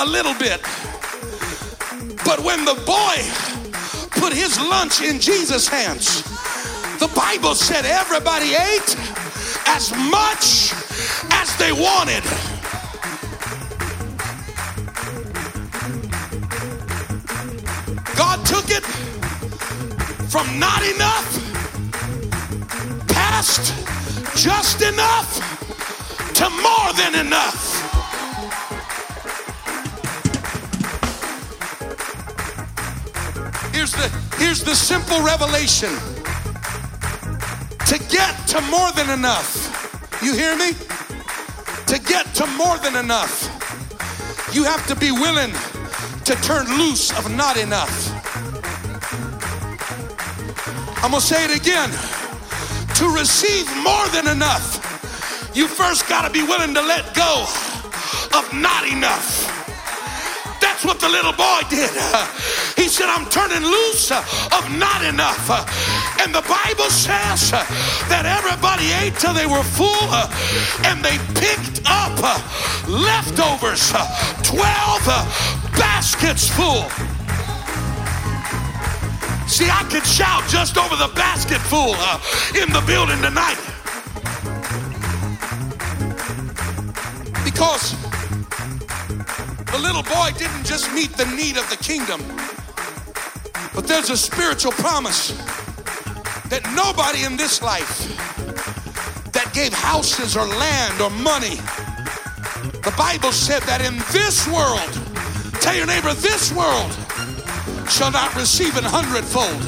A 0.00 0.06
little 0.06 0.32
bit. 0.34 0.62
But 2.24 2.40
when 2.40 2.64
the 2.64 2.74
boy 2.86 3.16
put 4.18 4.32
his 4.32 4.58
lunch 4.58 5.02
in 5.02 5.20
Jesus' 5.20 5.68
hands, 5.68 6.22
the 6.98 7.08
Bible 7.14 7.54
said 7.54 7.84
everybody 7.84 8.54
ate 8.54 8.96
as 9.66 9.92
much 10.10 10.72
as 11.32 11.54
they 11.58 11.72
wanted. 11.72 12.24
God 18.16 18.46
took 18.46 18.70
it 18.70 18.84
from 20.30 20.58
not 20.58 20.82
enough 20.82 21.26
past 23.06 23.74
just 24.36 24.80
enough 24.80 25.36
to 26.32 26.48
more 26.48 26.92
than 26.94 27.26
enough. 27.26 27.79
Here's 33.90 34.10
the 34.10 34.36
here's 34.36 34.64
the 34.64 34.74
simple 34.74 35.20
revelation. 35.22 35.90
To 37.86 37.98
get 38.08 38.46
to 38.48 38.60
more 38.70 38.92
than 38.92 39.10
enough. 39.10 39.50
You 40.22 40.34
hear 40.34 40.56
me? 40.56 40.72
To 41.86 41.98
get 41.98 42.32
to 42.36 42.46
more 42.56 42.78
than 42.78 42.94
enough. 42.94 43.48
You 44.54 44.62
have 44.64 44.86
to 44.86 44.94
be 44.94 45.10
willing 45.10 45.50
to 46.24 46.34
turn 46.42 46.66
loose 46.78 47.10
of 47.18 47.34
not 47.34 47.56
enough. 47.56 47.90
I'm 51.02 51.10
to 51.10 51.20
say 51.20 51.44
it 51.44 51.56
again. 51.56 51.90
To 52.96 53.08
receive 53.08 53.66
more 53.82 54.06
than 54.08 54.28
enough, 54.28 55.50
you 55.54 55.66
first 55.66 56.08
got 56.08 56.22
to 56.26 56.30
be 56.30 56.42
willing 56.42 56.74
to 56.74 56.82
let 56.82 57.12
go 57.14 57.46
of 58.38 58.52
not 58.54 58.86
enough. 58.86 59.50
That's 60.60 60.84
what 60.84 61.00
the 61.00 61.08
little 61.08 61.32
boy 61.32 61.62
did. 61.68 61.90
He 62.80 62.88
said, 62.88 63.10
I'm 63.12 63.28
turning 63.28 63.60
loose 63.60 64.10
uh, 64.10 64.24
of 64.56 64.64
not 64.78 65.04
enough. 65.04 65.50
Uh, 65.52 65.60
and 66.24 66.34
the 66.34 66.40
Bible 66.48 66.88
says 66.88 67.52
uh, 67.52 67.60
that 68.08 68.24
everybody 68.24 68.88
ate 69.04 69.20
till 69.20 69.36
they 69.36 69.44
were 69.44 69.62
full 69.62 70.08
and 70.88 71.04
they 71.04 71.20
picked 71.36 71.84
up 71.84 72.16
leftovers 72.88 73.92
12 74.48 74.56
baskets 75.76 76.48
full. 76.48 76.88
See, 79.44 79.68
I 79.68 79.84
could 79.92 80.06
shout 80.06 80.48
just 80.48 80.78
over 80.78 80.96
the 80.96 81.12
basket 81.12 81.60
full 81.60 81.92
uh, 82.00 82.16
in 82.56 82.72
the 82.72 82.80
building 82.88 83.20
tonight. 83.20 83.60
Because 87.44 87.92
the 89.68 89.78
little 89.78 90.02
boy 90.02 90.32
didn't 90.38 90.64
just 90.64 90.90
meet 90.94 91.12
the 91.12 91.26
need 91.36 91.58
of 91.58 91.68
the 91.68 91.76
kingdom, 91.76 92.20
but 93.74 93.86
there's 93.86 94.10
a 94.10 94.16
spiritual 94.16 94.72
promise 94.72 95.32
that 96.48 96.62
nobody 96.74 97.24
in 97.24 97.36
this 97.36 97.62
life 97.62 98.06
that 99.32 99.50
gave 99.54 99.72
houses 99.72 100.36
or 100.36 100.46
land 100.46 101.00
or 101.00 101.10
money, 101.10 101.56
the 102.82 102.94
Bible 102.98 103.30
said 103.30 103.62
that 103.62 103.80
in 103.80 103.96
this 104.10 104.48
world, 104.50 104.90
tell 105.62 105.76
your 105.76 105.86
neighbor, 105.86 106.12
this 106.14 106.52
world 106.52 106.90
shall 107.88 108.10
not 108.10 108.34
receive 108.34 108.76
an 108.76 108.84
hundredfold. 108.84 109.62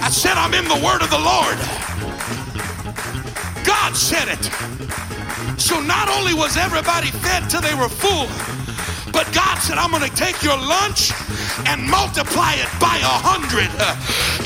I 0.00 0.08
said, 0.10 0.36
I'm 0.36 0.54
in 0.54 0.64
the 0.64 0.80
word 0.84 1.02
of 1.02 1.10
the 1.10 1.20
Lord. 1.20 1.56
God 3.64 3.96
said 3.96 4.28
it. 4.28 4.44
So 5.60 5.80
not 5.80 6.08
only 6.08 6.34
was 6.34 6.56
everybody 6.56 7.08
fed 7.08 7.48
till 7.48 7.60
they 7.60 7.74
were 7.74 7.88
full, 7.88 8.28
but 9.14 9.32
God 9.32 9.58
said, 9.62 9.78
I'm 9.78 9.92
going 9.92 10.02
to 10.02 10.16
take 10.16 10.42
your 10.42 10.58
lunch 10.58 11.12
and 11.70 11.80
multiply 11.88 12.54
it 12.54 12.68
by 12.82 12.98
a 12.98 13.14
hundred 13.22 13.70
uh, 13.78 13.94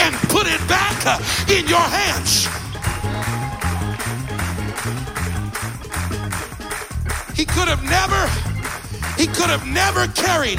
and 0.05 0.14
put 0.29 0.47
it 0.47 0.61
back 0.69 0.95
uh, 1.09 1.16
in 1.49 1.66
your 1.66 1.81
hands. 1.81 2.45
He 7.35 7.47
could 7.47 7.66
have 7.66 7.83
never, 7.83 8.21
he 9.16 9.27
could 9.27 9.49
have 9.49 9.66
never 9.66 10.07
carried 10.09 10.59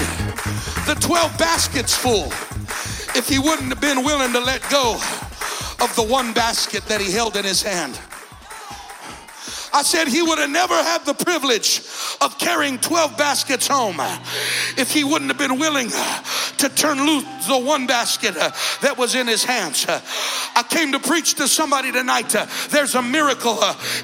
the 0.89 0.97
12 0.99 1.37
baskets 1.37 1.95
full 1.95 2.33
if 3.15 3.29
he 3.29 3.37
wouldn't 3.37 3.69
have 3.69 3.81
been 3.81 4.03
willing 4.03 4.33
to 4.33 4.39
let 4.39 4.67
go 4.71 4.95
of 5.81 5.93
the 5.95 6.03
one 6.03 6.33
basket 6.33 6.83
that 6.85 6.99
he 6.99 7.11
held 7.11 7.37
in 7.37 7.45
his 7.45 7.61
hand. 7.61 7.99
I 9.73 9.83
said 9.83 10.07
he 10.07 10.21
would 10.21 10.39
have 10.39 10.49
never 10.49 10.73
had 10.73 11.05
the 11.05 11.13
privilege 11.13 11.81
of 12.21 12.37
carrying 12.39 12.79
12 12.79 13.17
baskets 13.17 13.67
home 13.67 13.97
if 14.77 14.91
he 14.91 15.03
wouldn't 15.03 15.29
have 15.29 15.37
been 15.37 15.59
willing 15.59 15.89
to 15.89 16.69
turn 16.69 17.05
loose 17.05 17.23
the 17.47 17.57
one 17.57 17.87
basket 17.87 18.33
that 18.35 18.95
was 18.97 19.15
in 19.15 19.27
his 19.27 19.43
hands. 19.43 19.85
I 19.87 20.63
came 20.69 20.91
to 20.93 20.99
preach 20.99 21.35
to 21.35 21.47
somebody 21.47 21.91
tonight. 21.91 22.35
There's 22.69 22.95
a 22.95 23.01
miracle 23.01 23.59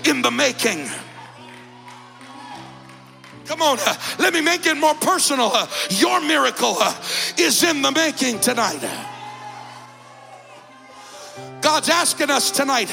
in 0.06 0.22
the 0.22 0.32
making. 0.32 0.88
Come 3.46 3.62
on, 3.62 3.78
uh, 3.80 3.96
let 4.18 4.34
me 4.34 4.42
make 4.42 4.66
it 4.66 4.76
more 4.76 4.96
personal. 4.96 5.52
Uh, 5.54 5.68
Your 5.92 6.20
miracle 6.20 6.76
uh, 6.80 7.00
is 7.38 7.64
in 7.64 7.84
the 7.84 7.92
making 7.92 8.40
tonight. 8.40 8.82
God's 11.62 11.90
asking 11.90 12.32
us 12.32 12.50
tonight, 12.50 12.90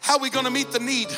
how 0.00 0.16
are 0.16 0.20
we 0.20 0.28
going 0.28 0.44
to 0.44 0.50
meet 0.50 0.70
the 0.70 0.80
need? 0.80 1.08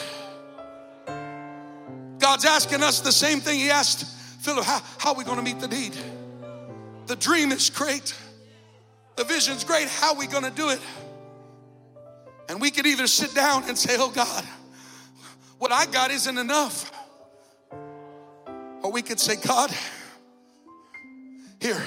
God's 2.21 2.45
asking 2.45 2.83
us 2.83 3.01
the 3.01 3.13
same 3.13 3.41
thing 3.41 3.59
He 3.59 3.71
asked 3.71 4.05
Philip, 4.41 4.65
how, 4.65 4.81
how 4.99 5.13
are 5.13 5.17
we 5.17 5.25
going 5.25 5.37
to 5.37 5.43
meet 5.43 5.61
the 5.61 5.69
need? 5.69 5.95
The 7.07 7.17
dream 7.17 7.53
is 7.53 7.69
great, 7.69 8.15
the 9.17 9.25
vision's 9.25 9.65
great. 9.65 9.89
How 9.89 10.15
are 10.15 10.19
we 10.19 10.27
going 10.27 10.45
to 10.45 10.51
do 10.51 10.71
it? 10.71 10.81
And 12.49 12.61
we 12.61 12.71
could 12.71 12.87
either 12.87 13.07
sit 13.07 13.35
down 13.35 13.65
and 13.69 13.77
say, 13.77 13.97
Oh 13.99 14.11
God, 14.11 14.45
what 15.59 15.73
I 15.73 15.87
got 15.87 16.11
isn't 16.11 16.39
enough. 16.39 16.91
Or 18.83 18.91
we 18.91 19.03
could 19.03 19.21
say, 19.21 19.37
God, 19.37 19.71
here, 21.61 21.83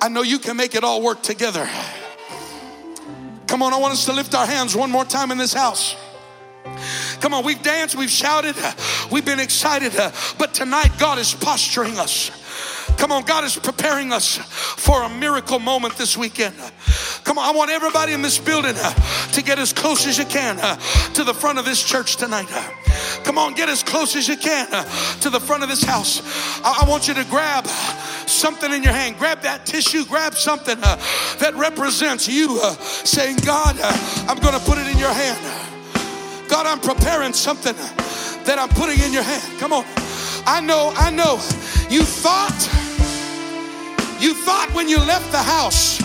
I 0.00 0.08
know 0.08 0.22
you 0.22 0.38
can 0.38 0.56
make 0.56 0.74
it 0.74 0.82
all 0.82 1.02
work 1.02 1.22
together. 1.22 1.68
Come 3.46 3.62
on, 3.62 3.74
I 3.74 3.76
want 3.76 3.92
us 3.92 4.06
to 4.06 4.12
lift 4.12 4.34
our 4.34 4.46
hands 4.46 4.74
one 4.74 4.90
more 4.90 5.04
time 5.04 5.30
in 5.30 5.36
this 5.36 5.52
house. 5.52 5.94
Come 7.24 7.32
on, 7.32 7.42
we've 7.42 7.62
danced, 7.62 7.96
we've 7.96 8.10
shouted, 8.10 8.54
uh, 8.58 8.72
we've 9.10 9.24
been 9.24 9.40
excited, 9.40 9.96
uh, 9.96 10.10
but 10.36 10.52
tonight 10.52 10.90
God 10.98 11.18
is 11.18 11.32
posturing 11.32 11.96
us. 11.96 12.30
Come 12.98 13.12
on, 13.12 13.24
God 13.24 13.44
is 13.44 13.56
preparing 13.56 14.12
us 14.12 14.36
for 14.36 15.02
a 15.04 15.08
miracle 15.08 15.58
moment 15.58 15.96
this 15.96 16.18
weekend. 16.18 16.54
Come 17.24 17.38
on, 17.38 17.48
I 17.48 17.56
want 17.56 17.70
everybody 17.70 18.12
in 18.12 18.20
this 18.20 18.36
building 18.36 18.74
uh, 18.76 18.92
to 19.32 19.42
get 19.42 19.58
as 19.58 19.72
close 19.72 20.06
as 20.06 20.18
you 20.18 20.26
can 20.26 20.58
uh, 20.60 20.76
to 21.14 21.24
the 21.24 21.32
front 21.32 21.58
of 21.58 21.64
this 21.64 21.82
church 21.82 22.16
tonight. 22.16 22.48
Uh. 22.50 23.22
Come 23.24 23.38
on, 23.38 23.54
get 23.54 23.70
as 23.70 23.82
close 23.82 24.14
as 24.16 24.28
you 24.28 24.36
can 24.36 24.68
uh, 24.70 24.84
to 25.20 25.30
the 25.30 25.40
front 25.40 25.62
of 25.62 25.70
this 25.70 25.82
house. 25.82 26.20
I, 26.62 26.86
want 26.86 27.08
you 27.08 27.14
to 27.14 27.24
grab 27.30 27.66
something 27.66 28.70
in 28.70 28.82
your 28.82 28.92
hand. 28.92 29.16
Grab 29.16 29.40
that 29.40 29.64
tissue, 29.64 30.04
grab 30.04 30.34
something 30.34 30.78
that 30.78 31.54
represents 31.54 32.28
you 32.28 32.58
saying, 32.84 33.38
God, 33.46 33.78
I'm 34.28 34.38
going 34.40 34.52
to 34.52 34.64
put 34.66 34.76
it 34.76 34.86
in 34.88 34.98
your 34.98 35.14
hand. 35.14 35.73
God, 36.54 36.66
I'm 36.66 36.78
preparing 36.78 37.32
something 37.32 37.74
that 38.44 38.60
I'm 38.60 38.68
putting 38.68 39.00
in 39.00 39.12
your 39.12 39.24
hand. 39.24 39.58
Come 39.58 39.72
on. 39.72 39.84
I 40.46 40.60
know, 40.60 40.92
I 40.94 41.10
know. 41.10 41.40
You 41.90 42.04
thought, 42.04 42.54
you 44.20 44.34
thought 44.34 44.70
when 44.72 44.88
you 44.88 44.98
left 44.98 45.32
the 45.32 45.42
house 45.42 45.98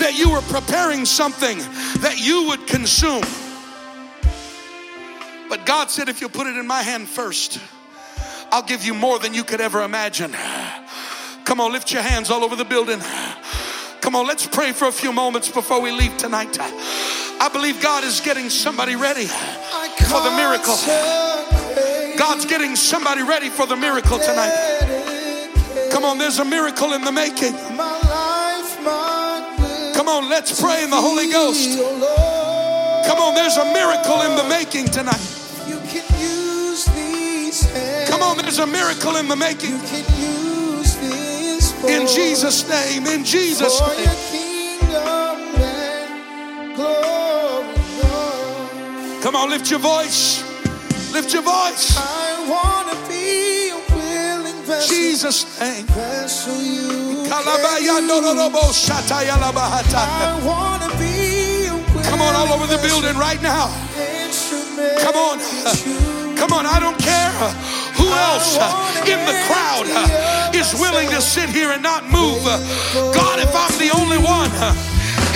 that 0.00 0.18
you 0.18 0.30
were 0.30 0.40
preparing 0.40 1.04
something 1.04 1.58
that 2.00 2.16
you 2.18 2.48
would 2.48 2.66
consume. 2.66 3.22
But 5.48 5.64
God 5.64 5.92
said, 5.92 6.08
if 6.08 6.20
you 6.20 6.28
put 6.28 6.48
it 6.48 6.56
in 6.56 6.66
my 6.66 6.82
hand 6.82 7.06
first, 7.06 7.60
I'll 8.50 8.66
give 8.66 8.84
you 8.84 8.94
more 8.94 9.20
than 9.20 9.32
you 9.32 9.44
could 9.44 9.60
ever 9.60 9.84
imagine. 9.84 10.32
Come 11.44 11.60
on, 11.60 11.70
lift 11.70 11.92
your 11.92 12.02
hands 12.02 12.32
all 12.32 12.42
over 12.42 12.56
the 12.56 12.64
building. 12.64 12.98
Come 14.00 14.16
on, 14.16 14.26
let's 14.26 14.44
pray 14.44 14.72
for 14.72 14.88
a 14.88 14.92
few 14.92 15.12
moments 15.12 15.48
before 15.48 15.80
we 15.80 15.92
leave 15.92 16.16
tonight. 16.16 16.56
I 16.60 17.48
believe 17.52 17.80
God 17.80 18.02
is 18.02 18.20
getting 18.20 18.50
somebody 18.50 18.96
ready 18.96 19.28
for 20.08 20.22
the 20.22 20.32
miracle. 20.36 20.76
God's 22.18 22.46
getting 22.46 22.74
somebody 22.76 23.22
ready 23.22 23.48
for 23.50 23.66
the 23.66 23.76
miracle 23.76 24.18
tonight. 24.18 24.54
Come 25.92 26.04
on, 26.04 26.18
there's 26.18 26.38
a 26.38 26.44
miracle 26.44 26.94
in 26.94 27.04
the 27.04 27.12
making. 27.12 27.52
Come 29.94 30.08
on, 30.08 30.28
let's 30.28 30.60
pray 30.60 30.82
in 30.82 30.90
the 30.90 30.96
Holy 30.96 31.30
Ghost. 31.30 31.78
Come 33.06 33.18
on, 33.18 33.34
there's 33.34 33.56
a 33.56 33.64
miracle 33.72 34.22
in 34.22 34.36
the 34.36 34.44
making 34.48 34.86
tonight. 34.86 35.20
You 35.66 35.78
can 35.88 36.04
use 36.18 36.86
these. 36.86 37.68
Come 38.08 38.22
on, 38.22 38.38
there's 38.38 38.58
a 38.58 38.66
miracle 38.66 39.16
in 39.16 39.28
the 39.28 39.36
making. 39.36 39.72
You 39.72 39.78
can 39.78 40.04
use 40.18 40.96
this 40.96 41.72
In 41.84 42.06
Jesus' 42.06 42.68
name, 42.68 43.06
in 43.06 43.24
Jesus' 43.24 43.80
name. 43.80 44.27
Come 49.28 49.36
on, 49.36 49.50
lift 49.50 49.70
your 49.70 49.78
voice. 49.78 50.40
Lift 51.12 51.34
your 51.34 51.42
voice. 51.42 52.00
I 52.00 52.48
want 52.48 52.88
to 52.88 52.96
be 53.12 53.68
a 53.68 53.76
willing 53.92 54.56
vessel. 54.64 54.88
Jesus' 54.88 55.44
name. 55.60 55.84
Vessel 55.92 56.56
you 56.56 57.28
can 57.28 57.44
Kalabaya 57.44 58.00
use. 58.00 58.08
nororobo 58.08 58.72
shataya. 58.72 59.36
I 59.36 60.40
want 60.48 60.80
to 60.80 60.88
be 60.96 61.66
a 61.68 61.76
willing 61.76 62.08
Come 62.08 62.22
on, 62.22 62.32
all 62.40 62.56
over 62.56 62.66
the 62.72 62.80
building 62.80 63.20
right 63.20 63.36
now. 63.42 63.68
Come 65.04 65.16
on. 65.20 65.36
Uh, 65.60 65.76
come 66.40 66.54
on, 66.56 66.64
I 66.64 66.80
don't 66.80 66.96
care 66.96 67.28
uh, 67.36 67.52
who 68.00 68.08
else 68.08 68.56
uh, 68.56 68.72
in 69.04 69.20
the 69.28 69.36
crowd 69.44 70.56
is 70.56 70.72
willing 70.80 71.10
to 71.10 71.20
sit 71.20 71.50
here 71.50 71.68
and 71.68 71.82
not 71.82 72.04
move. 72.08 72.40
God, 73.12 73.44
if 73.44 73.52
I'm 73.52 73.76
the 73.76 73.92
only 73.92 74.16
one, 74.16 74.48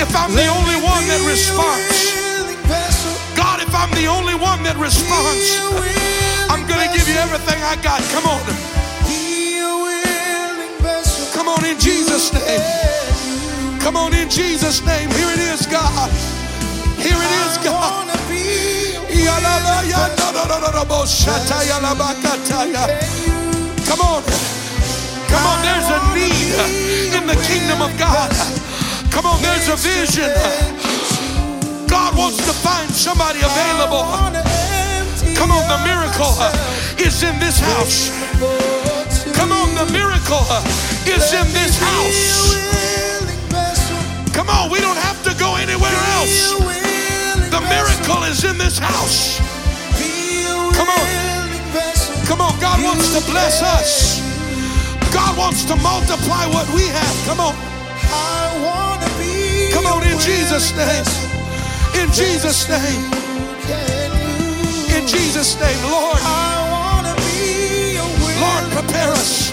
if 0.00 0.16
I'm 0.16 0.32
the 0.32 0.48
only 0.48 0.80
one 0.80 1.04
that 1.12 1.20
responds, 1.28 2.21
if 3.72 3.80
I'm 3.80 3.90
the 3.96 4.04
only 4.04 4.36
one 4.36 4.60
that 4.68 4.76
responds, 4.76 5.56
I'm 6.52 6.68
going 6.68 6.84
to 6.84 6.92
give 6.92 7.08
you 7.08 7.16
everything 7.16 7.56
I 7.64 7.80
got. 7.80 8.04
Come 8.12 8.28
on. 8.28 8.44
Come 11.32 11.48
on 11.48 11.64
in 11.64 11.80
Jesus' 11.80 12.28
name. 12.36 13.80
Come 13.80 13.96
on 13.96 14.12
in 14.12 14.28
Jesus' 14.28 14.84
name. 14.84 15.08
Here 15.16 15.32
it 15.32 15.40
is, 15.40 15.64
God. 15.72 16.12
Here 17.00 17.16
it 17.16 17.32
is, 17.48 17.56
God. 17.64 18.12
Come 23.88 24.00
on. 24.04 24.20
Come 25.32 25.44
on, 25.48 25.58
there's 25.64 25.88
a 25.88 26.00
need 26.12 27.16
in 27.16 27.24
the 27.24 27.40
kingdom 27.48 27.80
of 27.80 27.88
God. 27.96 28.28
Come 29.08 29.24
on, 29.24 29.40
there's 29.40 29.68
a 29.72 29.76
vision. 29.80 30.91
God 31.92 32.16
wants 32.16 32.38
to 32.38 32.54
find 32.56 32.88
somebody 32.90 33.40
available. 33.44 34.08
Come 35.36 35.52
on, 35.52 35.64
the 35.68 35.76
miracle 35.84 36.32
is 36.96 37.22
in 37.22 37.38
this 37.38 37.60
house. 37.60 38.08
Come 39.36 39.52
on, 39.52 39.74
the 39.76 39.84
miracle 39.92 40.40
is 41.04 41.36
in 41.36 41.44
this 41.52 41.76
house. 41.76 42.56
Come 44.32 44.48
on, 44.48 44.72
we 44.72 44.80
don't 44.80 44.96
have 44.96 45.22
to 45.28 45.36
go 45.36 45.56
anywhere 45.56 45.92
else. 46.16 46.56
The 47.52 47.60
miracle 47.68 48.24
is 48.24 48.42
in 48.44 48.56
this 48.56 48.78
house. 48.78 49.36
Come 50.72 50.88
on. 50.88 51.06
Come 52.24 52.40
on, 52.40 52.58
God 52.58 52.82
wants 52.82 53.12
to 53.12 53.20
bless 53.30 53.62
us. 53.62 54.22
God 55.12 55.36
wants 55.36 55.64
to 55.64 55.76
multiply 55.76 56.46
what 56.46 56.66
we 56.72 56.88
have. 56.88 57.26
Come 57.28 57.40
on. 57.40 57.54
Come 59.74 59.86
on, 59.86 60.02
in 60.08 60.18
Jesus' 60.18 60.72
name. 60.74 61.41
In 62.00 62.10
Jesus' 62.12 62.68
name. 62.68 63.04
In 64.96 65.06
Jesus' 65.06 65.58
name, 65.60 65.80
Lord. 65.90 66.20
Lord, 68.40 68.64
prepare 68.72 69.12
us. 69.12 69.52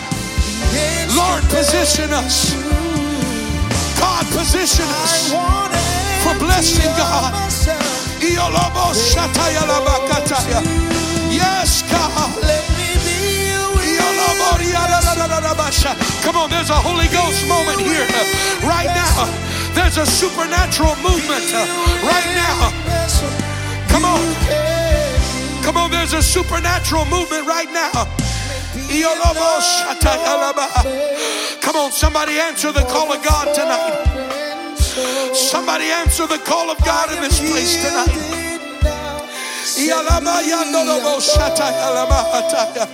Lord, 1.15 1.43
position 1.49 2.11
us. 2.13 2.53
God, 3.99 4.25
position 4.31 4.85
us 5.03 5.31
for 6.23 6.33
blessing, 6.39 6.91
God. 6.97 7.33
Iolobo 8.19 8.93
shataya 8.93 9.63
labakataya. 9.67 10.61
Yes, 11.31 11.83
God. 11.91 12.35
Come 16.23 16.35
on, 16.35 16.49
there's 16.49 16.69
a 16.69 16.73
Holy 16.73 17.07
Ghost 17.07 17.47
moment 17.47 17.79
here 17.81 18.05
right 18.67 18.87
now. 18.87 19.48
There's 19.73 19.97
a 19.97 20.05
supernatural 20.05 20.95
movement 20.97 21.51
uh, 21.53 21.65
right 22.03 22.27
now. 22.35 22.71
Come 23.89 24.05
on. 24.05 24.21
Come 25.63 25.77
on, 25.77 25.89
there's 25.91 26.13
a 26.13 26.21
supernatural 26.21 27.05
movement 27.05 27.47
right 27.47 27.69
now. 27.71 27.91
Iolobo 28.89 29.59
shataya 29.61 30.37
laba. 30.41 30.67
Come 31.61 31.75
on, 31.75 31.91
somebody 31.91 32.39
answer 32.39 32.71
the 32.71 32.83
call 32.85 33.11
of 33.11 33.21
God 33.23 33.53
tonight. 33.53 34.05
Somebody 35.33 35.85
answer 35.85 36.25
the 36.27 36.39
call 36.39 36.69
of 36.71 36.77
God 36.83 37.11
in 37.13 37.21
this 37.21 37.39
place 37.39 37.77
tonight. 37.83 38.15
Iyalama 39.77 40.41
yandolobo 40.43 41.19
shataya 41.21 41.89
lama 41.93 42.23
hataya. 42.33 42.87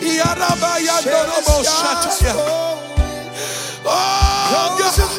Yarabayandoroboshataya. 0.00 2.34
Oh, 3.86 3.90
God. 4.78 5.13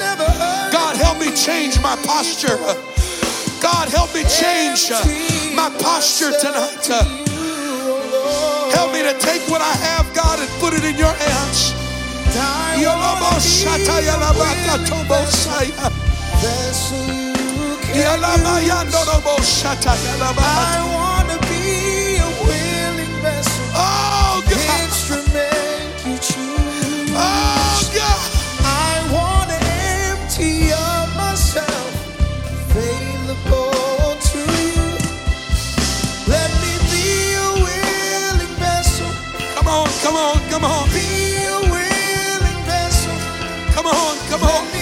Help 1.15 1.27
me 1.27 1.31
change 1.33 1.79
my 1.79 1.95
posture. 2.03 2.57
God, 3.63 3.87
help 3.87 4.13
me 4.13 4.25
change 4.27 4.91
my 5.55 5.69
posture 5.79 6.33
tonight. 6.41 6.85
Help 8.75 8.91
me 8.91 9.01
to 9.01 9.13
take 9.17 9.41
what 9.47 9.61
I 9.61 9.71
have, 9.87 10.13
God, 10.13 10.41
and 10.41 10.49
put 10.59 10.73
it 10.73 10.83
in 10.83 10.97
your 10.97 11.13
hands. 11.13 11.71
Yoloboshataya 12.83 14.17
labakatobosaya. 14.19 15.89
Yalabayandoroboshataya 17.95 20.19
labakatobosaya. 20.19 20.43
I 20.43 20.83
want 20.91 21.31
to 21.31 21.39
come 40.55 40.71
on, 40.71 40.87
be 40.93 41.35
a 41.35 41.59
willing 41.69 42.63
vessel. 42.63 43.13
Come 43.73 43.87
on, 43.87 44.17
come 44.29 44.43
on. 44.43 44.74